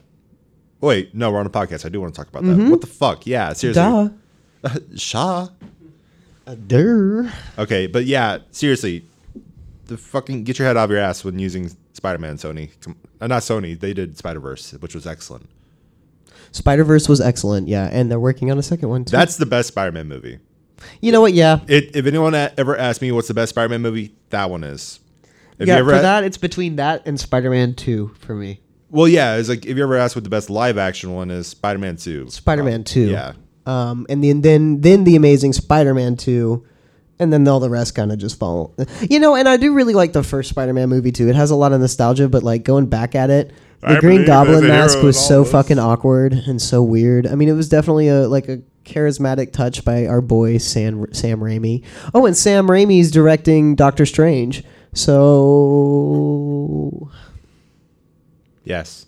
Wait, 0.80 1.14
no, 1.14 1.30
we're 1.30 1.40
on 1.40 1.46
a 1.46 1.50
podcast. 1.50 1.84
I 1.84 1.88
do 1.90 2.00
want 2.00 2.14
to 2.14 2.18
talk 2.18 2.28
about 2.28 2.44
that. 2.44 2.70
What 2.70 2.80
the 2.80 2.86
fuck? 2.86 3.26
Yeah, 3.26 3.52
seriously. 3.52 4.10
Duh. 4.62 4.70
Shaw. 4.96 5.48
Uh, 6.46 6.56
Okay, 7.58 7.86
but 7.86 8.04
yeah, 8.04 8.38
seriously, 8.50 9.06
the 9.86 9.96
fucking 9.96 10.44
get 10.44 10.58
your 10.58 10.66
head 10.68 10.76
out 10.76 10.84
of 10.84 10.90
your 10.90 11.00
ass 11.00 11.24
when 11.24 11.38
using 11.38 11.70
Spider-Man. 11.92 12.36
Sony, 12.36 12.70
uh, 13.20 13.26
not 13.26 13.42
Sony. 13.42 13.78
They 13.78 13.92
did 13.94 14.16
Spider 14.18 14.40
Verse, 14.40 14.72
which 14.72 14.94
was 14.94 15.06
excellent. 15.06 15.48
Spider 16.52 16.84
Verse 16.84 17.08
was 17.08 17.20
excellent, 17.20 17.68
yeah, 17.68 17.88
and 17.92 18.10
they're 18.10 18.20
working 18.20 18.50
on 18.50 18.58
a 18.58 18.62
second 18.62 18.88
one 18.88 19.04
too. 19.04 19.10
That's 19.16 19.36
the 19.36 19.46
best 19.46 19.68
Spider-Man 19.68 20.06
movie. 20.08 20.38
you 21.00 21.10
know 21.12 21.20
what? 21.20 21.32
Yeah, 21.34 21.60
It, 21.66 21.96
if 21.96 22.06
anyone 22.06 22.34
a- 22.34 22.52
ever 22.56 22.76
asked 22.76 23.02
me 23.02 23.10
what's 23.12 23.28
the 23.28 23.34
best 23.34 23.50
Spider-Man 23.50 23.82
movie, 23.82 24.14
that 24.30 24.50
one 24.50 24.62
is. 24.64 25.00
If 25.58 25.68
yeah, 25.68 25.78
for 25.82 25.94
a- 25.94 26.00
that, 26.02 26.24
it's 26.24 26.38
between 26.38 26.76
that 26.76 27.02
and 27.06 27.18
Spider-Man 27.18 27.74
Two 27.74 28.08
for 28.20 28.34
me. 28.34 28.60
well, 28.90 29.08
yeah, 29.08 29.36
it's 29.36 29.48
like 29.48 29.66
if 29.66 29.76
you 29.76 29.82
ever 29.82 29.96
asked 29.96 30.14
what 30.16 30.24
the 30.24 30.30
best 30.30 30.48
live-action 30.50 31.12
one 31.12 31.30
is, 31.30 31.46
Spider-Man 31.48 31.96
Two. 31.96 32.28
Spider-Man 32.30 32.84
Two. 32.84 33.10
Yeah, 33.10 33.32
um, 33.66 34.06
and 34.08 34.22
then 34.22 34.40
then 34.42 34.80
then 34.80 35.04
the 35.04 35.16
Amazing 35.16 35.52
Spider-Man 35.54 36.16
two, 36.16 36.64
and 37.18 37.32
then 37.32 37.46
all 37.48 37.60
the 37.60 37.70
rest 37.70 37.94
kind 37.94 38.12
of 38.12 38.18
just 38.18 38.38
fall. 38.38 38.74
You 39.08 39.20
know, 39.20 39.34
and 39.34 39.48
I 39.48 39.56
do 39.56 39.72
really 39.74 39.94
like 39.94 40.12
the 40.12 40.22
first 40.22 40.50
Spider-Man 40.50 40.88
movie 40.88 41.12
too. 41.12 41.28
It 41.28 41.36
has 41.36 41.50
a 41.50 41.56
lot 41.56 41.72
of 41.72 41.80
nostalgia, 41.80 42.28
but 42.28 42.42
like 42.42 42.64
going 42.64 42.86
back 42.86 43.14
at 43.14 43.30
it, 43.30 43.52
the 43.80 43.98
I 43.98 44.00
Green 44.00 44.24
Goblin 44.24 44.66
mask 44.66 45.02
was 45.02 45.18
so 45.18 45.42
us. 45.42 45.50
fucking 45.52 45.78
awkward 45.78 46.32
and 46.32 46.60
so 46.60 46.82
weird. 46.82 47.26
I 47.26 47.34
mean, 47.34 47.48
it 47.48 47.52
was 47.52 47.68
definitely 47.68 48.08
a 48.08 48.26
like 48.28 48.48
a 48.48 48.62
charismatic 48.84 49.52
touch 49.52 49.84
by 49.84 50.06
our 50.06 50.20
boy 50.20 50.58
Sam 50.58 51.06
Sam 51.12 51.40
Raimi. 51.40 51.84
Oh, 52.14 52.26
and 52.26 52.36
Sam 52.36 52.66
Raimi's 52.66 53.10
directing 53.10 53.74
Doctor 53.74 54.06
Strange. 54.06 54.64
So 54.94 55.90
yes. 58.64 59.06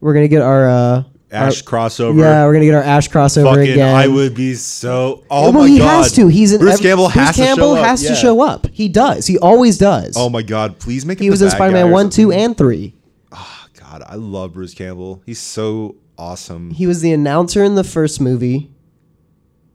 we're 0.00 0.14
gonna 0.14 0.28
get 0.28 0.42
our 0.42 0.68
uh, 0.68 1.02
Ash 1.30 1.62
our- 1.66 1.70
crossover. 1.88 2.18
Yeah, 2.20 2.46
we're 2.46 2.52
gonna 2.54 2.64
get 2.64 2.74
our 2.74 2.82
Ash 2.82 3.08
crossover 3.08 3.54
Fucking, 3.54 3.72
again. 3.72 3.94
I 3.94 4.08
would 4.08 4.34
be 4.34 4.54
so. 4.54 5.24
Oh 5.30 5.50
well, 5.50 5.62
my 5.64 5.68
he 5.68 5.78
god, 5.78 6.02
has 6.04 6.12
to. 6.12 6.28
He's 6.28 6.52
in 6.52 6.60
Bruce 6.60 6.80
Campbell 6.80 7.04
Bruce 7.10 7.14
has 7.26 7.36
Campbell 7.36 7.74
to 7.74 7.80
show 7.80 7.84
has 7.84 8.02
up. 8.04 8.08
to 8.08 8.14
show 8.14 8.40
up. 8.42 8.66
He 8.72 8.88
does. 8.88 9.26
He 9.26 9.38
always 9.38 9.76
does. 9.78 10.14
Oh 10.16 10.30
my 10.30 10.42
god, 10.42 10.78
please 10.78 11.04
make 11.04 11.18
him. 11.18 11.24
he 11.24 11.30
was 11.30 11.42
in 11.42 11.50
Spider-Man 11.50 11.84
guy 11.86 11.90
or 11.90 11.92
one, 11.92 12.08
two, 12.10 12.32
and 12.32 12.56
three. 12.56 12.94
Oh 13.32 13.66
God, 13.78 14.02
I 14.06 14.14
love 14.14 14.54
Bruce 14.54 14.72
Campbell. 14.74 15.22
He's 15.26 15.38
so 15.38 15.96
awesome. 16.16 16.70
He 16.70 16.86
was 16.86 17.02
the 17.02 17.12
announcer 17.12 17.62
in 17.62 17.74
the 17.74 17.84
first 17.84 18.20
movie, 18.20 18.70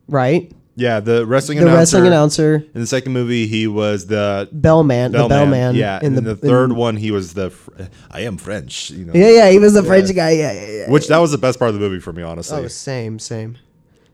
right? 0.07 0.51
Yeah, 0.75 0.99
the 0.99 1.25
wrestling 1.25 1.57
The 1.59 1.63
announcer. 1.65 1.77
wrestling 1.79 2.07
announcer, 2.07 2.55
In 2.73 2.81
the 2.81 2.87
second 2.87 3.13
movie, 3.13 3.45
he 3.47 3.67
was 3.67 4.07
the 4.07 4.49
bellman, 4.51 5.11
the 5.11 5.27
bellman. 5.27 5.75
Yeah, 5.75 5.99
in 6.01 6.17
in 6.17 6.23
the, 6.23 6.35
third 6.35 6.71
in- 6.71 6.75
one, 6.75 6.95
he 6.97 7.11
was 7.11 7.33
the. 7.33 7.51
Fr- 7.51 7.71
I 8.09 8.21
am 8.21 8.37
French. 8.37 8.89
You 8.91 9.05
know. 9.05 9.13
Yeah, 9.13 9.29
yeah, 9.29 9.49
he 9.51 9.59
was 9.59 9.73
the 9.73 9.83
French 9.83 10.13
guy. 10.15 10.31
Yeah, 10.31 10.51
yeah, 10.51 10.67
yeah. 10.85 10.89
Which 10.89 11.07
that 11.09 11.19
was 11.19 11.31
the 11.31 11.37
best 11.37 11.59
part 11.59 11.69
of 11.69 11.75
the 11.75 11.79
movie 11.79 11.99
for 11.99 12.11
me, 12.13 12.23
honestly. 12.23 12.57
Oh, 12.63 12.67
same, 12.67 13.19
same. 13.19 13.57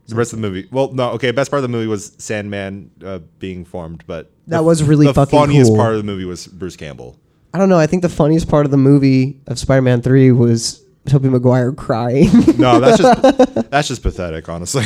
the 0.08 0.14
rest 0.16 0.32
of 0.32 0.40
the 0.40 0.46
movie. 0.48 0.68
Well, 0.70 0.92
no, 0.92 1.10
okay. 1.12 1.30
Best 1.30 1.50
part 1.50 1.58
of 1.58 1.62
the 1.62 1.68
movie 1.68 1.86
was 1.86 2.12
Sandman 2.18 2.90
uh, 3.04 3.20
being 3.38 3.64
formed, 3.64 4.04
but 4.06 4.30
That 4.48 4.58
the- 4.58 4.62
was 4.64 4.82
really 4.82 5.06
the 5.06 5.14
fucking 5.14 5.38
funniest 5.38 5.70
cool. 5.70 5.76
part 5.76 5.92
of 5.92 5.98
the 5.98 6.04
movie 6.04 6.24
was 6.24 6.46
Bruce 6.46 6.76
Campbell. 6.76 7.16
I 7.54 7.58
don't 7.58 7.68
know. 7.68 7.78
I 7.78 7.86
think 7.86 8.02
the 8.02 8.08
funniest 8.08 8.48
part 8.48 8.64
of 8.64 8.70
the 8.70 8.76
movie 8.76 9.40
of 9.48 9.58
Spider-Man 9.58 10.02
Three 10.02 10.30
was 10.30 10.82
Tobey 11.06 11.28
Maguire 11.28 11.72
crying. 11.72 12.28
No, 12.58 12.78
that's 12.78 12.98
just 12.98 13.22
that's 13.70 13.88
just 13.88 14.02
pathetic, 14.02 14.48
honestly. 14.48 14.84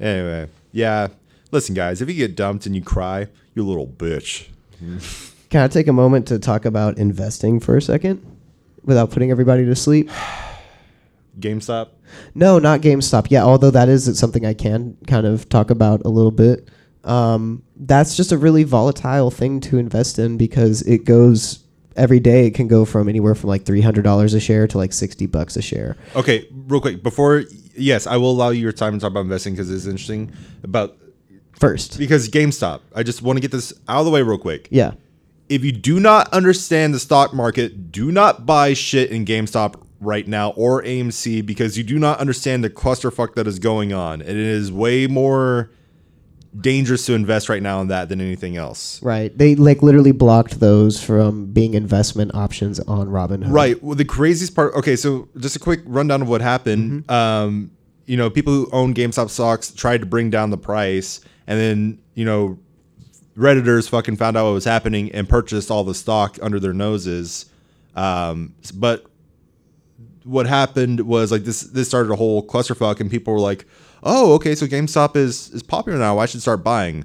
Anyway, 0.00 0.48
yeah. 0.72 1.08
Listen, 1.52 1.74
guys, 1.74 2.00
if 2.00 2.08
you 2.08 2.14
get 2.14 2.36
dumped 2.36 2.66
and 2.66 2.74
you 2.74 2.82
cry, 2.82 3.26
you 3.54 3.66
little 3.66 3.86
bitch. 3.86 4.48
Can 5.50 5.62
I 5.62 5.68
take 5.68 5.88
a 5.88 5.92
moment 5.92 6.28
to 6.28 6.38
talk 6.38 6.64
about 6.64 6.96
investing 6.96 7.58
for 7.60 7.76
a 7.76 7.82
second, 7.82 8.24
without 8.84 9.10
putting 9.10 9.30
everybody 9.30 9.64
to 9.64 9.74
sleep? 9.74 10.10
GameStop. 11.40 11.88
No, 12.34 12.58
not 12.58 12.80
GameStop. 12.80 13.30
Yeah, 13.30 13.44
although 13.44 13.70
that 13.70 13.88
is 13.88 14.18
something 14.18 14.44
I 14.44 14.54
can 14.54 14.96
kind 15.06 15.26
of 15.26 15.48
talk 15.48 15.70
about 15.70 16.02
a 16.04 16.08
little 16.08 16.30
bit. 16.30 16.68
Um, 17.04 17.62
that's 17.76 18.16
just 18.16 18.32
a 18.32 18.36
really 18.36 18.64
volatile 18.64 19.30
thing 19.30 19.60
to 19.60 19.78
invest 19.78 20.18
in 20.18 20.36
because 20.36 20.82
it 20.82 21.04
goes 21.04 21.64
every 22.00 22.18
day. 22.18 22.46
It 22.46 22.54
can 22.54 22.66
go 22.66 22.84
from 22.84 23.08
anywhere 23.08 23.34
from 23.36 23.48
like 23.50 23.64
three 23.64 23.82
hundred 23.82 24.02
dollars 24.02 24.34
a 24.34 24.40
share 24.40 24.66
to 24.66 24.78
like 24.78 24.92
sixty 24.92 25.26
bucks 25.26 25.56
a 25.56 25.62
share. 25.62 25.96
Okay, 26.16 26.48
real 26.50 26.80
quick 26.80 27.02
before. 27.02 27.44
Yes, 27.76 28.06
I 28.06 28.16
will 28.16 28.32
allow 28.32 28.50
you 28.50 28.60
your 28.60 28.72
time 28.72 28.94
to 28.94 28.98
talk 28.98 29.10
about 29.10 29.20
investing 29.20 29.54
because 29.54 29.70
it's 29.70 29.86
interesting 29.86 30.32
about 30.62 30.96
First, 31.58 31.98
because 31.98 32.28
GameStop. 32.30 32.80
I 32.94 33.02
just 33.02 33.20
want 33.20 33.36
to 33.36 33.40
get 33.40 33.52
this 33.52 33.72
out 33.86 34.00
of 34.00 34.06
the 34.06 34.10
way 34.10 34.22
real 34.22 34.38
quick. 34.38 34.66
yeah, 34.70 34.92
if 35.50 35.62
you 35.62 35.72
do 35.72 36.00
not 36.00 36.32
understand 36.32 36.94
the 36.94 36.98
stock 36.98 37.34
market, 37.34 37.92
do 37.92 38.10
not 38.10 38.46
buy 38.46 38.72
shit 38.72 39.10
in 39.10 39.26
GameStop 39.26 39.74
right 40.00 40.26
now 40.26 40.50
or 40.50 40.82
AMC 40.82 41.44
because 41.44 41.76
you 41.76 41.84
do 41.84 41.98
not 41.98 42.18
understand 42.18 42.64
the 42.64 42.70
clusterfuck 42.70 43.34
that 43.34 43.46
is 43.46 43.58
going 43.58 43.92
on. 43.92 44.22
It 44.22 44.28
is 44.28 44.72
way 44.72 45.06
more 45.06 45.70
dangerous 46.58 47.06
to 47.06 47.14
invest 47.14 47.48
right 47.48 47.62
now 47.62 47.80
in 47.80 47.88
that 47.88 48.08
than 48.08 48.20
anything 48.20 48.56
else. 48.56 49.00
right. 49.02 49.36
They 49.36 49.54
like 49.54 49.82
literally 49.82 50.12
blocked 50.12 50.58
those 50.58 51.02
from 51.02 51.46
being 51.46 51.74
investment 51.74 52.34
options 52.34 52.80
on 52.80 53.08
Robinhood. 53.08 53.52
Right. 53.52 53.80
Well, 53.82 53.94
the 53.94 54.04
craziest 54.04 54.54
part. 54.56 54.74
Okay, 54.74 54.96
so 54.96 55.28
just 55.38 55.56
a 55.56 55.60
quick 55.60 55.80
rundown 55.84 56.22
of 56.22 56.28
what 56.28 56.40
happened. 56.40 57.08
Um, 57.10 57.70
you 58.06 58.16
know, 58.16 58.28
people 58.28 58.52
who 58.52 58.68
own 58.72 58.94
GameStop 58.94 59.30
stocks 59.30 59.70
tried 59.70 59.98
to 59.98 60.06
bring 60.06 60.30
down 60.30 60.50
the 60.50 60.58
price, 60.58 61.20
and 61.46 61.58
then 61.60 61.98
you 62.14 62.24
know, 62.24 62.58
redditors 63.36 63.88
fucking 63.88 64.16
found 64.16 64.36
out 64.36 64.46
what 64.46 64.52
was 64.52 64.64
happening 64.64 65.12
and 65.12 65.28
purchased 65.28 65.70
all 65.70 65.84
the 65.84 65.94
stock 65.94 66.36
under 66.42 66.58
their 66.58 66.72
noses. 66.72 67.46
Um, 67.94 68.54
but 68.74 69.06
what 70.24 70.46
happened 70.46 71.00
was 71.02 71.30
like 71.30 71.44
this. 71.44 71.60
This 71.60 71.86
started 71.86 72.10
a 72.10 72.16
whole 72.16 72.44
clusterfuck, 72.44 72.98
and 72.98 73.08
people 73.08 73.32
were 73.32 73.40
like, 73.40 73.66
"Oh, 74.02 74.32
okay, 74.34 74.54
so 74.54 74.66
GameStop 74.66 75.16
is 75.16 75.50
is 75.50 75.62
popular 75.62 75.98
now. 75.98 76.18
I 76.18 76.26
should 76.26 76.42
start 76.42 76.64
buying." 76.64 77.04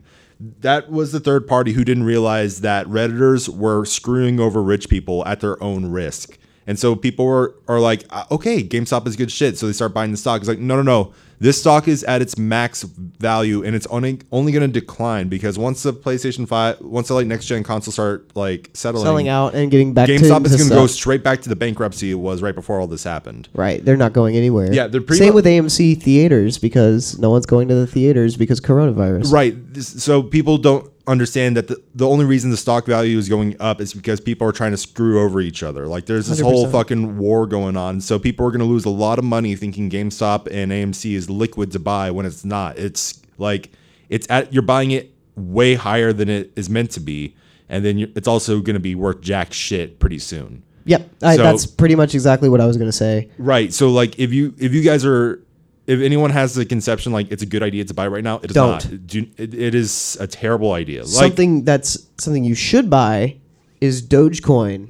That 0.62 0.92
was 0.92 1.12
the 1.12 1.20
third 1.20 1.48
party 1.48 1.72
who 1.72 1.86
didn't 1.86 2.04
realize 2.04 2.62
that 2.62 2.88
redditors 2.88 3.48
were 3.48 3.86
screwing 3.86 4.40
over 4.40 4.62
rich 4.62 4.90
people 4.90 5.26
at 5.26 5.40
their 5.40 5.62
own 5.64 5.86
risk. 5.92 6.38
And 6.68 6.80
so 6.80 6.96
people 6.96 7.26
were 7.26 7.56
are 7.68 7.80
like, 7.80 8.04
"Uh, 8.10 8.26
okay, 8.32 8.64
GameStop 8.64 9.08
is 9.08 9.16
good 9.16 9.32
shit. 9.32 9.58
So 9.58 9.68
they 9.68 9.74
start 9.74 9.94
buying 9.94 10.12
the 10.12 10.18
stock. 10.18 10.42
It's 10.42 10.50
like, 10.50 10.60
no, 10.60 10.76
no, 10.76 10.82
no. 10.82 11.14
This 11.40 11.60
stock 11.60 11.88
is 11.88 12.04
at 12.06 12.22
its 12.22 12.38
max 12.38 12.84
value 12.84 13.64
and 13.64 13.76
it's 13.76 13.86
only 13.88 14.20
only 14.32 14.52
going 14.52 14.72
to 14.72 14.80
decline 14.80 15.28
because 15.28 15.60
once 15.60 15.84
the 15.84 15.94
PlayStation 15.94 16.48
5, 16.48 16.82
once 16.82 17.10
the 17.10 17.14
like 17.14 17.28
next 17.28 17.46
gen 17.48 17.64
consoles 17.64 17.96
start 17.96 18.34
like 18.36 18.70
settling, 18.74 19.04
selling 19.04 19.28
out 19.28 19.54
and 19.54 19.70
getting 19.70 19.94
back 19.94 20.08
GameStop 20.08 20.44
to 20.44 20.50
is 20.50 20.56
going 20.56 20.70
to 20.70 20.76
go 20.76 20.88
straight 20.88 21.24
back 21.24 21.42
to 21.42 21.50
the 21.50 21.56
bankruptcy 21.56 22.12
it 22.12 22.16
was 22.16 22.42
right 22.42 22.56
before 22.56 22.80
all 22.80 22.88
this 22.88 23.04
happened. 23.04 23.50
Right, 23.54 23.84
they're 23.84 23.98
not 23.98 24.14
going 24.14 24.38
anywhere. 24.38 24.74
Yeah, 24.74 24.88
they're 24.88 25.02
pretty 25.02 25.26
same 25.26 25.34
with 25.34 25.46
AMC 25.46 26.02
theaters 26.02 26.58
because 26.58 27.20
no 27.20 27.30
one's 27.30 27.46
going 27.46 27.68
to 27.68 27.76
the 27.76 27.88
theaters 27.88 28.38
because 28.38 28.62
coronavirus. 28.62 29.32
Right. 29.32 29.56
So 29.82 30.24
people 30.24 30.58
don't 30.58 30.90
understand 31.08 31.56
that 31.58 31.68
the, 31.68 31.82
the 31.94 32.08
only 32.08 32.26
reason 32.26 32.50
the 32.50 32.58
stock 32.58 32.86
value 32.86 33.18
is 33.18 33.30
going 33.30 33.56
up 33.60 33.80
is 33.80 33.94
because 33.94 34.20
people 34.20 34.48
are 34.48 34.52
trying 34.52 34.72
to 34.72 34.78
screw 34.78 35.22
over 35.22 35.40
each 35.40 35.64
other. 35.64 35.88
Like 35.88 36.06
there's 36.06 36.28
this 36.28 36.40
whole 36.40 36.68
100%. 36.68 36.72
fucking 36.72 37.18
war 37.18 37.46
going 37.46 37.78
on. 37.78 38.02
So 38.02 38.18
people 38.18 38.46
are 38.46 38.52
going 38.52 38.60
to 38.60 38.66
lose 38.66 38.86
a 38.86 38.90
lot 38.90 39.20
of 39.20 39.26
money 39.26 39.56
thinking 39.56 39.90
GameStop 39.90 40.48
and 40.52 40.72
AMC 40.72 41.14
is 41.14 41.30
liquid 41.30 41.72
to 41.74 41.80
buy 41.80 42.12
when 42.12 42.26
it's 42.26 42.44
not. 42.44 42.78
It's 42.78 43.22
like 43.38 43.72
it's 44.10 44.28
at 44.30 44.54
you're 44.54 44.64
buying 44.64 44.92
it 44.92 45.14
way 45.36 45.76
higher 45.76 46.14
than 46.14 46.30
it 46.30 46.52
is 46.56 46.70
meant 46.70 46.92
to 46.92 47.00
be, 47.00 47.36
and 47.70 47.84
then 47.84 48.12
it's 48.16 48.28
also 48.28 48.60
going 48.62 48.76
to 48.76 48.80
be 48.80 48.96
worth 48.96 49.22
jack 49.22 49.54
shit 49.54 50.00
pretty 50.00 50.20
soon. 50.20 50.64
Yep, 50.86 51.10
I, 51.24 51.36
So- 51.36 51.44
that's 51.44 51.66
pretty 51.66 51.96
much 51.96 52.14
exactly 52.14 52.48
what 52.48 52.62
I 52.62 52.68
was 52.68 52.78
going 52.78 52.90
to 52.90 52.96
say. 52.96 53.30
Right. 53.38 53.74
So 53.74 53.90
like 53.90 54.20
if 54.20 54.32
you 54.32 54.54
if 54.58 54.74
you 54.74 54.82
guys 54.82 55.06
are 55.06 55.42
if 55.88 56.02
anyone 56.02 56.32
has 56.32 56.56
the 56.56 56.66
conception 56.66 57.12
like 57.12 57.32
it's 57.32 57.44
a 57.44 57.46
good 57.46 57.62
idea 57.64 57.86
to 57.86 57.94
buy 57.94 58.08
right 58.08 58.24
now, 58.24 58.38
it 58.38 58.52
is 58.52 58.54
Don't. 58.54 58.72
not. 58.92 59.08
Do, 59.08 59.28
it, 59.38 59.54
it 59.54 59.76
is 59.76 60.18
a 60.20 60.28
terrible 60.28 60.74
idea. 60.74 61.02
Like 61.02 61.10
something 61.12 61.64
that's 61.64 62.08
something 62.18 62.44
you 62.44 62.56
should 62.56 62.90
buy 62.90 63.38
is 63.82 64.02
Dogecoin. 64.02 64.90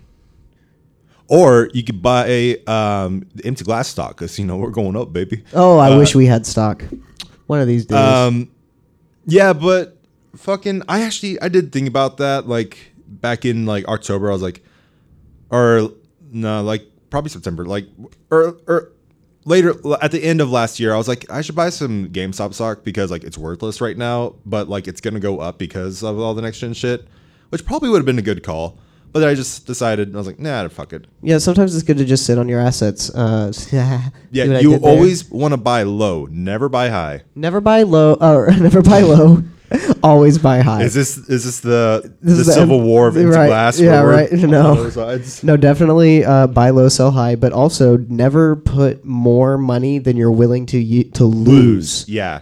or 1.27 1.69
you 1.73 1.83
could 1.83 2.01
buy 2.01 2.25
a 2.27 2.63
um 2.65 3.27
empty 3.43 3.63
glass 3.65 3.87
stock 3.89 4.15
because 4.15 4.37
you 4.39 4.45
know 4.45 4.57
we're 4.57 4.69
going 4.69 4.95
up, 4.95 5.11
baby. 5.11 5.43
Oh, 5.53 5.77
I 5.77 5.97
wish 5.97 6.15
we 6.15 6.27
had 6.27 6.45
stock. 6.45 6.83
One 7.47 7.59
of 7.59 7.67
these 7.67 7.85
days. 7.85 7.97
Um, 7.97 8.51
yeah, 9.25 9.53
but 9.53 9.97
fucking, 10.35 10.83
I 10.87 11.01
actually 11.01 11.39
I 11.41 11.49
did 11.49 11.71
think 11.71 11.87
about 11.87 12.17
that 12.17 12.47
like 12.47 12.77
back 13.07 13.45
in 13.45 13.65
like 13.65 13.87
October. 13.87 14.29
I 14.29 14.33
was 14.33 14.41
like, 14.41 14.63
or 15.49 15.91
no, 16.31 16.63
like 16.63 16.83
probably 17.09 17.29
September, 17.29 17.65
like 17.65 17.87
or 18.31 18.57
or 18.67 18.91
later 19.45 19.75
at 20.01 20.11
the 20.11 20.23
end 20.23 20.41
of 20.41 20.49
last 20.51 20.79
year. 20.79 20.93
I 20.93 20.97
was 20.97 21.07
like, 21.07 21.29
I 21.29 21.41
should 21.41 21.55
buy 21.55 21.69
some 21.69 22.09
GameStop 22.09 22.53
stock 22.53 22.83
because 22.83 23.09
like 23.11 23.23
it's 23.23 23.37
worthless 23.37 23.79
right 23.81 23.97
now, 23.97 24.35
but 24.45 24.67
like 24.67 24.87
it's 24.87 24.99
gonna 25.01 25.19
go 25.19 25.39
up 25.39 25.57
because 25.57 26.03
of 26.03 26.19
all 26.19 26.33
the 26.33 26.41
next 26.41 26.59
gen 26.59 26.73
shit, 26.73 27.07
which 27.49 27.65
probably 27.65 27.89
would 27.89 27.99
have 27.99 28.05
been 28.05 28.19
a 28.19 28.23
good 28.23 28.43
call. 28.43 28.77
But 29.13 29.21
then 29.21 29.29
I 29.29 29.33
just 29.33 29.65
decided 29.65 30.13
I 30.13 30.17
was 30.17 30.27
like, 30.27 30.39
nah, 30.39 30.67
fuck 30.67 30.91
it. 30.91 31.05
Yeah, 31.21 31.37
sometimes 31.37 31.73
it's 31.73 31.85
good 31.85 31.95
to 31.99 32.03
just 32.05 32.25
sit 32.25 32.37
on 32.37 32.49
your 32.49 32.59
assets. 32.59 33.09
Uh, 33.15 33.53
Yeah, 33.71 34.59
you 34.59 34.75
always 34.79 35.29
want 35.31 35.53
to 35.53 35.57
buy 35.57 35.83
low, 35.83 36.25
never 36.29 36.67
buy 36.67 36.89
high. 36.89 37.21
never 37.33 37.61
buy 37.61 37.83
low 37.83 38.15
or 38.15 38.51
never 38.59 38.81
buy 38.81 38.99
low, 39.01 39.41
always 40.03 40.37
buy 40.37 40.59
high. 40.59 40.83
Is 40.83 40.93
this 40.93 41.17
is 41.17 41.45
this 41.45 41.59
the 41.59 42.13
This 42.21 42.35
the 42.35 42.41
is 42.41 42.47
the- 42.47 42.53
Civil 42.53 42.81
War 42.81 43.07
of 43.07 43.15
right, 43.15 43.47
glass? 43.47 43.79
yeah, 43.79 44.01
right, 44.01 44.31
no. 44.31 44.91
No, 45.43 45.57
definitely 45.57 46.23
uh, 46.23 46.47
buy 46.47 46.69
low, 46.69 46.89
sell 46.89 47.11
high, 47.11 47.35
but 47.35 47.51
also 47.53 47.97
never 47.97 48.55
put 48.55 49.03
more 49.05 49.57
money 49.57 49.99
than 49.99 50.17
you're 50.17 50.31
willing 50.31 50.65
to 50.67 51.03
to 51.11 51.25
lose 51.25 52.07
Yeah, 52.07 52.41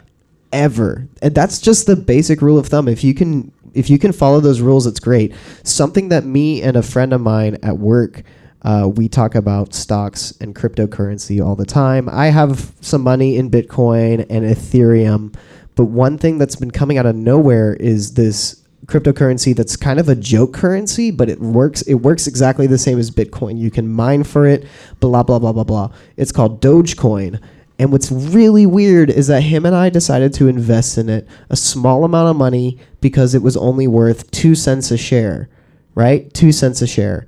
ever. 0.51 1.07
And 1.21 1.33
that's 1.33 1.59
just 1.59 1.85
the 1.87 1.95
basic 1.95 2.41
rule 2.41 2.57
of 2.57 2.67
thumb. 2.67 2.87
If 2.87 3.03
you 3.03 3.13
can 3.13 3.51
if 3.73 3.89
you 3.89 3.97
can 3.97 4.11
follow 4.11 4.39
those 4.39 4.61
rules, 4.61 4.85
it's 4.85 4.99
great. 4.99 5.33
Something 5.63 6.09
that 6.09 6.25
me 6.25 6.61
and 6.61 6.77
a 6.77 6.83
friend 6.83 7.13
of 7.13 7.21
mine 7.21 7.57
at 7.63 7.77
work 7.79 8.23
uh, 8.63 8.89
we 8.95 9.09
talk 9.09 9.35
about 9.35 9.73
stocks 9.73 10.33
and 10.39 10.55
cryptocurrency 10.55 11.45
all 11.45 11.53
the 11.55 11.65
time. 11.65 12.07
I 12.07 12.27
have 12.27 12.71
some 12.79 13.01
money 13.01 13.35
in 13.35 13.51
Bitcoin 13.51 14.25
and 14.29 14.45
Ethereum, 14.45 15.35
but 15.75 15.85
one 15.85 16.17
thing 16.17 16.37
that's 16.37 16.55
been 16.55 16.71
coming 16.71 16.97
out 16.97 17.05
of 17.05 17.15
nowhere 17.15 17.73
is 17.75 18.13
this 18.13 18.63
cryptocurrency 18.85 19.55
that's 19.55 19.75
kind 19.75 19.99
of 19.99 20.09
a 20.09 20.15
joke 20.15 20.53
currency, 20.53 21.09
but 21.09 21.29
it 21.29 21.39
works. 21.39 21.81
It 21.83 21.95
works 21.95 22.27
exactly 22.27 22.67
the 22.67 22.77
same 22.77 22.99
as 22.99 23.11
Bitcoin. 23.11 23.57
You 23.57 23.71
can 23.71 23.91
mine 23.91 24.23
for 24.23 24.45
it, 24.45 24.65
blah 24.99 25.23
blah 25.23 25.39
blah 25.39 25.53
blah 25.53 25.63
blah. 25.63 25.91
It's 26.17 26.31
called 26.31 26.61
Dogecoin. 26.61 27.41
And 27.79 27.91
what's 27.91 28.11
really 28.11 28.65
weird 28.65 29.09
is 29.09 29.27
that 29.27 29.41
him 29.41 29.65
and 29.65 29.75
I 29.75 29.89
decided 29.89 30.33
to 30.35 30.47
invest 30.47 30.97
in 30.97 31.09
it 31.09 31.27
a 31.49 31.55
small 31.55 32.05
amount 32.05 32.29
of 32.29 32.35
money 32.35 32.79
because 33.01 33.33
it 33.33 33.41
was 33.41 33.57
only 33.57 33.87
worth 33.87 34.29
two 34.31 34.53
cents 34.53 34.91
a 34.91 34.97
share, 34.97 35.49
right? 35.95 36.31
Two 36.33 36.51
cents 36.51 36.81
a 36.81 36.87
share. 36.87 37.25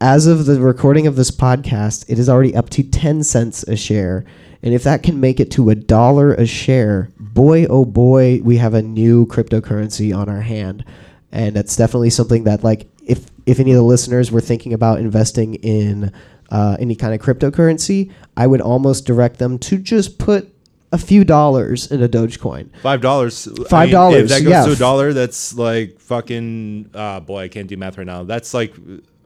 As 0.00 0.28
of 0.28 0.46
the 0.46 0.60
recording 0.60 1.08
of 1.08 1.16
this 1.16 1.32
podcast, 1.32 2.04
it 2.08 2.20
is 2.20 2.28
already 2.28 2.54
up 2.54 2.70
to 2.70 2.84
10 2.84 3.24
cents 3.24 3.64
a 3.64 3.74
share. 3.74 4.24
And 4.62 4.74
if 4.74 4.82
that 4.82 5.02
can 5.02 5.20
make 5.20 5.38
it 5.40 5.50
to 5.52 5.70
a 5.70 5.74
dollar 5.74 6.34
a 6.34 6.46
share, 6.46 7.10
boy, 7.18 7.66
oh 7.66 7.84
boy, 7.84 8.40
we 8.42 8.56
have 8.56 8.74
a 8.74 8.82
new 8.82 9.26
cryptocurrency 9.26 10.16
on 10.16 10.28
our 10.28 10.40
hand. 10.40 10.84
And 11.30 11.54
that's 11.54 11.76
definitely 11.76 12.10
something 12.10 12.44
that, 12.44 12.64
like, 12.64 12.88
if, 13.04 13.26
if 13.46 13.60
any 13.60 13.70
of 13.70 13.76
the 13.76 13.82
listeners 13.82 14.32
were 14.32 14.40
thinking 14.40 14.72
about 14.72 14.98
investing 14.98 15.54
in 15.56 16.12
uh, 16.50 16.76
any 16.80 16.96
kind 16.96 17.14
of 17.14 17.20
cryptocurrency, 17.20 18.12
I 18.36 18.46
would 18.46 18.60
almost 18.60 19.06
direct 19.06 19.38
them 19.38 19.58
to 19.60 19.78
just 19.78 20.18
put 20.18 20.52
a 20.90 20.98
few 20.98 21.24
dollars 21.24 21.90
in 21.90 22.02
a 22.02 22.08
Dogecoin. 22.08 22.70
five 22.80 23.00
dollars. 23.00 23.46
Five 23.68 23.90
dollars, 23.90 24.22
If 24.22 24.28
that 24.30 24.42
goes 24.42 24.50
yeah. 24.50 24.64
to 24.64 24.72
a 24.72 24.76
dollar, 24.76 25.12
that's 25.12 25.54
like 25.54 26.00
fucking. 26.00 26.90
Uh, 26.94 27.20
boy, 27.20 27.42
I 27.42 27.48
can't 27.48 27.68
do 27.68 27.76
math 27.76 27.98
right 27.98 28.06
now. 28.06 28.24
That's 28.24 28.54
like 28.54 28.74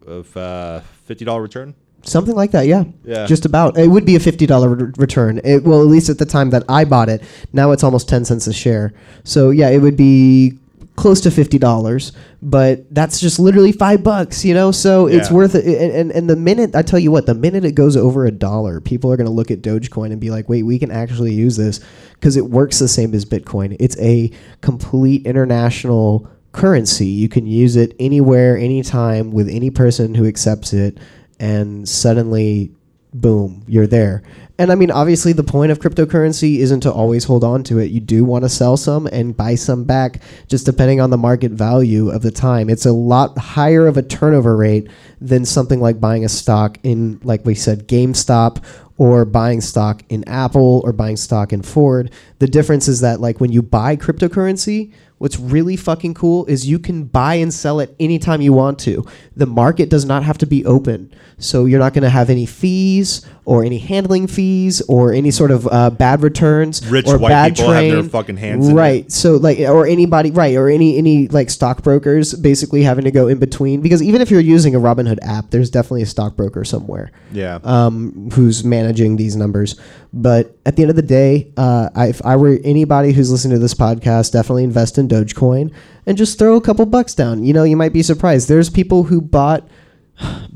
of 0.06 0.36
uh, 0.36 0.80
fifty 1.04 1.24
dollar 1.24 1.40
return. 1.40 1.74
Something 2.04 2.34
like 2.34 2.50
that, 2.50 2.66
yeah. 2.66 2.84
Yeah. 3.04 3.26
Just 3.26 3.44
about. 3.44 3.78
It 3.78 3.88
would 3.88 4.04
be 4.04 4.16
a 4.16 4.20
fifty 4.20 4.46
dollar 4.46 4.68
re- 4.74 4.92
return. 4.96 5.40
It, 5.44 5.62
well, 5.64 5.80
at 5.82 5.86
least 5.88 6.08
at 6.08 6.18
the 6.18 6.26
time 6.26 6.50
that 6.50 6.64
I 6.68 6.84
bought 6.84 7.08
it. 7.08 7.22
Now 7.52 7.70
it's 7.72 7.84
almost 7.84 8.08
ten 8.08 8.24
cents 8.24 8.46
a 8.46 8.52
share. 8.52 8.92
So 9.24 9.50
yeah, 9.50 9.68
it 9.70 9.78
would 9.78 9.96
be 9.96 10.58
close 10.96 11.20
to 11.22 11.30
fifty 11.30 11.58
dollars. 11.58 12.12
But 12.42 12.92
that's 12.92 13.20
just 13.20 13.38
literally 13.38 13.70
five 13.70 14.02
bucks, 14.02 14.44
you 14.44 14.52
know. 14.52 14.72
So 14.72 15.06
it's 15.06 15.30
Yeah. 15.30 15.36
worth 15.36 15.54
it. 15.54 15.64
And, 15.64 15.92
and 15.92 16.10
and 16.10 16.28
the 16.28 16.34
minute 16.34 16.74
I 16.74 16.82
tell 16.82 16.98
you 16.98 17.12
what, 17.12 17.26
the 17.26 17.34
minute 17.34 17.64
it 17.64 17.76
goes 17.76 17.96
over 17.96 18.26
a 18.26 18.32
dollar, 18.32 18.80
people 18.80 19.12
are 19.12 19.16
going 19.16 19.28
to 19.28 19.32
look 19.32 19.52
at 19.52 19.62
Dogecoin 19.62 20.10
and 20.10 20.20
be 20.20 20.30
like, 20.30 20.48
wait, 20.48 20.64
we 20.64 20.80
can 20.80 20.90
actually 20.90 21.32
use 21.32 21.56
this 21.56 21.78
because 22.14 22.36
it 22.36 22.46
works 22.50 22.80
the 22.80 22.88
same 22.88 23.14
as 23.14 23.24
Bitcoin. 23.24 23.76
It's 23.78 23.96
a 24.00 24.32
complete 24.60 25.24
international 25.24 26.28
currency. 26.50 27.06
You 27.06 27.28
can 27.28 27.46
use 27.46 27.76
it 27.76 27.94
anywhere, 28.00 28.58
anytime, 28.58 29.30
with 29.30 29.48
any 29.48 29.70
person 29.70 30.14
who 30.16 30.26
accepts 30.26 30.72
it, 30.72 30.98
and 31.42 31.88
suddenly, 31.88 32.70
boom, 33.12 33.64
you're 33.66 33.88
there. 33.88 34.22
And 34.58 34.70
I 34.70 34.76
mean, 34.76 34.92
obviously, 34.92 35.32
the 35.32 35.42
point 35.42 35.72
of 35.72 35.80
cryptocurrency 35.80 36.58
isn't 36.58 36.82
to 36.82 36.92
always 36.92 37.24
hold 37.24 37.42
on 37.42 37.64
to 37.64 37.80
it. 37.80 37.90
You 37.90 37.98
do 37.98 38.24
want 38.24 38.44
to 38.44 38.48
sell 38.48 38.76
some 38.76 39.08
and 39.08 39.36
buy 39.36 39.56
some 39.56 39.82
back, 39.82 40.22
just 40.46 40.66
depending 40.66 41.00
on 41.00 41.10
the 41.10 41.18
market 41.18 41.50
value 41.50 42.10
of 42.10 42.22
the 42.22 42.30
time. 42.30 42.70
It's 42.70 42.86
a 42.86 42.92
lot 42.92 43.36
higher 43.36 43.88
of 43.88 43.96
a 43.96 44.02
turnover 44.02 44.56
rate 44.56 44.88
than 45.20 45.44
something 45.44 45.80
like 45.80 46.00
buying 46.00 46.24
a 46.24 46.28
stock 46.28 46.78
in, 46.84 47.18
like 47.24 47.44
we 47.44 47.56
said, 47.56 47.88
GameStop 47.88 48.64
or 48.96 49.24
buying 49.24 49.60
stock 49.60 50.04
in 50.10 50.22
Apple 50.28 50.80
or 50.84 50.92
buying 50.92 51.16
stock 51.16 51.52
in 51.52 51.62
Ford. 51.62 52.12
The 52.38 52.46
difference 52.46 52.86
is 52.86 53.00
that 53.00 53.20
like 53.20 53.40
when 53.40 53.50
you 53.50 53.62
buy 53.62 53.96
cryptocurrency, 53.96 54.92
what's 55.22 55.38
really 55.38 55.76
fucking 55.76 56.12
cool 56.14 56.44
is 56.46 56.66
you 56.66 56.80
can 56.80 57.04
buy 57.04 57.36
and 57.36 57.54
sell 57.54 57.78
it 57.78 57.94
anytime 58.00 58.40
you 58.40 58.52
want 58.52 58.76
to. 58.76 59.06
The 59.36 59.46
market 59.46 59.88
does 59.88 60.04
not 60.04 60.24
have 60.24 60.36
to 60.38 60.46
be 60.46 60.66
open. 60.66 61.14
So 61.38 61.64
you're 61.64 61.78
not 61.78 61.94
going 61.94 62.02
to 62.02 62.10
have 62.10 62.28
any 62.28 62.44
fees 62.44 63.24
or 63.44 63.64
any 63.64 63.78
handling 63.78 64.26
fees 64.28 64.80
or 64.82 65.12
any 65.12 65.30
sort 65.30 65.50
of 65.50 65.66
uh, 65.72 65.90
bad 65.90 66.22
returns 66.22 66.86
Rich 66.86 67.08
or 67.08 67.18
white 67.18 67.30
bad 67.30 67.56
people 67.56 67.72
have 67.72 67.82
their 67.82 67.92
train. 68.00 68.08
fucking 68.08 68.36
hands 68.36 68.68
in 68.68 68.72
it. 68.74 68.78
right. 68.78 69.10
So 69.10 69.34
like 69.36 69.58
or 69.58 69.84
anybody 69.86 70.30
right 70.30 70.54
or 70.56 70.68
any 70.68 70.96
any 70.96 71.26
like 71.28 71.50
stockbrokers 71.50 72.34
basically 72.34 72.82
having 72.84 73.04
to 73.04 73.10
go 73.10 73.26
in 73.26 73.38
between 73.38 73.80
because 73.80 74.00
even 74.00 74.20
if 74.20 74.30
you're 74.30 74.40
using 74.40 74.76
a 74.76 74.78
Robinhood 74.80 75.18
app, 75.22 75.50
there's 75.50 75.70
definitely 75.70 76.02
a 76.02 76.06
stockbroker 76.06 76.64
somewhere 76.64 77.10
Yeah. 77.32 77.58
um, 77.64 78.30
who's 78.32 78.62
managing 78.64 79.16
these 79.16 79.34
numbers. 79.34 79.74
But 80.12 80.56
at 80.66 80.76
the 80.76 80.82
end 80.82 80.90
of 80.90 80.96
the 80.96 81.02
day, 81.02 81.52
uh, 81.56 81.88
I, 81.94 82.08
if 82.08 82.24
I 82.24 82.36
were 82.36 82.58
anybody 82.62 83.12
who's 83.12 83.30
listening 83.32 83.56
to 83.56 83.58
this 83.58 83.74
podcast, 83.74 84.32
definitely 84.32 84.64
invest 84.64 84.98
in 84.98 85.08
Dogecoin 85.08 85.72
and 86.06 86.16
just 86.18 86.38
throw 86.38 86.54
a 86.56 86.60
couple 86.60 86.84
bucks 86.86 87.14
down. 87.14 87.42
You 87.44 87.54
know, 87.54 87.64
you 87.64 87.76
might 87.76 87.92
be 87.92 88.02
surprised. 88.02 88.48
There's 88.48 88.68
people 88.70 89.04
who 89.04 89.20
bought 89.20 89.66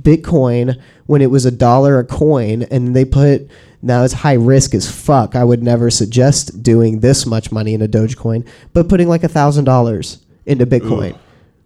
Bitcoin 0.01 0.81
when 1.07 1.23
it 1.23 1.31
was 1.31 1.45
a 1.45 1.51
dollar 1.51 1.99
a 1.99 2.05
coin, 2.05 2.63
and 2.65 2.95
they 2.95 3.05
put 3.05 3.49
now 3.83 4.03
it's 4.03 4.15
high 4.15 4.35
risk 4.35 4.75
as 4.75 4.91
fuck. 4.91 5.37
I 5.37 5.45
would 5.45 5.63
never 5.63 5.91
suggest 5.91 6.63
doing 6.63 7.01
this 7.01 7.27
much 7.27 7.53
money 7.53 7.75
in 7.75 7.83
a 7.83 7.89
Dogecoin, 7.89 8.47
but 8.73 8.89
putting 8.89 9.09
like 9.09 9.25
a 9.25 9.29
thousand 9.29 9.65
dollars 9.65 10.19
into 10.45 10.67
Bitcoin. 10.67 11.19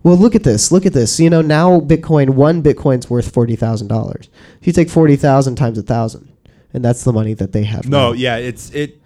Well, 0.02 0.16
look 0.16 0.34
at 0.34 0.44
this. 0.44 0.72
Look 0.72 0.86
at 0.86 0.92
this. 0.92 1.20
You 1.20 1.28
know, 1.28 1.42
now 1.42 1.80
Bitcoin, 1.80 2.30
one 2.30 2.62
Bitcoin's 2.62 3.10
worth 3.10 3.32
forty 3.32 3.56
thousand 3.56 3.88
dollars. 3.88 4.28
If 4.60 4.66
you 4.66 4.72
take 4.72 4.88
forty 4.90 5.16
thousand 5.16 5.56
times 5.56 5.78
a 5.78 5.82
thousand, 5.82 6.32
and 6.72 6.84
that's 6.84 7.04
the 7.04 7.12
money 7.12 7.34
that 7.34 7.52
they 7.52 7.64
have. 7.64 7.88
no, 7.88 8.08
now. 8.08 8.12
yeah, 8.12 8.36
it's 8.36 8.70
it. 8.70 9.00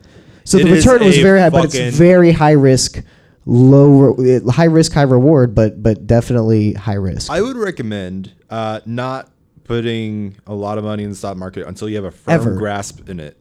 So 0.45 0.59
it 0.59 0.65
the 0.65 0.73
return 0.73 1.05
was 1.05 1.19
very 1.19 1.41
high, 1.41 1.51
but 1.51 1.75
it's 1.75 1.97
very 1.97 2.31
high 2.31 2.53
risk, 2.53 3.03
low 3.45 4.13
re- 4.13 4.41
high 4.51 4.65
risk, 4.65 4.93
high 4.93 5.03
reward, 5.03 5.55
but 5.55 5.83
but 5.83 6.07
definitely 6.07 6.75
high 6.75 6.95
risk. 6.95 7.31
I 7.31 7.41
would 7.41 7.57
recommend 7.57 8.33
uh, 8.55 8.81
not 8.87 9.31
putting 9.65 10.37
a 10.47 10.55
lot 10.55 10.79
of 10.79 10.85
money 10.85 11.03
in 11.05 11.11
the 11.11 11.17
stock 11.17 11.37
market 11.37 11.67
until 11.67 11.89
you 11.89 11.97
have 11.97 12.05
a 12.05 12.11
firm 12.11 12.35
Ever. 12.35 12.55
grasp 12.57 13.09
in 13.09 13.19
it. 13.21 13.37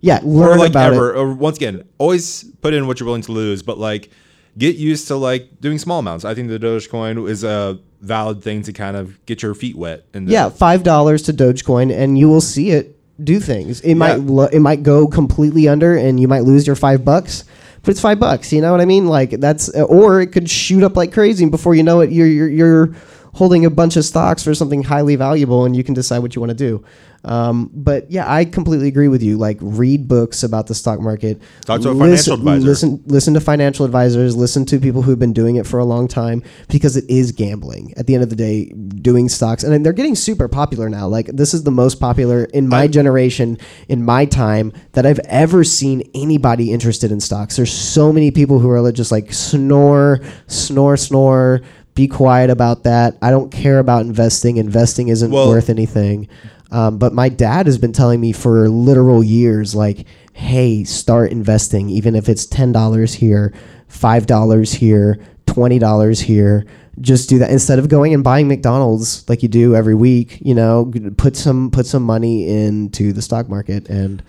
yeah, 0.00 0.18
or 0.18 0.48
learn 0.48 0.58
like 0.58 0.70
about 0.70 0.92
ever. 0.94 1.12
it. 1.14 1.18
Or 1.18 1.34
once 1.34 1.56
again, 1.56 1.84
always 1.98 2.44
put 2.62 2.72
in 2.74 2.86
what 2.86 2.98
you're 3.00 3.06
willing 3.06 3.22
to 3.22 3.32
lose, 3.32 3.62
but 3.62 3.76
like 3.78 4.10
get 4.56 4.76
used 4.76 5.08
to 5.08 5.16
like 5.16 5.60
doing 5.60 5.78
small 5.78 5.98
amounts. 5.98 6.24
I 6.24 6.34
think 6.34 6.48
the 6.48 6.58
Dogecoin 6.58 7.28
is 7.28 7.42
a 7.44 7.78
valid 8.00 8.42
thing 8.42 8.62
to 8.62 8.72
kind 8.72 8.96
of 8.96 9.24
get 9.26 9.42
your 9.42 9.54
feet 9.54 9.76
wet. 9.76 10.04
And 10.14 10.28
Yeah, 10.28 10.48
five 10.48 10.82
dollars 10.84 11.22
to 11.22 11.32
Dogecoin, 11.32 11.92
and 11.92 12.16
you 12.18 12.28
will 12.28 12.40
see 12.40 12.70
it 12.70 12.96
do 13.22 13.40
things. 13.40 13.80
It 13.80 13.94
might 13.96 14.20
lo- 14.20 14.48
it 14.52 14.60
might 14.60 14.82
go 14.82 15.06
completely 15.08 15.68
under, 15.68 15.96
and 15.96 16.20
you 16.20 16.28
might 16.28 16.44
lose 16.44 16.66
your 16.66 16.76
five 16.76 17.04
bucks. 17.04 17.44
But 17.82 17.90
it's 17.90 18.00
five 18.00 18.18
bucks. 18.20 18.52
You 18.52 18.60
know 18.62 18.70
what 18.72 18.80
I 18.80 18.86
mean? 18.86 19.06
Like 19.08 19.30
that's, 19.40 19.68
or 19.70 20.20
it 20.20 20.28
could 20.32 20.48
shoot 20.48 20.82
up 20.82 20.96
like 20.96 21.12
crazy, 21.12 21.42
and 21.44 21.50
before 21.50 21.74
you 21.74 21.82
know 21.82 22.00
it, 22.00 22.10
you're 22.10 22.26
you're, 22.28 22.48
you're 22.48 22.94
holding 23.34 23.64
a 23.64 23.70
bunch 23.70 23.96
of 23.96 24.04
stocks 24.04 24.42
for 24.42 24.54
something 24.54 24.82
highly 24.82 25.16
valuable, 25.16 25.64
and 25.64 25.76
you 25.76 25.84
can 25.84 25.94
decide 25.94 26.18
what 26.20 26.34
you 26.34 26.40
want 26.40 26.50
to 26.50 26.54
do. 26.56 26.84
Um, 27.26 27.70
but 27.72 28.10
yeah, 28.10 28.30
I 28.30 28.44
completely 28.44 28.86
agree 28.86 29.08
with 29.08 29.22
you. 29.22 29.38
Like, 29.38 29.56
read 29.62 30.06
books 30.08 30.42
about 30.42 30.66
the 30.66 30.74
stock 30.74 31.00
market. 31.00 31.40
Talk 31.64 31.80
to 31.80 31.88
a 31.88 31.92
Listen- 31.92 31.98
financial 31.98 32.34
advisor. 32.34 32.66
Listen, 32.66 33.02
listen 33.06 33.34
to 33.34 33.40
financial 33.40 33.86
advisors. 33.86 34.36
Listen 34.36 34.66
to 34.66 34.78
people 34.78 35.00
who've 35.00 35.18
been 35.18 35.32
doing 35.32 35.56
it 35.56 35.66
for 35.66 35.78
a 35.78 35.86
long 35.86 36.06
time 36.06 36.42
because 36.68 36.98
it 36.98 37.08
is 37.08 37.32
gambling. 37.32 37.94
At 37.96 38.06
the 38.06 38.14
end 38.14 38.22
of 38.24 38.28
the 38.28 38.36
day, 38.36 38.66
doing 38.66 39.30
stocks, 39.30 39.64
and 39.64 39.84
they're 39.84 39.94
getting 39.94 40.14
super 40.16 40.48
popular 40.48 40.90
now. 40.90 41.08
Like 41.08 41.28
this 41.28 41.54
is 41.54 41.62
the 41.64 41.70
most 41.70 41.98
popular 41.98 42.44
in 42.44 42.68
my 42.68 42.82
I- 42.82 42.88
generation, 42.88 43.56
in 43.88 44.04
my 44.04 44.26
time, 44.26 44.72
that 44.92 45.06
I've 45.06 45.20
ever 45.20 45.64
seen 45.64 46.02
anybody 46.14 46.72
interested 46.72 47.10
in 47.10 47.20
stocks. 47.20 47.56
There's 47.56 47.72
so 47.72 48.12
many 48.12 48.30
people 48.32 48.58
who 48.58 48.68
are 48.68 48.92
just 48.92 49.10
like 49.10 49.32
snore, 49.32 50.20
snore, 50.46 50.98
snore. 50.98 51.62
Be 51.94 52.08
quiet 52.08 52.50
about 52.50 52.82
that. 52.84 53.16
I 53.22 53.30
don't 53.30 53.50
care 53.50 53.78
about 53.78 54.02
investing. 54.04 54.56
Investing 54.56 55.08
isn't 55.08 55.30
Well- 55.30 55.48
worth 55.48 55.70
anything. 55.70 56.28
Um, 56.70 56.98
but 56.98 57.14
my 57.14 57.28
dad 57.28 57.66
has 57.66 57.78
been 57.78 57.92
telling 57.92 58.20
me 58.20 58.32
for 58.32 58.68
literal 58.68 59.22
years, 59.22 59.74
like, 59.76 60.06
hey, 60.32 60.82
start 60.82 61.30
investing, 61.30 61.88
even 61.88 62.16
if 62.16 62.28
it's 62.28 62.46
ten 62.46 62.72
dollars 62.72 63.14
here, 63.14 63.52
five 63.86 64.26
dollars 64.26 64.72
here, 64.72 65.18
twenty 65.46 65.78
dollars 65.78 66.20
here. 66.20 66.64
Just 67.00 67.28
do 67.28 67.38
that 67.38 67.50
instead 67.50 67.78
of 67.78 67.88
going 67.88 68.12
and 68.14 68.24
buying 68.24 68.48
McDonald's 68.48 69.28
like 69.28 69.42
you 69.42 69.48
do 69.48 69.76
every 69.76 69.94
week. 69.94 70.38
You 70.42 70.54
know, 70.54 70.90
put 71.16 71.36
some 71.36 71.70
put 71.70 71.86
some 71.86 72.02
money 72.02 72.48
into 72.48 73.12
the 73.12 73.22
stock 73.22 73.48
market, 73.48 73.88
and 73.88 74.20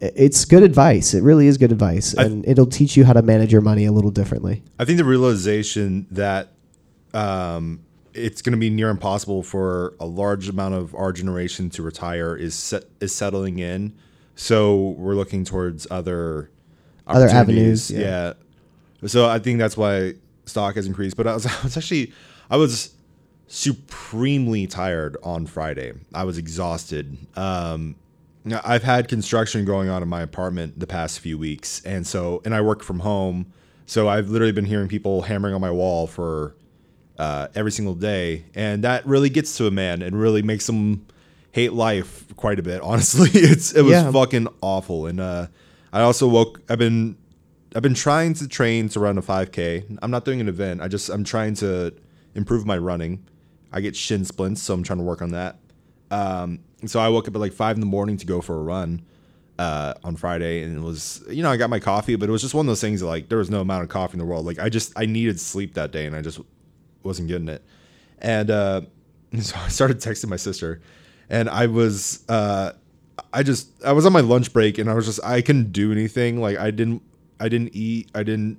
it's 0.00 0.44
good 0.44 0.62
advice. 0.62 1.14
It 1.14 1.22
really 1.22 1.46
is 1.46 1.56
good 1.56 1.72
advice, 1.72 2.12
and 2.12 2.46
it'll 2.46 2.66
teach 2.66 2.96
you 2.96 3.04
how 3.06 3.14
to 3.14 3.22
manage 3.22 3.52
your 3.52 3.62
money 3.62 3.86
a 3.86 3.92
little 3.92 4.10
differently. 4.10 4.62
I 4.78 4.84
think 4.84 4.98
the 4.98 5.04
realization 5.04 6.06
that 6.10 6.52
um, 7.16 7.80
it's 8.12 8.42
going 8.42 8.52
to 8.52 8.58
be 8.58 8.70
near 8.70 8.90
impossible 8.90 9.42
for 9.42 9.94
a 10.00 10.06
large 10.06 10.48
amount 10.48 10.74
of 10.74 10.94
our 10.94 11.12
generation 11.12 11.70
to 11.70 11.82
retire 11.82 12.36
is 12.36 12.54
set, 12.54 12.84
is 13.00 13.14
settling 13.14 13.58
in. 13.58 13.94
So 14.34 14.90
we're 14.98 15.14
looking 15.14 15.44
towards 15.44 15.86
other 15.90 16.50
Other 17.06 17.28
avenues, 17.28 17.90
yeah. 17.90 18.00
yeah. 19.02 19.08
So 19.08 19.28
I 19.28 19.38
think 19.38 19.58
that's 19.58 19.76
why 19.76 20.14
stock 20.44 20.74
has 20.76 20.86
increased. 20.86 21.16
But 21.16 21.26
I 21.26 21.34
was, 21.34 21.46
I 21.60 21.62
was 21.62 21.76
actually, 21.76 22.12
I 22.50 22.56
was 22.56 22.94
supremely 23.48 24.66
tired 24.66 25.16
on 25.22 25.46
Friday. 25.46 25.92
I 26.12 26.24
was 26.24 26.36
exhausted. 26.36 27.16
Um, 27.36 27.96
I've 28.64 28.82
had 28.82 29.08
construction 29.08 29.64
going 29.64 29.88
on 29.88 30.02
in 30.02 30.08
my 30.08 30.22
apartment 30.22 30.78
the 30.78 30.86
past 30.86 31.20
few 31.20 31.36
weeks, 31.38 31.82
and 31.84 32.06
so 32.06 32.42
and 32.44 32.54
I 32.54 32.60
work 32.60 32.82
from 32.82 33.00
home, 33.00 33.52
so 33.86 34.08
I've 34.08 34.28
literally 34.28 34.52
been 34.52 34.66
hearing 34.66 34.86
people 34.86 35.22
hammering 35.22 35.54
on 35.54 35.60
my 35.60 35.70
wall 35.70 36.06
for 36.06 36.54
uh, 37.18 37.48
every 37.54 37.72
single 37.72 37.94
day, 37.94 38.44
and 38.54 38.84
that 38.84 39.06
really 39.06 39.28
gets 39.30 39.56
to 39.58 39.66
a 39.66 39.70
man 39.70 40.02
and 40.02 40.18
really 40.18 40.42
makes 40.42 40.68
him 40.68 41.06
hate 41.52 41.72
life 41.72 42.24
quite 42.36 42.58
a 42.58 42.62
bit. 42.62 42.80
Honestly, 42.82 43.30
it's 43.32 43.72
it 43.72 43.82
was 43.82 43.92
Yeah. 43.92 44.10
fucking 44.12 44.48
awful, 44.60 45.06
and 45.06 45.20
uh, 45.20 45.46
I 45.92 46.02
also 46.02 46.28
woke. 46.28 46.60
I've 46.68 46.78
been 46.78 47.16
I've 47.74 47.82
been 47.82 47.94
trying 47.94 48.34
to 48.34 48.48
train 48.48 48.88
to 48.90 49.00
run 49.00 49.18
a 49.18 49.22
5K. 49.22 49.98
I'm 50.02 50.10
not 50.10 50.24
doing 50.24 50.40
an 50.40 50.48
event. 50.48 50.80
I 50.80 50.88
just 50.88 51.08
I'm 51.10 51.24
trying 51.24 51.54
to 51.56 51.92
improve 52.34 52.64
my 52.66 52.76
running. 52.78 53.24
I 53.72 53.80
get 53.80 53.94
shin 53.96 54.24
splints, 54.24 54.62
so 54.62 54.72
I'm 54.74 54.82
trying 54.82 54.98
to 54.98 55.04
work 55.04 55.20
on 55.22 55.30
that. 55.30 55.58
Um, 56.10 56.60
so 56.86 57.00
I 57.00 57.08
woke 57.08 57.28
up 57.28 57.34
at 57.34 57.40
like 57.40 57.52
five 57.52 57.76
in 57.76 57.80
the 57.80 57.86
morning 57.86 58.16
to 58.18 58.26
go 58.26 58.40
for 58.40 58.56
a 58.56 58.62
run 58.62 59.02
uh, 59.58 59.94
on 60.04 60.16
Friday, 60.16 60.62
and 60.62 60.76
it 60.76 60.80
was 60.82 61.22
you 61.28 61.42
know 61.42 61.50
I 61.50 61.56
got 61.56 61.70
my 61.70 61.80
coffee, 61.80 62.16
but 62.16 62.28
it 62.28 62.32
was 62.32 62.42
just 62.42 62.54
one 62.54 62.66
of 62.66 62.68
those 62.68 62.80
things 62.80 63.00
that 63.00 63.06
like 63.06 63.28
there 63.28 63.38
was 63.38 63.50
no 63.50 63.60
amount 63.60 63.82
of 63.82 63.88
coffee 63.88 64.12
in 64.14 64.18
the 64.18 64.24
world. 64.26 64.46
Like 64.46 64.58
I 64.58 64.68
just 64.68 64.92
I 64.96 65.06
needed 65.06 65.40
sleep 65.40 65.74
that 65.74 65.90
day, 65.92 66.06
and 66.06 66.14
I 66.14 66.20
just 66.22 66.38
wasn't 67.06 67.28
getting 67.28 67.48
it. 67.48 67.62
And 68.18 68.50
uh, 68.50 68.82
so 69.40 69.56
I 69.58 69.68
started 69.68 69.98
texting 69.98 70.28
my 70.28 70.36
sister, 70.36 70.80
and 71.30 71.48
I 71.48 71.66
was 71.66 72.24
uh, 72.28 72.72
I 73.32 73.42
just 73.42 73.70
I 73.84 73.92
was 73.92 74.06
on 74.06 74.12
my 74.12 74.20
lunch 74.20 74.52
break, 74.52 74.78
and 74.78 74.90
I 74.90 74.94
was 74.94 75.06
just 75.06 75.22
I 75.24 75.42
couldn't 75.42 75.72
do 75.72 75.92
anything. 75.92 76.40
Like 76.40 76.58
I 76.58 76.70
didn't 76.70 77.02
I 77.40 77.48
didn't 77.48 77.74
eat. 77.74 78.10
I 78.14 78.22
didn't 78.22 78.58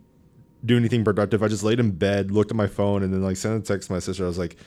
do 0.66 0.78
anything 0.78 1.04
productive. 1.04 1.44
I 1.44 1.48
just 1.48 1.64
laid 1.64 1.80
in 1.80 1.92
bed, 1.92 2.32
looked 2.32 2.52
at 2.52 2.58
my 2.58 2.68
phone, 2.68 3.04
and 3.04 3.14
then 3.14 3.24
like 3.24 3.38
sent 3.38 3.64
a 3.64 3.66
text 3.66 3.88
to 3.88 3.94
my 3.94 4.00
sister. 4.00 4.24
I 4.24 4.28
was 4.28 4.38
like, 4.38 4.58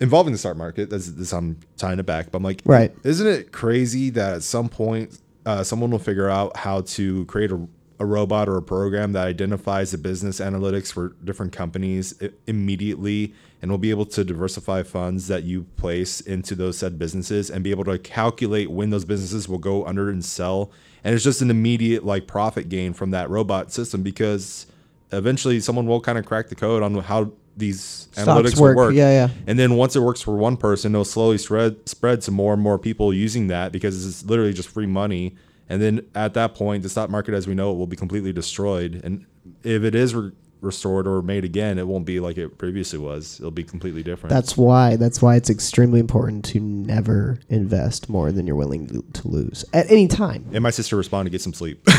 involving 0.00 0.32
the 0.32 0.38
stock 0.38 0.56
market. 0.56 0.90
That's 0.90 1.10
this. 1.12 1.32
I'm 1.32 1.58
tying 1.76 1.98
it 1.98 2.06
back, 2.06 2.30
but 2.30 2.38
I'm 2.38 2.44
like, 2.44 2.62
Right. 2.64 2.94
Isn't 3.04 3.26
it 3.26 3.52
crazy 3.52 4.10
that 4.10 4.34
at 4.36 4.42
some 4.42 4.68
point 4.68 5.20
uh, 5.46 5.62
someone 5.62 5.90
will 5.90 5.98
figure 5.98 6.28
out 6.28 6.56
how 6.56 6.82
to 6.82 7.24
create 7.26 7.50
a, 7.50 7.66
a 8.00 8.06
robot 8.06 8.48
or 8.48 8.56
a 8.56 8.62
program 8.62 9.12
that 9.12 9.26
identifies 9.26 9.90
the 9.90 9.98
business 9.98 10.40
analytics 10.40 10.92
for 10.92 11.14
different 11.24 11.52
companies 11.52 12.14
immediately, 12.46 13.34
and 13.60 13.70
will 13.70 13.78
be 13.78 13.90
able 13.90 14.06
to 14.06 14.24
diversify 14.24 14.82
funds 14.82 15.26
that 15.28 15.42
you 15.42 15.64
place 15.76 16.20
into 16.20 16.54
those 16.54 16.78
said 16.78 16.98
businesses 16.98 17.50
and 17.50 17.64
be 17.64 17.70
able 17.70 17.84
to 17.84 17.98
calculate 17.98 18.70
when 18.70 18.90
those 18.90 19.04
businesses 19.04 19.48
will 19.48 19.58
go 19.58 19.84
under 19.84 20.08
and 20.10 20.24
sell. 20.24 20.70
And 21.02 21.14
it's 21.14 21.24
just 21.24 21.42
an 21.42 21.50
immediate 21.50 22.04
like 22.04 22.26
profit 22.26 22.68
gain 22.68 22.92
from 22.92 23.10
that 23.10 23.28
robot 23.30 23.72
system 23.72 24.02
because 24.02 24.66
eventually 25.10 25.58
someone 25.58 25.86
will 25.86 26.00
kind 26.00 26.18
of 26.18 26.26
crack 26.26 26.48
the 26.48 26.54
code 26.54 26.82
on 26.82 26.94
how 26.98 27.32
these 27.56 28.08
analytics 28.14 28.60
work. 28.60 28.76
work. 28.76 28.94
Yeah, 28.94 29.10
yeah. 29.10 29.28
And 29.46 29.58
then 29.58 29.74
once 29.74 29.96
it 29.96 30.00
works 30.00 30.20
for 30.20 30.36
one 30.36 30.56
person, 30.56 30.94
it'll 30.94 31.04
slowly 31.04 31.38
spread 31.38 31.88
spread 31.88 32.20
to 32.22 32.30
more 32.30 32.52
and 32.52 32.62
more 32.62 32.78
people 32.78 33.12
using 33.12 33.48
that 33.48 33.72
because 33.72 34.06
it's 34.06 34.24
literally 34.24 34.52
just 34.52 34.68
free 34.68 34.86
money. 34.86 35.34
And 35.68 35.82
then 35.82 36.06
at 36.14 36.34
that 36.34 36.54
point, 36.54 36.82
the 36.82 36.88
stock 36.88 37.10
market 37.10 37.34
as 37.34 37.46
we 37.46 37.54
know 37.54 37.72
it 37.72 37.76
will 37.76 37.86
be 37.86 37.96
completely 37.96 38.32
destroyed. 38.32 39.00
And 39.04 39.26
if 39.62 39.82
it 39.82 39.94
is 39.94 40.14
re- 40.14 40.32
restored 40.60 41.06
or 41.06 41.22
made 41.22 41.44
again, 41.44 41.78
it 41.78 41.86
won't 41.86 42.04
be 42.06 42.20
like 42.20 42.38
it 42.38 42.58
previously 42.58 42.98
was. 42.98 43.38
It'll 43.38 43.50
be 43.50 43.64
completely 43.64 44.02
different. 44.02 44.30
That's 44.30 44.56
why. 44.56 44.96
That's 44.96 45.20
why 45.20 45.36
it's 45.36 45.50
extremely 45.50 46.00
important 46.00 46.44
to 46.46 46.60
never 46.60 47.38
invest 47.48 48.08
more 48.08 48.32
than 48.32 48.46
you're 48.46 48.56
willing 48.56 49.02
to, 49.12 49.28
lose 49.28 49.64
at 49.74 49.90
any 49.90 50.08
time. 50.08 50.46
and 50.52 50.62
my 50.62 50.70
sister 50.70 50.96
responded, 50.96 51.30
"Get 51.30 51.42
some 51.42 51.52
sleep." 51.54 51.86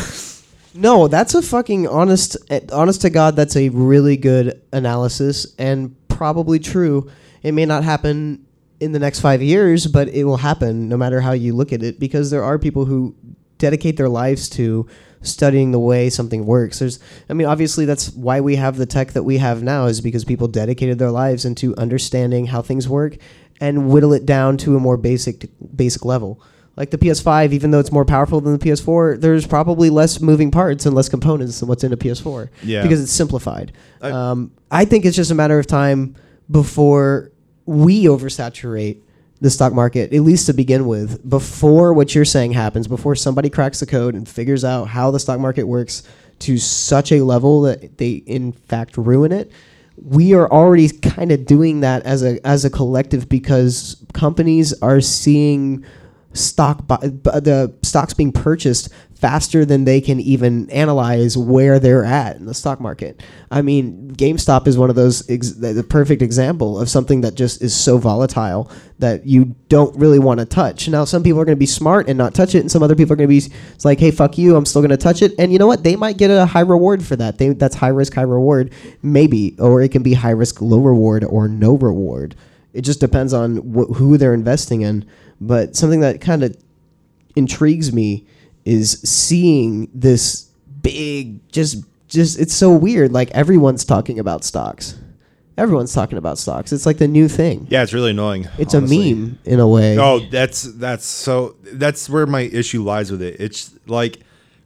No, 0.74 1.08
that's 1.08 1.34
a 1.34 1.42
fucking 1.42 1.88
honest, 1.88 2.36
honest 2.72 3.00
to 3.02 3.10
God. 3.10 3.34
That's 3.34 3.56
a 3.56 3.70
really 3.70 4.16
good 4.16 4.62
analysis 4.72 5.52
and 5.58 5.96
probably 6.08 6.58
true. 6.60 7.10
It 7.42 7.52
may 7.52 7.66
not 7.66 7.82
happen 7.82 8.46
in 8.78 8.92
the 8.92 8.98
next 8.98 9.20
five 9.20 9.42
years, 9.42 9.86
but 9.86 10.08
it 10.08 10.24
will 10.24 10.36
happen 10.36 10.88
no 10.88 10.96
matter 10.96 11.20
how 11.20 11.32
you 11.32 11.54
look 11.56 11.72
at 11.72 11.82
it 11.82 11.98
because 11.98 12.30
there 12.30 12.44
are 12.44 12.58
people 12.58 12.84
who 12.84 13.14
dedicate 13.60 13.96
their 13.96 14.08
lives 14.08 14.48
to 14.50 14.88
studying 15.22 15.70
the 15.70 15.78
way 15.78 16.10
something 16.10 16.46
works. 16.46 16.78
There's, 16.80 16.98
I 17.28 17.34
mean, 17.34 17.46
obviously 17.46 17.84
that's 17.84 18.10
why 18.14 18.40
we 18.40 18.56
have 18.56 18.76
the 18.78 18.86
tech 18.86 19.12
that 19.12 19.22
we 19.22 19.36
have 19.38 19.62
now 19.62 19.86
is 19.86 20.00
because 20.00 20.24
people 20.24 20.48
dedicated 20.48 20.98
their 20.98 21.10
lives 21.10 21.44
into 21.44 21.76
understanding 21.76 22.46
how 22.46 22.62
things 22.62 22.88
work 22.88 23.16
and 23.60 23.90
whittle 23.90 24.14
it 24.14 24.24
down 24.26 24.56
to 24.56 24.74
a 24.76 24.80
more 24.80 24.96
basic 24.96 25.48
basic 25.76 26.04
level. 26.04 26.40
Like 26.76 26.90
the 26.90 26.96
PS5, 26.98 27.52
even 27.52 27.70
though 27.72 27.80
it's 27.80 27.92
more 27.92 28.06
powerful 28.06 28.40
than 28.40 28.56
the 28.56 28.64
PS4, 28.64 29.20
there's 29.20 29.46
probably 29.46 29.90
less 29.90 30.20
moving 30.20 30.50
parts 30.50 30.86
and 30.86 30.94
less 30.94 31.10
components 31.10 31.60
than 31.60 31.68
what's 31.68 31.84
in 31.84 31.92
a 31.92 31.96
PS4. 31.98 32.48
Yeah. 32.62 32.82
Because 32.82 33.02
it's 33.02 33.12
simplified. 33.12 33.72
I- 34.00 34.10
um, 34.10 34.52
I 34.70 34.86
think 34.86 35.04
it's 35.04 35.16
just 35.16 35.30
a 35.30 35.34
matter 35.34 35.58
of 35.58 35.66
time 35.66 36.16
before 36.50 37.30
we 37.66 38.04
oversaturate 38.04 39.02
the 39.40 39.50
stock 39.50 39.72
market, 39.72 40.12
at 40.12 40.20
least 40.20 40.46
to 40.46 40.52
begin 40.52 40.86
with, 40.86 41.28
before 41.28 41.92
what 41.92 42.14
you're 42.14 42.24
saying 42.24 42.52
happens, 42.52 42.86
before 42.86 43.14
somebody 43.14 43.48
cracks 43.48 43.80
the 43.80 43.86
code 43.86 44.14
and 44.14 44.28
figures 44.28 44.64
out 44.64 44.84
how 44.84 45.10
the 45.10 45.18
stock 45.18 45.40
market 45.40 45.64
works 45.64 46.02
to 46.40 46.58
such 46.58 47.12
a 47.12 47.22
level 47.22 47.62
that 47.62 47.98
they, 47.98 48.12
in 48.12 48.52
fact, 48.52 48.96
ruin 48.96 49.32
it. 49.32 49.50
We 50.02 50.34
are 50.34 50.50
already 50.50 50.88
kind 50.88 51.32
of 51.32 51.44
doing 51.46 51.80
that 51.80 52.04
as 52.04 52.22
a 52.22 52.44
as 52.46 52.64
a 52.64 52.70
collective 52.70 53.28
because 53.28 54.02
companies 54.14 54.72
are 54.80 55.00
seeing 55.00 55.84
stock 56.32 56.86
the 56.88 57.74
stocks 57.82 58.14
being 58.14 58.32
purchased 58.32 58.88
faster 59.20 59.66
than 59.66 59.84
they 59.84 60.00
can 60.00 60.18
even 60.18 60.68
analyze 60.70 61.36
where 61.36 61.78
they're 61.78 62.04
at 62.04 62.36
in 62.36 62.46
the 62.46 62.54
stock 62.54 62.80
market. 62.80 63.22
I 63.50 63.60
mean, 63.60 64.10
GameStop 64.12 64.66
is 64.66 64.78
one 64.78 64.88
of 64.88 64.96
those 64.96 65.28
ex- 65.28 65.52
the 65.52 65.84
perfect 65.84 66.22
example 66.22 66.80
of 66.80 66.88
something 66.88 67.20
that 67.20 67.34
just 67.34 67.60
is 67.60 67.76
so 67.76 67.98
volatile 67.98 68.70
that 68.98 69.26
you 69.26 69.54
don't 69.68 69.94
really 69.94 70.18
want 70.18 70.40
to 70.40 70.46
touch. 70.46 70.88
Now, 70.88 71.04
some 71.04 71.22
people 71.22 71.38
are 71.38 71.44
going 71.44 71.56
to 71.56 71.60
be 71.60 71.66
smart 71.66 72.08
and 72.08 72.16
not 72.16 72.32
touch 72.32 72.54
it, 72.54 72.60
and 72.60 72.70
some 72.70 72.82
other 72.82 72.94
people 72.94 73.12
are 73.12 73.16
going 73.16 73.28
to 73.28 73.48
be 73.48 73.54
it's 73.74 73.84
like, 73.84 74.00
"Hey, 74.00 74.10
fuck 74.10 74.38
you, 74.38 74.56
I'm 74.56 74.64
still 74.64 74.80
going 74.80 74.90
to 74.90 74.96
touch 74.96 75.20
it." 75.20 75.32
And 75.38 75.52
you 75.52 75.58
know 75.58 75.66
what? 75.66 75.84
They 75.84 75.96
might 75.96 76.16
get 76.16 76.30
a 76.30 76.46
high 76.46 76.60
reward 76.60 77.04
for 77.04 77.16
that. 77.16 77.36
They 77.36 77.50
that's 77.50 77.74
high 77.74 77.88
risk, 77.88 78.14
high 78.14 78.22
reward, 78.22 78.72
maybe, 79.02 79.54
or 79.58 79.82
it 79.82 79.92
can 79.92 80.02
be 80.02 80.14
high 80.14 80.30
risk, 80.30 80.62
low 80.62 80.80
reward, 80.80 81.24
or 81.24 81.46
no 81.46 81.76
reward. 81.76 82.36
It 82.72 82.82
just 82.82 83.00
depends 83.00 83.34
on 83.34 83.56
wh- 83.56 83.94
who 83.96 84.16
they're 84.16 84.34
investing 84.34 84.80
in. 84.80 85.04
But 85.42 85.76
something 85.76 86.00
that 86.00 86.22
kind 86.22 86.42
of 86.42 86.56
intrigues 87.36 87.92
me 87.92 88.26
is 88.70 89.00
seeing 89.00 89.90
this 89.92 90.48
big 90.82 91.40
just 91.50 91.84
just 92.06 92.38
it's 92.38 92.54
so 92.54 92.70
weird 92.70 93.12
like 93.12 93.30
everyone's 93.32 93.84
talking 93.84 94.18
about 94.18 94.44
stocks 94.44 94.96
everyone's 95.58 95.92
talking 95.92 96.16
about 96.18 96.38
stocks 96.38 96.72
it's 96.72 96.86
like 96.86 96.98
the 96.98 97.08
new 97.08 97.28
thing 97.28 97.66
yeah, 97.68 97.82
it's 97.82 97.92
really 97.92 98.12
annoying. 98.12 98.46
it's 98.58 98.74
honestly. 98.74 99.10
a 99.10 99.14
meme 99.14 99.38
in 99.44 99.60
a 99.60 99.68
way 99.68 99.98
Oh, 99.98 100.20
that's 100.30 100.62
that's 100.62 101.04
so 101.04 101.56
that's 101.72 102.08
where 102.08 102.26
my 102.26 102.42
issue 102.42 102.82
lies 102.82 103.10
with 103.10 103.22
it. 103.22 103.36
It's 103.40 103.74
like 103.86 104.20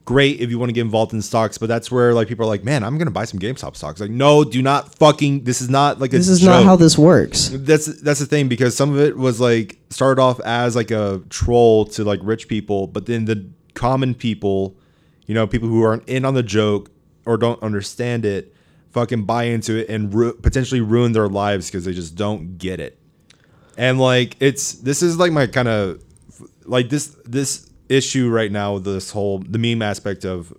great 0.04 0.38
if 0.40 0.50
you 0.50 0.58
want 0.58 0.68
to 0.68 0.74
get 0.74 0.82
involved 0.82 1.12
in 1.14 1.22
stocks, 1.22 1.56
but 1.56 1.66
that's 1.66 1.90
where 1.90 2.12
like 2.12 2.28
people 2.28 2.44
are 2.44 2.48
like, 2.48 2.62
"Man, 2.62 2.84
I'm 2.84 2.98
gonna 2.98 3.10
buy 3.10 3.24
some 3.24 3.40
GameStop 3.40 3.74
stocks." 3.74 4.00
Like, 4.00 4.10
no, 4.10 4.44
do 4.44 4.60
not 4.62 4.94
fucking. 4.96 5.44
This 5.44 5.60
is 5.62 5.70
not 5.70 5.98
like 5.98 6.12
a 6.12 6.18
this 6.18 6.28
is 6.28 6.44
not 6.44 6.64
how 6.64 6.76
this 6.76 6.98
works 6.98 7.48
That's 7.52 7.86
that's 8.02 8.20
the 8.20 8.26
thing 8.26 8.48
because 8.48 8.76
some 8.76 8.92
of 8.92 9.00
it 9.00 9.16
was 9.16 9.40
like 9.40 9.78
started 9.90 10.20
off 10.20 10.38
as 10.40 10.76
like 10.76 10.90
a 10.90 11.22
troll 11.30 11.86
to 11.86 12.04
like 12.04 12.20
rich 12.22 12.46
people, 12.48 12.86
but 12.86 13.06
then 13.06 13.24
the 13.24 13.48
common 13.74 14.14
people, 14.14 14.76
you 15.26 15.34
know, 15.34 15.46
people 15.46 15.68
who 15.68 15.82
aren't 15.82 16.08
in 16.08 16.24
on 16.24 16.34
the 16.34 16.42
joke 16.42 16.90
or 17.26 17.36
don't 17.36 17.62
understand 17.62 18.24
it, 18.24 18.54
fucking 18.90 19.24
buy 19.24 19.44
into 19.44 19.76
it 19.76 19.88
and 19.88 20.12
ru- 20.14 20.34
potentially 20.34 20.80
ruin 20.80 21.12
their 21.12 21.28
lives 21.28 21.68
because 21.68 21.84
they 21.84 21.92
just 21.92 22.14
don't 22.14 22.58
get 22.58 22.80
it. 22.80 22.98
And 23.76 23.98
like 23.98 24.36
it's 24.40 24.72
this 24.74 25.02
is 25.02 25.18
like 25.18 25.32
my 25.32 25.46
kind 25.46 25.68
of 25.68 26.02
like 26.64 26.88
this 26.88 27.08
this 27.24 27.68
issue 27.88 28.30
right 28.30 28.50
now 28.50 28.74
with 28.74 28.84
this 28.84 29.10
whole 29.10 29.38
the 29.40 29.58
meme 29.58 29.82
aspect 29.82 30.24
of 30.24 30.52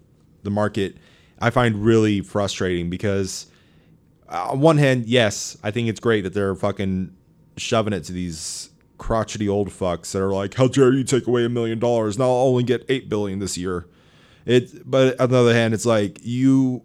the 0.44 0.52
market 0.52 0.98
I 1.40 1.50
find 1.50 1.84
really 1.84 2.22
frustrating 2.22 2.90
because 2.90 3.48
uh, 4.30 4.50
on 4.52 4.62
one 4.62 4.78
hand, 4.78 5.06
yes, 5.06 5.58
I 5.64 5.72
think 5.72 5.90
it's 5.90 6.00
great 6.00 6.22
that 6.22 6.34
they're 6.34 6.56
fucking 6.56 7.16
shoving 7.58 7.94
it 7.94 8.04
to 8.06 8.14
these 8.14 8.70
crotchety 8.98 9.48
old 9.48 9.70
fucks 9.70 10.12
that 10.12 10.22
are 10.22 10.34
like, 10.34 10.54
"How 10.56 10.68
dare 10.68 10.94
you 10.94 11.04
take 11.04 11.28
away 11.28 11.46
a 11.46 11.50
million 11.50 11.80
dollars? 11.80 12.18
Now 12.18 12.26
I'll 12.26 12.48
only 12.48 12.64
get 12.64 12.86
eight 12.90 13.10
billion 13.10 13.40
this 13.40 13.58
year." 13.58 13.88
It, 14.46 14.90
but 14.90 15.20
on 15.20 15.30
the 15.30 15.38
other 15.38 15.54
hand, 15.54 15.74
it's 15.74 15.86
like 15.86 16.20
you 16.22 16.84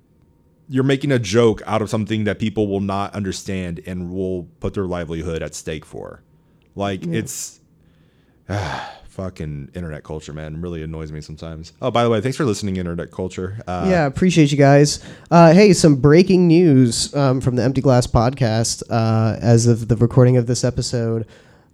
you're 0.68 0.84
making 0.84 1.11
a 1.11 1.18
joke 1.18 1.62
out 1.66 1.82
of 1.82 1.90
something 1.90 2.24
that 2.24 2.38
people 2.38 2.68
will 2.68 2.80
not 2.80 3.12
understand 3.14 3.80
and 3.86 4.11
will 4.11 4.44
put 4.61 4.74
their 4.74 4.86
livelihood 4.86 5.42
at 5.42 5.54
stake 5.54 5.84
for. 5.84 6.22
Like 6.74 7.04
it's 7.06 7.61
ah, 8.48 8.96
Fucking 9.11 9.72
internet 9.74 10.04
culture, 10.04 10.32
man, 10.32 10.61
really 10.62 10.84
annoys 10.84 11.11
me 11.11 11.20
sometimes. 11.20 11.72
Oh, 11.82 11.90
by 11.90 12.04
the 12.04 12.11
way, 12.11 12.20
thanks 12.20 12.36
for 12.36 12.44
listening, 12.44 12.76
internet 12.76 13.11
culture. 13.11 13.61
Uh, 13.66 13.88
yeah, 13.90 14.06
appreciate 14.06 14.52
you 14.52 14.56
guys. 14.56 15.04
Uh, 15.32 15.52
hey, 15.52 15.72
some 15.72 15.96
breaking 15.96 16.46
news 16.46 17.12
um, 17.16 17.40
from 17.40 17.56
the 17.56 17.62
Empty 17.64 17.80
Glass 17.80 18.06
podcast. 18.06 18.84
Uh, 18.88 19.36
as 19.42 19.66
of 19.66 19.88
the 19.88 19.96
recording 19.96 20.36
of 20.36 20.46
this 20.46 20.62
episode, 20.62 21.26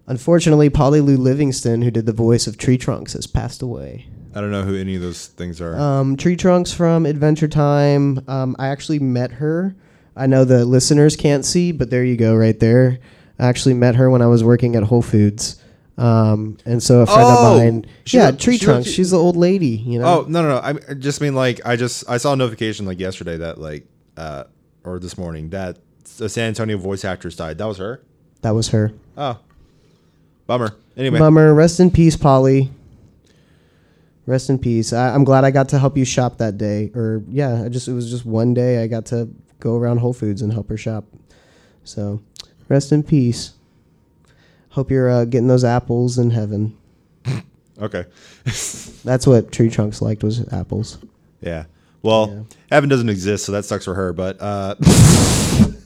unfortunately, 0.07 0.69
Polly 0.69 1.01
Lou 1.01 1.17
Livingston, 1.17 1.81
who 1.81 1.91
did 1.91 2.05
the 2.05 2.13
voice 2.13 2.47
of 2.47 2.57
Tree 2.57 2.77
Trunks, 2.77 3.13
has 3.13 3.27
passed 3.27 3.61
away. 3.61 4.07
I 4.35 4.41
don't 4.41 4.51
know 4.51 4.63
who 4.63 4.75
any 4.75 4.95
of 4.95 5.01
those 5.01 5.27
things 5.27 5.59
are. 5.61 5.75
Um, 5.79 6.15
Tree 6.17 6.35
Trunks 6.35 6.71
from 6.73 7.05
Adventure 7.05 7.47
Time. 7.47 8.19
Um, 8.27 8.55
I 8.59 8.67
actually 8.67 8.99
met 8.99 9.31
her. 9.33 9.75
I 10.15 10.27
know 10.27 10.45
the 10.45 10.65
listeners 10.65 11.15
can't 11.15 11.45
see, 11.45 11.71
but 11.71 11.89
there 11.89 12.03
you 12.03 12.17
go, 12.17 12.35
right 12.35 12.59
there. 12.59 12.99
I 13.39 13.47
actually 13.47 13.75
met 13.75 13.95
her 13.95 14.09
when 14.09 14.21
I 14.21 14.27
was 14.27 14.43
working 14.43 14.75
at 14.75 14.83
Whole 14.83 15.01
Foods. 15.01 15.61
Um, 15.97 16.57
and 16.65 16.81
so 16.81 17.01
a 17.01 17.05
friend 17.07 17.21
Oh, 17.23 17.51
of 17.53 17.57
mine, 17.57 17.85
yeah, 18.05 18.27
looked- 18.27 18.41
Tree 18.41 18.57
she 18.57 18.65
Trunks. 18.65 18.85
looked- 18.87 18.95
She's 18.95 19.09
the 19.11 19.17
old 19.17 19.35
lady, 19.35 19.69
you 19.69 19.97
know. 19.99 20.05
Oh 20.05 20.25
no 20.27 20.43
no 20.43 20.49
no! 20.49 20.57
I 20.57 20.75
I 20.89 20.93
just 20.93 21.21
mean 21.21 21.33
like 21.33 21.59
I 21.65 21.75
just 21.75 22.07
I 22.07 22.17
saw 22.17 22.33
a 22.33 22.35
notification 22.35 22.85
like 22.85 22.99
yesterday 22.99 23.37
that 23.37 23.57
like 23.59 23.87
uh 24.15 24.43
or 24.83 24.99
this 24.99 25.17
morning 25.17 25.49
that 25.49 25.79
a 26.19 26.29
San 26.29 26.49
Antonio 26.49 26.77
voice 26.77 27.03
actress 27.03 27.35
died. 27.35 27.57
That 27.57 27.65
was 27.65 27.79
her. 27.79 28.03
that 28.43 28.51
was 28.51 28.67
her. 28.69 28.91
Oh, 29.17 29.39
bummer. 30.47 30.75
Anyway, 30.95 31.19
Bummer. 31.19 31.53
Rest 31.53 31.79
in 31.79 31.91
peace, 31.91 32.15
Polly. 32.17 32.71
Rest 34.25 34.49
in 34.49 34.57
peace. 34.59 34.91
I, 34.93 35.13
I'm 35.13 35.23
glad 35.23 35.43
I 35.45 35.51
got 35.51 35.69
to 35.69 35.79
help 35.79 35.95
you 35.97 36.03
shop 36.05 36.39
that 36.39 36.57
day. 36.57 36.91
Or 36.95 37.21
yeah, 37.29 37.63
I 37.63 37.69
just 37.69 37.87
it 37.87 37.93
was 37.93 38.09
just 38.09 38.25
one 38.25 38.53
day 38.53 38.81
I 38.83 38.87
got 38.87 39.05
to 39.07 39.29
go 39.59 39.75
around 39.77 39.97
Whole 39.99 40.13
Foods 40.13 40.41
and 40.41 40.51
help 40.51 40.69
her 40.69 40.77
shop. 40.77 41.05
So, 41.83 42.21
rest 42.67 42.91
in 42.91 43.03
peace. 43.03 43.53
Hope 44.69 44.91
you're 44.91 45.09
uh, 45.09 45.25
getting 45.25 45.47
those 45.47 45.63
apples 45.63 46.17
in 46.17 46.29
heaven. 46.31 46.77
okay, 47.81 48.05
That's 48.43 49.25
what 49.25 49.51
Tree 49.51 49.69
Trunks 49.69 50.01
liked 50.01 50.23
was 50.23 50.51
apples. 50.51 50.97
yeah. 51.41 51.65
Well, 52.03 52.29
Yeah. 52.29 52.43
heaven 52.71 52.89
doesn't 52.89 53.09
exist, 53.09 53.45
so 53.45 53.51
that 53.53 53.65
sucks 53.65 53.85
for 53.85 53.93
her. 53.95 54.13
But 54.13 54.37
uh, 54.39 54.75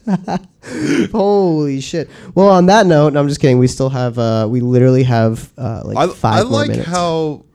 Holy 1.12 1.82
shit! 1.82 2.10
Well, 2.36 2.50
on 2.50 2.66
that 2.68 2.86
note, 2.86 3.14
no, 3.14 3.20
I'm 3.20 3.28
just 3.28 3.40
kidding. 3.42 3.60
We 3.60 3.68
still 3.68 3.90
have 3.90 4.18
uh, 4.18 4.48
we 4.50 4.62
literally 4.62 5.04
have 5.04 5.52
uh, 5.58 5.82
like 5.86 5.98
I, 5.98 6.08
five 6.14 6.40
I 6.40 6.50
more 6.50 6.52
like 6.60 6.70
minutes. 6.70 6.88
how 6.90 7.46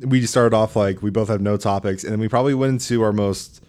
we 0.00 0.24
started 0.26 0.54
off 0.56 0.76
like 0.76 1.02
we 1.02 1.10
both 1.10 1.28
have 1.28 1.40
no 1.40 1.56
topics, 1.56 2.04
and 2.04 2.12
then 2.12 2.20
we 2.20 2.28
probably 2.28 2.54
went 2.54 2.72
into 2.72 3.02
our 3.02 3.12
most 3.12 3.62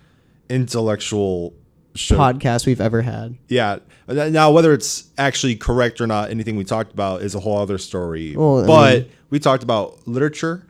intellectual 0.50 1.54
show. 1.96 2.18
podcast 2.18 2.66
we've 2.66 2.82
ever 2.82 3.02
had. 3.02 3.38
Yeah. 3.48 3.80
Now, 4.08 4.52
whether 4.52 4.72
it's 4.74 5.10
actually 5.18 5.56
correct 5.56 6.00
or 6.00 6.06
not, 6.08 6.30
anything 6.30 6.56
we 6.56 6.64
talked 6.64 6.94
about 6.94 7.24
is 7.24 7.34
a 7.34 7.40
whole 7.40 7.58
other 7.58 7.80
story. 7.80 8.36
Well, 8.36 8.64
I 8.64 8.68
but 8.68 9.00
mean- 9.00 9.12
we 9.32 9.40
talked 9.40 9.64
about 9.64 10.08
literature. 10.08 10.66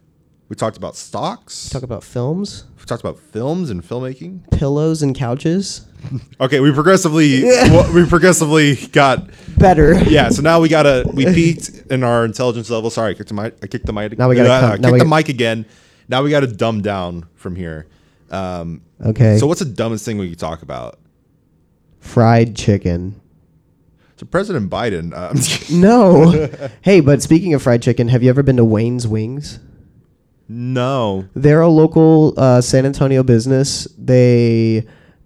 We 0.48 0.56
talked 0.56 0.78
about 0.78 0.96
stocks. 0.96 1.70
Talk 1.70 1.82
about 1.84 2.04
films, 2.04 2.66
we 2.80 2.86
talked 2.86 3.02
about 3.04 3.18
films 3.20 3.70
and 3.72 3.82
filmmaking. 3.84 4.50
pillows, 4.52 5.02
and 5.02 5.16
couches. 5.16 5.86
Okay, 6.39 6.60
we 6.60 6.72
progressively 6.72 7.43
well, 7.46 7.91
we 7.91 8.06
progressively 8.06 8.76
got 8.91 9.28
Better. 9.58 9.96
yeah. 10.04 10.30
So 10.30 10.43
now 10.43 10.60
we 10.60 10.70
gotta 10.70 11.04
we 11.12 11.26
peaked 11.26 11.70
in 11.89 12.04
our 12.04 12.24
intelligence 12.26 12.70
level. 12.70 12.91
Sorry, 12.91 13.12
I 13.12 13.14
kicked 13.16 13.30
the 13.30 13.34
mic. 13.34 13.56
I 13.64 13.66
kicked 13.68 13.88
the 13.88 13.93
mic. 13.93 14.16
Now 14.20 14.30
we 14.30 14.36
gotta 14.36 14.52
uh, 14.52 14.60
come- 14.60 14.82
now 14.82 14.89
kicked 14.89 14.93
we 14.93 15.00
the 15.00 15.06
got- 15.06 15.16
mic 15.18 15.30
again. 15.30 15.66
Now 16.08 16.22
we 16.22 16.30
gotta 16.30 16.46
dumb 16.46 16.82
down 16.84 17.26
from 17.34 17.56
here. 17.56 17.88
Um, 18.30 18.82
Okay. 19.04 19.39
so 19.39 19.48
what's 19.48 19.62
the 19.62 19.66
dumbest 19.66 20.06
thing 20.06 20.20
we 20.20 20.30
could 20.30 20.38
talk 20.38 20.62
about? 20.62 21.00
fried 22.00 22.56
chicken. 22.56 23.20
So 24.18 24.28
President 24.28 24.70
Biden. 24.70 25.12
Uh, 25.12 25.30
I'm 25.32 25.36
just 25.38 25.62
kidding. 25.62 25.82
No. 25.82 26.50
hey, 26.82 27.00
but 27.00 27.24
speaking 27.24 27.56
of 27.56 27.64
fried 27.64 27.82
chicken, 27.82 28.10
have 28.10 28.22
you 28.22 28.30
ever 28.30 28.43
been 28.43 28.58
to 28.58 28.66
Wayne's 28.66 29.08
Wings? 29.08 29.60
No. 30.48 31.28
They're 31.34 31.62
a 31.62 31.70
local 31.70 32.34
uh, 32.38 32.62
San 32.62 32.86
Antonio 32.86 33.24
business. 33.24 33.88
They 33.98 34.86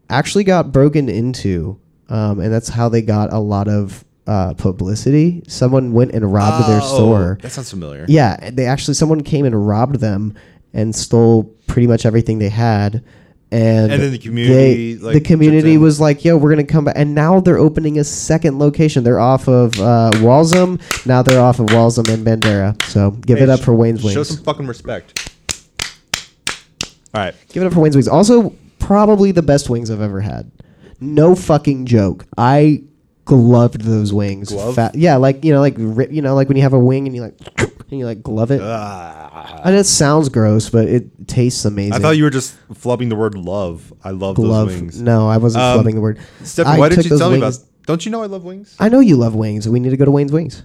actually 0.10 0.44
got 0.44 0.72
broken 0.72 1.10
into, 1.10 1.80
um, 2.10 2.40
and 2.40 2.52
that's 2.54 2.70
how 2.70 2.90
they 2.90 3.02
got 3.02 3.32
a 3.34 3.40
lot 3.40 3.68
of 3.68 4.04
uh, 4.28 4.54
publicity. 4.56 5.44
Someone 5.48 5.94
went 5.94 6.12
and 6.12 6.32
robbed 6.32 6.68
their 6.70 6.82
Oh, 6.82 6.96
store. 6.96 7.38
That 7.42 7.52
sounds 7.52 7.70
familiar. 7.70 8.06
Yeah, 8.08 8.50
they 8.52 8.66
actually 8.66 8.94
someone 8.94 9.22
came 9.22 9.46
and 9.46 9.68
robbed 9.68 9.96
them 10.00 10.36
and 10.74 10.96
stole 10.96 11.44
pretty 11.68 11.88
much 11.88 12.06
everything 12.06 12.40
they 12.40 12.50
had. 12.50 13.04
And, 13.52 13.92
And 13.92 14.02
then 14.04 14.12
the 14.12 14.20
community, 14.20 14.94
they- 14.94 15.04
like, 15.04 15.14
the 15.16 15.22
community 15.22 15.78
was 15.80 16.00
like, 16.00 16.24
"Yo, 16.24 16.38
we're 16.38 16.52
gonna 16.52 16.64
come 16.64 16.86
back." 16.86 16.94
And 16.96 17.16
now 17.16 17.40
they're 17.40 17.58
opening 17.58 17.98
a 17.98 18.04
second 18.04 18.60
location. 18.60 19.04
They're 19.04 19.20
off 19.20 19.48
of 19.48 19.74
uh, 19.80 20.12
Walzem. 20.16 20.80
Now 21.08 21.24
they're 21.24 21.42
off 21.42 21.60
of 21.60 21.66
Walzem 21.68 22.14
and 22.14 22.24
Bandera. 22.26 22.80
So 22.84 23.10
give 23.12 23.40
Hey, 23.40 23.46
it 23.46 23.50
up 23.50 23.60
for 23.62 23.74
Wayne's 23.74 24.04
wings 24.04 24.14
Show 24.14 24.22
some 24.24 24.44
fucking 24.44 24.68
respect. 24.68 25.32
All 27.14 27.22
right. 27.24 27.34
Give 27.52 27.64
it 27.64 27.66
up 27.66 27.74
for 27.74 27.80
Wayne's 27.80 27.96
Wings. 27.96 28.08
Also, 28.08 28.54
probably 28.78 29.32
the 29.32 29.42
best 29.42 29.68
wings 29.68 29.90
I've 29.90 30.02
ever 30.02 30.22
had. 30.22 30.52
No 31.02 31.34
fucking 31.34 31.88
joke. 31.88 32.26
I 32.38 32.84
gloved 33.26 33.82
those 33.82 34.14
wings. 34.14 34.50
Glove? 34.50 34.76
Fa- 34.76 34.92
yeah, 34.94 35.16
like 35.16 35.44
you 35.44 35.52
know, 35.54 35.60
like 35.60 35.74
rip, 35.78 36.12
you 36.12 36.22
know, 36.22 36.36
like 36.36 36.48
when 36.50 36.58
you 36.58 36.64
have 36.64 36.74
a 36.74 36.80
wing 36.80 37.08
and 37.08 37.16
you 37.16 37.24
like 37.24 37.69
and 37.92 38.00
you 38.00 38.06
like 38.06 38.22
glove 38.22 38.52
it. 38.52 38.62
Ah. 38.64 39.62
And 39.66 39.76
it 39.76 39.86
sounds 39.86 40.30
gross, 40.30 40.70
but 40.70 40.88
it 40.88 41.28
tastes 41.28 41.66
amazing. 41.66 41.94
I 41.94 42.00
thought 42.00 42.18
you 42.18 42.24
were 42.24 42.30
just 42.30 42.56
flubbing 42.74 43.10
the 43.10 43.16
word 43.16 43.36
love. 43.36 43.92
I 44.04 44.12
love 44.12 44.36
glove. 44.36 44.68
those 44.70 44.80
wings. 44.82 45.02
No, 45.02 45.28
I 45.28 45.38
wasn't 45.38 45.64
Um, 45.64 45.80
flubbing 45.84 45.96
the 45.96 46.02
word. 46.02 46.20
I 46.66 46.78
why 46.78 46.90
didn't 46.90 47.04
took 47.04 47.06
you 47.06 47.10
those 47.12 47.20
tell 47.20 47.32
me 47.32 47.38
about? 47.38 47.46
wings- 47.48 47.66
Don't 47.86 48.06
you 48.06 48.12
know 48.12 48.22
I 48.22 48.28
love 48.28 48.44
wings? 48.44 48.76
I 48.80 48.90
know 48.90 49.00
you 49.00 49.16
love 49.16 49.34
wings. 49.36 49.68
We 49.68 49.80
need 49.80 49.90
to 49.90 49.98
go 49.98 50.06
to 50.06 50.12
Wayne's 50.12 50.32
Wings. 50.32 50.64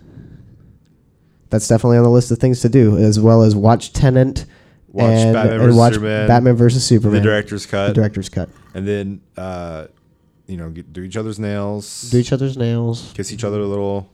That's 1.51 1.69
definitely 1.69 1.99
on 1.99 2.05
the 2.05 2.11
list 2.11 2.31
of 2.31 2.39
things 2.39 2.61
to 2.61 2.69
do, 2.69 2.97
as 2.99 3.21
well 3.21 3.43
as 3.43 3.55
watch 3.55 3.93
Tenet 3.93 4.45
Watch 4.89 5.05
and, 5.11 5.33
Batman 5.35 5.53
and 5.55 5.63
versus 5.63 5.77
watch 5.77 5.93
Superman, 5.95 6.29
Batman 6.29 6.57
versus 6.57 6.85
Superman. 6.85 7.15
the 7.23 7.29
director's 7.29 7.67
cut, 7.67 7.89
The 7.89 7.95
director's 7.95 8.29
cut. 8.29 8.49
and 8.75 8.87
then 8.87 9.21
uh, 9.37 9.87
you 10.47 10.57
know, 10.57 10.71
get, 10.71 10.93
do 10.93 11.03
each 11.03 11.17
other's 11.17 11.39
nails, 11.39 12.11
Do 12.11 12.19
each 12.19 12.33
other's 12.33 12.57
nails 12.57 13.13
kiss 13.15 13.33
each 13.33 13.45
other 13.45 13.61
a 13.61 13.67
little, 13.67 14.09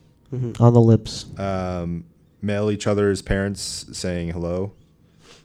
on 0.61 0.73
the 0.75 0.81
lips. 0.81 1.27
um, 1.39 2.05
mail 2.43 2.71
each 2.71 2.87
other's 2.87 3.23
parents 3.23 3.87
saying 3.93 4.31
hello. 4.31 4.73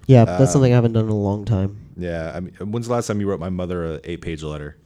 Yeah, 0.08 0.26
that's 0.26 0.42
Um, 0.42 0.48
something 0.48 0.72
I 0.72 0.76
haven't 0.76 0.94
done 0.94 1.06
in 1.06 1.10
a 1.12 1.18
long 1.18 1.46
time. 1.46 1.78
Yeah, 1.98 2.32
I 2.36 2.40
mean, 2.40 2.54
when's 2.60 2.88
the 2.88 2.94
last 2.94 3.08
time 3.08 3.20
you 3.20 3.28
wrote 3.28 3.40
my 3.40 3.50
mother 3.50 3.86
a 3.96 4.00
eight-page 4.04 4.44
letter? 4.44 4.78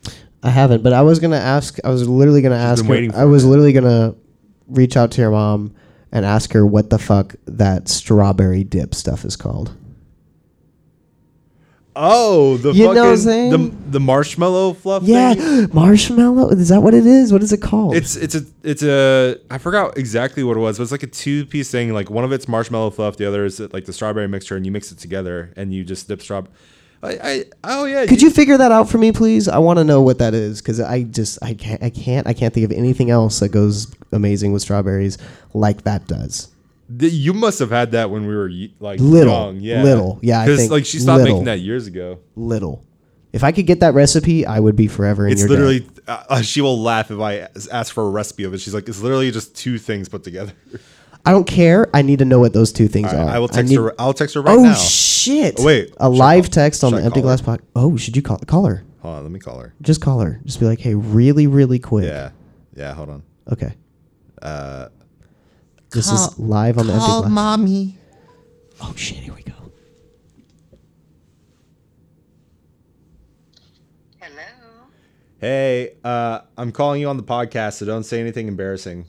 I 0.41 0.49
haven't, 0.49 0.83
but 0.83 0.93
I 0.93 1.01
was 1.01 1.19
gonna 1.19 1.35
ask. 1.37 1.77
I 1.83 1.89
was 1.89 2.07
literally 2.07 2.41
gonna 2.41 2.55
ask. 2.55 2.85
been 2.87 3.05
Her, 3.07 3.11
for 3.11 3.17
I 3.19 3.25
was 3.25 3.43
it. 3.43 3.47
literally 3.47 3.73
gonna 3.73 4.15
reach 4.67 4.95
out 4.95 5.11
to 5.11 5.21
your 5.21 5.31
mom 5.31 5.73
and 6.11 6.25
ask 6.25 6.53
her 6.53 6.65
what 6.65 6.89
the 6.89 6.97
fuck 6.99 7.35
that 7.45 7.89
strawberry 7.89 8.63
dip 8.63 8.95
stuff 8.95 9.25
is 9.25 9.35
called. 9.35 9.73
Oh, 11.95 12.57
the 12.57 12.71
You 12.71 12.83
know 12.83 12.89
fucking 12.89 13.01
what 13.03 13.09
I'm 13.11 13.17
saying? 13.17 13.51
the 13.51 13.75
the 13.91 13.99
marshmallow 13.99 14.73
fluff. 14.73 15.03
Yeah, 15.03 15.33
thing? 15.33 15.69
marshmallow. 15.73 16.49
Is 16.49 16.69
that 16.69 16.81
what 16.81 16.93
it 16.93 17.05
is? 17.05 17.33
What 17.33 17.41
is 17.43 17.51
it 17.51 17.61
called? 17.61 17.95
It's 17.95 18.15
it's 18.15 18.35
a 18.35 18.41
it's 18.63 18.83
a 18.83 19.37
I 19.49 19.57
forgot 19.57 19.97
exactly 19.97 20.43
what 20.43 20.55
it 20.55 20.59
was, 20.59 20.77
but 20.77 20.83
it's 20.83 20.91
like 20.91 21.03
a 21.03 21.07
two 21.07 21.45
piece 21.45 21.71
thing. 21.71 21.91
Like 21.93 22.09
one 22.09 22.23
of 22.23 22.31
it's 22.31 22.47
marshmallow 22.47 22.91
fluff, 22.91 23.17
the 23.17 23.27
other 23.27 23.43
is 23.43 23.59
uh, 23.59 23.67
like 23.73 23.85
the 23.85 23.93
strawberry 23.93 24.27
mixture, 24.27 24.55
and 24.55 24.65
you 24.65 24.71
mix 24.71 24.91
it 24.91 24.99
together 24.99 25.51
and 25.57 25.73
you 25.73 25.83
just 25.83 26.07
dip 26.07 26.21
straw. 26.21 26.43
I, 27.01 27.09
I 27.23 27.45
oh 27.63 27.85
yeah. 27.85 28.05
Could 28.05 28.21
you 28.21 28.29
figure 28.29 28.57
that 28.57 28.71
out 28.71 28.89
for 28.89 28.97
me, 28.97 29.11
please? 29.11 29.47
I 29.47 29.57
want 29.57 29.79
to 29.79 29.83
know 29.83 30.01
what 30.01 30.19
that 30.19 30.33
is 30.33 30.61
because 30.61 30.79
I 30.79 31.03
just 31.03 31.39
I 31.41 31.53
can't 31.53 31.81
I 31.81 31.89
can't 31.89 32.27
I 32.27 32.33
can't 32.33 32.53
think 32.53 32.65
of 32.65 32.71
anything 32.71 33.09
else 33.09 33.39
that 33.39 33.49
goes 33.49 33.87
amazing 34.11 34.51
with 34.53 34.61
strawberries 34.61 35.17
like 35.53 35.83
that 35.83 36.07
does. 36.07 36.49
Th- 36.97 37.11
You 37.13 37.33
must 37.33 37.59
have 37.59 37.69
had 37.69 37.91
that 37.91 38.09
when 38.09 38.25
we 38.27 38.35
were 38.35 38.49
like 38.79 38.99
Little, 38.99 39.33
young, 39.33 39.59
yeah, 39.59 39.83
little, 39.83 40.19
yeah, 40.21 40.41
I 40.41 40.45
Because 40.45 40.71
like 40.71 40.85
she 40.85 40.99
stopped 40.99 41.19
little. 41.19 41.35
making 41.35 41.45
that 41.45 41.59
years 41.59 41.87
ago. 41.87 42.19
Little. 42.35 42.83
If 43.31 43.43
I 43.43 43.51
could 43.51 43.67
get 43.67 43.81
that 43.81 43.93
recipe, 43.93 44.45
I 44.45 44.59
would 44.59 44.75
be 44.75 44.87
forever 44.87 45.27
in 45.27 45.33
It's 45.33 45.43
literally 45.43 45.87
uh, 46.07 46.23
uh, 46.29 46.41
she 46.41 46.61
will 46.61 46.79
laugh 46.81 47.11
if 47.11 47.19
I 47.19 47.47
ask 47.71 47.93
for 47.93 48.03
a 48.03 48.09
recipe 48.09 48.43
of 48.43 48.53
it. 48.55 48.59
She's 48.61 48.73
like, 48.73 48.89
it's 48.89 49.01
literally 49.01 49.29
just 49.29 49.55
two 49.55 49.77
things 49.77 50.09
put 50.09 50.23
together. 50.23 50.53
I 51.25 51.31
don't 51.31 51.45
care. 51.45 51.87
I 51.93 52.01
need 52.01 52.19
to 52.19 52.25
know 52.25 52.39
what 52.39 52.53
those 52.53 52.71
two 52.71 52.87
things 52.87 53.11
right, 53.13 53.19
are. 53.21 53.29
I 53.29 53.37
will 53.39 53.49
text 53.49 53.69
need- 53.69 53.75
her. 53.77 53.93
I'll 53.99 54.13
text 54.13 54.33
her 54.35 54.41
right 54.41 54.57
oh 54.57 54.63
now. 54.63 54.73
shit! 54.73 55.55
Oh, 55.59 55.65
wait, 55.65 55.93
a 55.97 56.09
live 56.09 56.45
call- 56.45 56.49
text 56.51 56.83
on 56.83 56.93
the 56.93 57.03
Empty 57.03 57.21
Glass 57.21 57.41
pod. 57.41 57.61
Oh, 57.75 57.97
should 57.97 58.15
you 58.15 58.21
call 58.23 58.37
call 58.39 58.65
her? 58.65 58.83
Hold 59.01 59.17
on, 59.17 59.23
let 59.23 59.31
me 59.31 59.39
call 59.39 59.59
her. 59.59 59.75
Just 59.81 60.01
call 60.01 60.21
her. 60.21 60.39
Just 60.45 60.59
be 60.59 60.65
like, 60.65 60.79
hey, 60.79 60.95
really, 60.95 61.45
really 61.45 61.77
quick. 61.77 62.05
Yeah, 62.05 62.31
yeah. 62.75 62.93
Hold 62.93 63.09
on. 63.09 63.23
Okay. 63.51 63.75
Uh, 64.41 64.87
This 65.91 66.11
is 66.11 66.37
live 66.37 66.77
on 66.77 66.87
the 66.87 66.93
Empty 66.93 67.05
Glass. 67.07 67.29
mommy. 67.31 67.97
Oh 68.81 68.93
shit! 68.95 69.17
Here 69.17 69.33
we 69.33 69.41
go. 69.41 69.53
Hello. 74.19 74.41
Hey, 75.39 75.93
uh, 76.03 76.41
I'm 76.57 76.71
calling 76.71 77.01
you 77.01 77.09
on 77.09 77.17
the 77.17 77.23
podcast, 77.23 77.73
so 77.73 77.85
don't 77.85 78.03
say 78.03 78.19
anything 78.19 78.47
embarrassing. 78.47 79.05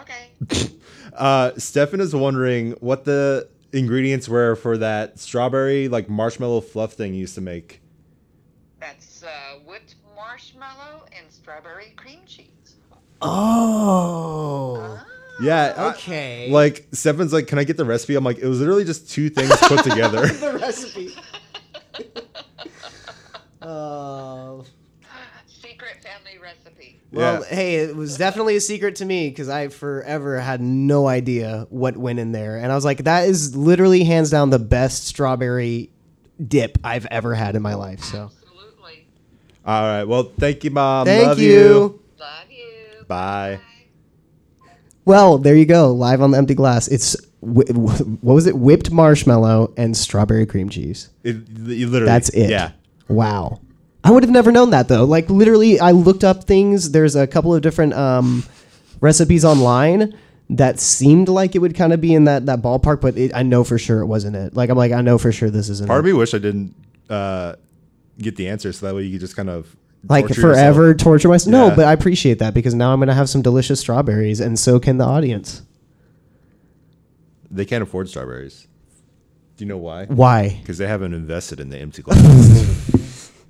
Okay. 0.00 0.30
Uh, 1.14 1.52
Stefan 1.56 2.00
is 2.00 2.12
wondering 2.12 2.72
what 2.80 3.04
the 3.04 3.48
ingredients 3.72 4.28
were 4.28 4.56
for 4.56 4.76
that 4.78 5.16
strawberry 5.16 5.86
like 5.86 6.08
marshmallow 6.08 6.60
fluff 6.60 6.94
thing 6.94 7.14
you 7.14 7.20
used 7.20 7.36
to 7.36 7.40
make. 7.40 7.80
That's 8.80 9.22
uh, 9.22 9.60
wood 9.64 9.82
marshmallow 10.16 11.04
and 11.16 11.30
strawberry 11.30 11.92
cream 11.94 12.18
cheese. 12.26 12.48
Oh. 13.22 14.76
Ah. 14.80 15.06
Yeah. 15.44 15.74
I- 15.76 15.90
Okay. 15.90 16.50
like 16.50 16.86
Stefan's 16.92 17.32
like, 17.32 17.46
can 17.46 17.58
I 17.58 17.64
get 17.64 17.76
the 17.76 17.84
recipe? 17.84 18.14
I'm 18.16 18.24
like, 18.24 18.38
it 18.38 18.46
was 18.46 18.58
literally 18.60 18.84
just 18.84 19.10
two 19.10 19.28
things 19.30 19.50
put 19.62 19.82
together. 19.84 20.26
the 20.26 20.58
recipe. 20.60 21.14
Uh, 23.62 24.62
Secret 25.46 26.02
family 26.02 26.38
recipe. 26.42 27.00
well, 27.12 27.40
Yeah. 27.40 27.48
hey, 27.48 27.74
it 27.76 27.96
was 27.96 28.16
definitely 28.18 28.56
a 28.56 28.60
secret 28.60 28.96
to 28.96 29.04
me 29.04 29.28
because 29.30 29.48
I 29.48 29.68
forever 29.68 30.38
had 30.38 30.60
no 30.60 31.06
idea 31.08 31.66
what 31.70 31.96
went 31.96 32.18
in 32.18 32.32
there, 32.32 32.58
and 32.58 32.70
I 32.70 32.74
was 32.74 32.84
like, 32.84 33.04
that 33.04 33.26
is 33.28 33.56
literally 33.56 34.04
hands 34.04 34.30
down 34.30 34.50
the 34.50 34.58
best 34.58 35.06
strawberry 35.06 35.90
dip 36.46 36.76
I've 36.84 37.06
ever 37.06 37.34
had 37.34 37.56
in 37.56 37.62
my 37.62 37.74
life. 37.74 38.00
So, 38.04 38.24
Absolutely. 38.24 39.06
All 39.64 39.82
right. 39.82 40.04
Well, 40.04 40.24
thank 40.38 40.64
you, 40.64 40.70
mom. 40.70 41.06
thank 41.06 41.26
Love 41.28 41.38
you. 41.38 42.00
Love 42.18 42.50
you. 42.50 43.04
Bye. 43.08 43.60
Well, 45.04 45.38
there 45.38 45.54
you 45.54 45.66
go, 45.66 45.92
live 45.92 46.22
on 46.22 46.30
the 46.30 46.38
empty 46.38 46.54
glass. 46.54 46.88
It's 46.88 47.16
what 47.40 47.70
was 48.22 48.46
it? 48.46 48.56
Whipped 48.56 48.90
marshmallow 48.90 49.74
and 49.76 49.96
strawberry 49.96 50.46
cream 50.46 50.70
cheese. 50.70 51.10
It, 51.22 51.36
you 51.58 51.88
literally. 51.88 52.06
That's 52.06 52.30
it. 52.30 52.48
Yeah. 52.48 52.72
Wow. 53.08 53.60
I 54.02 54.10
would 54.10 54.22
have 54.22 54.32
never 54.32 54.50
known 54.50 54.70
that 54.70 54.88
though. 54.88 55.04
Like 55.04 55.28
literally, 55.28 55.78
I 55.80 55.90
looked 55.90 56.24
up 56.24 56.44
things. 56.44 56.90
There's 56.92 57.16
a 57.16 57.26
couple 57.26 57.54
of 57.54 57.62
different 57.62 57.94
um, 57.94 58.44
recipes 59.00 59.44
online 59.44 60.16
that 60.50 60.78
seemed 60.78 61.28
like 61.28 61.54
it 61.54 61.58
would 61.60 61.74
kind 61.74 61.92
of 61.92 62.00
be 62.00 62.14
in 62.14 62.24
that 62.24 62.46
that 62.46 62.60
ballpark, 62.60 63.00
but 63.00 63.16
it, 63.16 63.34
I 63.34 63.42
know 63.42 63.64
for 63.64 63.78
sure 63.78 64.00
it 64.00 64.06
wasn't 64.06 64.36
it. 64.36 64.54
Like 64.54 64.70
I'm 64.70 64.76
like 64.76 64.92
I 64.92 65.00
know 65.00 65.18
for 65.18 65.32
sure 65.32 65.50
this 65.50 65.68
isn't. 65.68 65.86
Part 65.86 65.98
it. 65.98 66.00
of 66.00 66.04
me 66.04 66.12
wish 66.12 66.34
I 66.34 66.38
didn't 66.38 66.74
uh, 67.08 67.54
get 68.18 68.36
the 68.36 68.48
answer, 68.48 68.72
so 68.72 68.86
that 68.86 68.94
way 68.94 69.02
you 69.02 69.12
could 69.12 69.20
just 69.20 69.36
kind 69.36 69.50
of 69.50 69.74
like 70.08 70.26
torture 70.26 70.40
forever 70.40 70.82
yourself. 70.88 70.96
torture 71.04 71.28
myself. 71.28 71.50
No, 71.52 71.66
Yeah. 71.68 71.74
but 71.76 71.84
I 71.86 71.92
appreciate 71.92 72.38
that 72.40 72.54
because 72.54 72.74
now 72.74 72.92
I'm 72.92 72.98
gonna 73.00 73.14
have 73.14 73.28
some 73.28 73.42
delicious 73.42 73.80
strawberries, 73.80 74.40
and 74.40 74.58
so 74.58 74.78
can 74.78 74.98
the 74.98 75.04
audience. 75.04 75.62
They 77.50 77.64
can't 77.64 77.82
afford 77.82 78.08
strawberries. 78.08 78.66
Do 79.56 79.64
you 79.64 79.68
know 79.68 79.78
why? 79.78 80.06
Why? 80.06 80.58
Because 80.60 80.78
they 80.78 80.86
haven't 80.88 81.14
invested 81.14 81.60
in 81.60 81.70
the 81.70 81.78
empty 81.78 82.02
glass. 82.02 83.30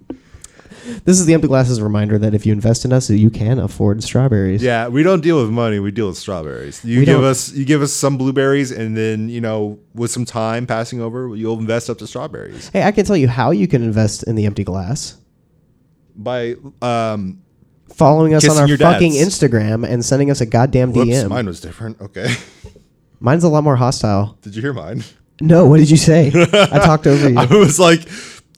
This 1.07 1.18
is 1.18 1.24
the 1.24 1.32
empty 1.32 1.48
glasses 1.48 1.80
reminder 1.80 2.18
that 2.18 2.34
if 2.34 2.44
you 2.44 2.52
invest 2.52 2.84
in 2.84 2.92
us, 2.92 3.09
you 3.09 3.30
can 3.30 3.59
afford 3.59 4.02
strawberries. 4.05 4.62
yeah, 4.62 4.86
we 4.88 5.02
don't 5.02 5.22
deal 5.22 5.40
with 5.40 5.48
money. 5.50 5.78
We 5.78 5.90
deal 5.90 6.09
with 6.09 6.18
strawberries. 6.18 6.84
You 6.84 7.00
We 7.00 7.07
give 7.07 7.16
don't- 7.20 7.24
us 7.24 7.52
you 7.55 7.64
give 7.64 7.80
us 7.80 7.90
some 7.90 8.18
blueberries, 8.18 8.70
and 8.70 8.94
then 8.94 9.30
you 9.30 9.40
know 9.40 9.78
with 9.94 10.11
some 10.11 10.26
time 10.26 10.66
passing 10.66 11.00
over, 11.00 11.34
you'll 11.34 11.59
invest 11.59 11.88
up 11.88 11.96
to 11.98 12.07
strawberries 12.07 12.68
Hey, 12.70 12.82
I 12.82 12.92
can 12.92 13.07
tell 13.07 13.16
you 13.16 13.28
how 13.28 13.50
you 13.50 13.66
can 13.66 13.82
invest 13.82 14.24
in 14.24 14.34
the 14.34 14.44
empty 14.44 14.62
glass. 14.62 15.16
By 16.14 16.56
um. 16.82 17.40
Following 17.94 18.34
us 18.34 18.42
on 18.44 18.48
Kissing 18.48 18.62
our 18.62 18.68
your 18.68 18.78
fucking 18.78 19.12
dads. 19.12 19.38
Instagram 19.38 19.86
and 19.88 20.04
sending 20.04 20.28
us 20.28 20.40
a 20.40 20.46
goddamn 20.46 20.92
Whoops, 20.92 21.10
DM. 21.10 21.28
mine 21.28 21.46
was 21.46 21.60
different. 21.60 22.00
Okay, 22.00 22.34
Mine's 23.20 23.44
a 23.44 23.48
lot 23.48 23.62
more 23.62 23.76
hostile. 23.76 24.36
did 24.42 24.56
you 24.56 24.62
hear 24.62 24.72
mine? 24.72 25.04
No, 25.40 25.66
what 25.66 25.78
did 25.78 25.90
you 25.90 25.96
say? 25.96 26.32
I 26.34 26.78
talked 26.80 27.06
over 27.06 27.28
you. 27.28 27.38
I 27.38 27.44
was 27.44 27.78
like 27.78 28.08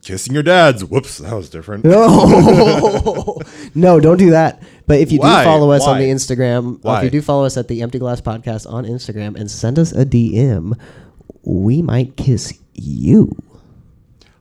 kissing 0.02 0.32
your 0.32 0.42
dads. 0.42 0.84
Whoops, 0.84 1.18
that 1.18 1.34
was 1.34 1.50
different. 1.50 1.84
No, 1.84 3.42
no, 3.74 4.00
don't 4.00 4.16
do 4.18 4.30
that. 4.30 4.62
But 4.86 5.00
if 5.00 5.12
you 5.12 5.18
Why? 5.18 5.42
do 5.42 5.50
follow 5.50 5.70
us 5.72 5.82
on 5.82 5.96
Why? 5.96 6.04
the 6.04 6.10
Instagram, 6.10 6.76
or 6.76 6.78
Why? 6.78 6.98
if 6.98 7.04
you 7.04 7.10
do 7.10 7.20
follow 7.20 7.44
us 7.44 7.56
at 7.58 7.68
the 7.68 7.82
Empty 7.82 7.98
Glass 7.98 8.20
Podcast 8.22 8.70
on 8.72 8.84
Instagram 8.86 9.36
and 9.36 9.50
send 9.50 9.78
us 9.78 9.92
a 9.92 10.06
DM, 10.06 10.78
we 11.42 11.82
might 11.82 12.16
kiss 12.16 12.54
you. 12.72 13.36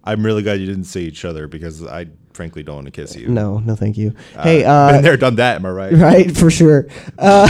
I'm 0.06 0.26
really 0.26 0.44
glad 0.44 0.60
you 0.60 0.68
didn't 0.68 0.84
see 0.86 1.06
each 1.06 1.26
other 1.26 1.48
because 1.48 1.84
I 1.84 2.08
frankly 2.34 2.64
don't 2.64 2.76
want 2.76 2.86
to 2.86 2.92
kiss 2.92 3.16
you. 3.16 3.28
No, 3.28 3.60
no, 3.60 3.76
thank 3.76 3.98
you. 3.98 4.14
Uh, 4.36 4.44
hey, 4.44 4.64
uh, 4.64 4.92
been 4.92 5.04
there, 5.04 5.18
done 5.18 5.36
that. 5.36 5.56
Am 5.56 5.66
I 5.66 5.70
right? 5.70 5.94
right 5.94 6.38
for 6.38 6.52
sure, 6.52 6.88
uh, 7.18 7.48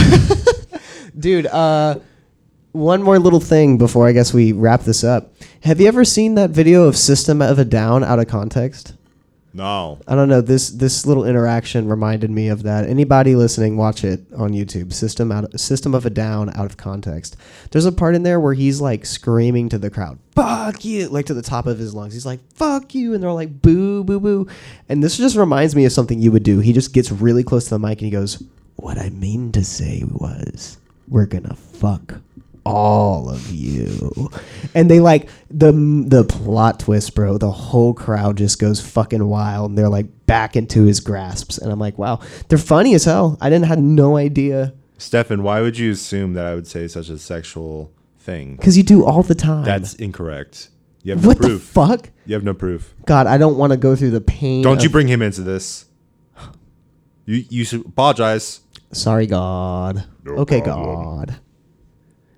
dude. 1.18 1.46
Uh, 1.46 1.98
one 2.72 3.02
more 3.02 3.18
little 3.18 3.40
thing 3.40 3.78
before 3.78 4.06
I 4.06 4.12
guess 4.12 4.34
we 4.34 4.52
wrap 4.52 4.82
this 4.82 5.02
up. 5.02 5.32
Have 5.62 5.80
you 5.80 5.88
ever 5.88 6.04
seen 6.04 6.34
that 6.34 6.50
video 6.50 6.84
of 6.84 6.96
System 6.96 7.40
of 7.40 7.58
a 7.58 7.64
Down 7.64 8.04
out 8.04 8.18
of 8.18 8.28
context? 8.28 8.94
No. 9.56 9.98
I 10.06 10.14
don't 10.14 10.28
know. 10.28 10.42
This 10.42 10.68
this 10.68 11.06
little 11.06 11.24
interaction 11.24 11.88
reminded 11.88 12.30
me 12.30 12.48
of 12.48 12.62
that. 12.64 12.86
Anybody 12.86 13.34
listening, 13.34 13.78
watch 13.78 14.04
it 14.04 14.20
on 14.36 14.50
YouTube. 14.50 14.92
System 14.92 15.32
out 15.32 15.58
System 15.58 15.94
of 15.94 16.04
a 16.04 16.10
Down 16.10 16.50
out 16.50 16.66
of 16.66 16.76
context. 16.76 17.38
There's 17.70 17.86
a 17.86 17.92
part 17.92 18.14
in 18.14 18.22
there 18.22 18.38
where 18.38 18.52
he's 18.52 18.82
like 18.82 19.06
screaming 19.06 19.70
to 19.70 19.78
the 19.78 19.88
crowd, 19.88 20.18
"Fuck 20.34 20.84
you!" 20.84 21.08
like 21.08 21.24
to 21.26 21.34
the 21.34 21.40
top 21.40 21.66
of 21.66 21.78
his 21.78 21.94
lungs. 21.94 22.12
He's 22.12 22.26
like, 22.26 22.40
"Fuck 22.52 22.94
you!" 22.94 23.14
and 23.14 23.22
they're 23.22 23.32
like, 23.32 23.62
"Boo, 23.62 24.04
boo, 24.04 24.20
boo!" 24.20 24.46
And 24.90 25.02
this 25.02 25.16
just 25.16 25.36
reminds 25.36 25.74
me 25.74 25.86
of 25.86 25.92
something 25.92 26.20
you 26.20 26.32
would 26.32 26.42
do. 26.42 26.58
He 26.58 26.74
just 26.74 26.92
gets 26.92 27.10
really 27.10 27.42
close 27.42 27.64
to 27.64 27.70
the 27.70 27.78
mic 27.78 28.02
and 28.02 28.06
he 28.06 28.10
goes, 28.10 28.42
"What 28.74 28.98
I 28.98 29.08
mean 29.08 29.52
to 29.52 29.64
say 29.64 30.04
was, 30.06 30.76
we're 31.08 31.24
gonna 31.24 31.54
fuck." 31.54 32.20
All 32.66 33.30
of 33.30 33.50
you 33.50 34.30
and 34.74 34.90
they 34.90 34.98
like 35.00 35.28
the 35.50 35.70
the 36.08 36.24
plot 36.24 36.80
twist 36.80 37.14
bro 37.14 37.38
the 37.38 37.50
whole 37.50 37.94
crowd 37.94 38.36
just 38.36 38.58
goes 38.58 38.80
fucking 38.80 39.24
wild 39.26 39.70
and 39.70 39.78
they're 39.78 39.88
like 39.88 40.06
back 40.26 40.56
into 40.56 40.82
his 40.84 40.98
grasps 41.00 41.58
and 41.58 41.70
i'm 41.70 41.78
like 41.78 41.96
wow 41.96 42.18
they're 42.48 42.58
funny 42.58 42.94
as 42.94 43.04
hell 43.04 43.38
i 43.40 43.48
didn't 43.48 43.66
had 43.66 43.78
no 43.78 44.16
idea 44.16 44.74
Stefan, 44.98 45.42
why 45.42 45.60
would 45.60 45.76
you 45.76 45.90
assume 45.92 46.32
that 46.32 46.46
I 46.46 46.54
would 46.54 46.66
say 46.66 46.88
such 46.88 47.10
a 47.10 47.18
sexual 47.18 47.92
thing? 48.18 48.56
because 48.56 48.78
you 48.78 48.82
do 48.82 49.04
all 49.04 49.22
the 49.22 49.34
time 49.34 49.64
That's 49.66 49.92
incorrect. 49.96 50.70
You 51.02 51.12
have 51.12 51.22
no 51.22 51.28
what 51.28 51.36
the 51.38 51.48
proof. 51.48 51.62
fuck 51.62 52.10
you 52.24 52.32
have 52.34 52.42
no 52.44 52.54
proof. 52.54 52.94
god 53.04 53.26
i 53.26 53.36
don't 53.38 53.58
want 53.58 53.72
to 53.72 53.76
go 53.76 53.94
through 53.94 54.10
the 54.12 54.22
pain 54.22 54.62
Don't 54.62 54.82
you 54.82 54.88
bring 54.88 55.06
him 55.06 55.20
into 55.22 55.42
this. 55.42 55.84
You 57.26 57.44
you 57.50 57.64
should 57.64 57.84
apologize. 57.86 58.60
sorry 58.92 59.26
god 59.26 60.04
No 60.24 60.32
okay 60.38 60.60
problem. 60.62 61.04
god 61.04 61.40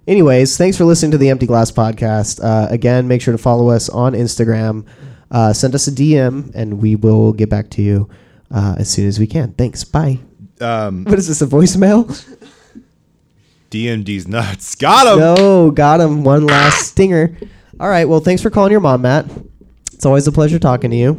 anyways 0.09 0.57
thanks 0.57 0.77
for 0.77 0.85
listening 0.85 1.13
to 1.13 1.19
the 1.19 1.29
empty 1.29 1.47
glass 1.47 1.71
podcast 1.71 2.43
uh, 2.43 2.67
again 2.73 3.07
make 3.07 3.23
sure 3.23 3.33
to 3.33 3.39
follow 3.39 3.69
us 3.69 3.89
on 3.89 4.15
instagram 4.15 4.85
uh, 5.31 5.53
send 5.53 5.75
us 5.75 5.87
a 5.87 5.93
dm 5.93 6.51
and 6.55 6.81
we 6.81 6.97
will 6.97 7.33
get 7.33 7.49
back 7.49 7.71
to 7.71 7.83
you 7.83 8.09
uh, 8.51 8.75
as 8.79 8.89
soon 8.91 9.07
as 9.07 9.19
we 9.21 9.27
can 9.27 9.53
thanks 9.53 9.85
bye 9.85 10.19
Um, 10.61 11.05
What 11.09 11.19
is 11.19 11.29
this? 11.29 11.41
A 11.43 11.47
voicemail? 11.47 12.09
DMD's 13.71 14.27
nuts. 14.27 14.75
Got 14.75 15.07
him. 15.13 15.19
No, 15.21 15.71
got 15.71 16.01
him. 16.01 16.25
One 16.25 16.47
last 16.47 16.89
stinger. 16.89 17.37
All 17.79 17.89
right. 17.91 18.07
Well, 18.09 18.19
thanks 18.21 18.43
for 18.43 18.49
calling 18.51 18.73
your 18.73 18.81
mom, 18.81 19.03
Matt. 19.03 19.27
It's 19.93 20.07
always 20.07 20.27
a 20.27 20.33
pleasure 20.33 20.59
talking 20.59 20.91
to 20.91 20.97
you. 20.97 21.13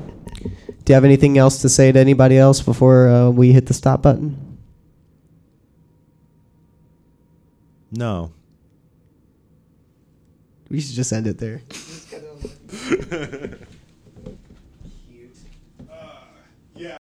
Do 0.43 0.91
you 0.91 0.95
have 0.95 1.05
anything 1.05 1.37
else 1.37 1.61
to 1.61 1.69
say 1.69 1.91
to 1.91 1.99
anybody 1.99 2.37
else 2.39 2.59
before 2.61 3.07
uh, 3.07 3.29
we 3.29 3.53
hit 3.53 3.67
the 3.67 3.73
stop 3.75 4.01
button? 4.01 4.57
No. 7.91 8.31
We 10.69 10.81
should 10.81 10.95
just 10.95 11.11
end 11.11 11.27
it 11.27 11.37
there. 11.39 11.61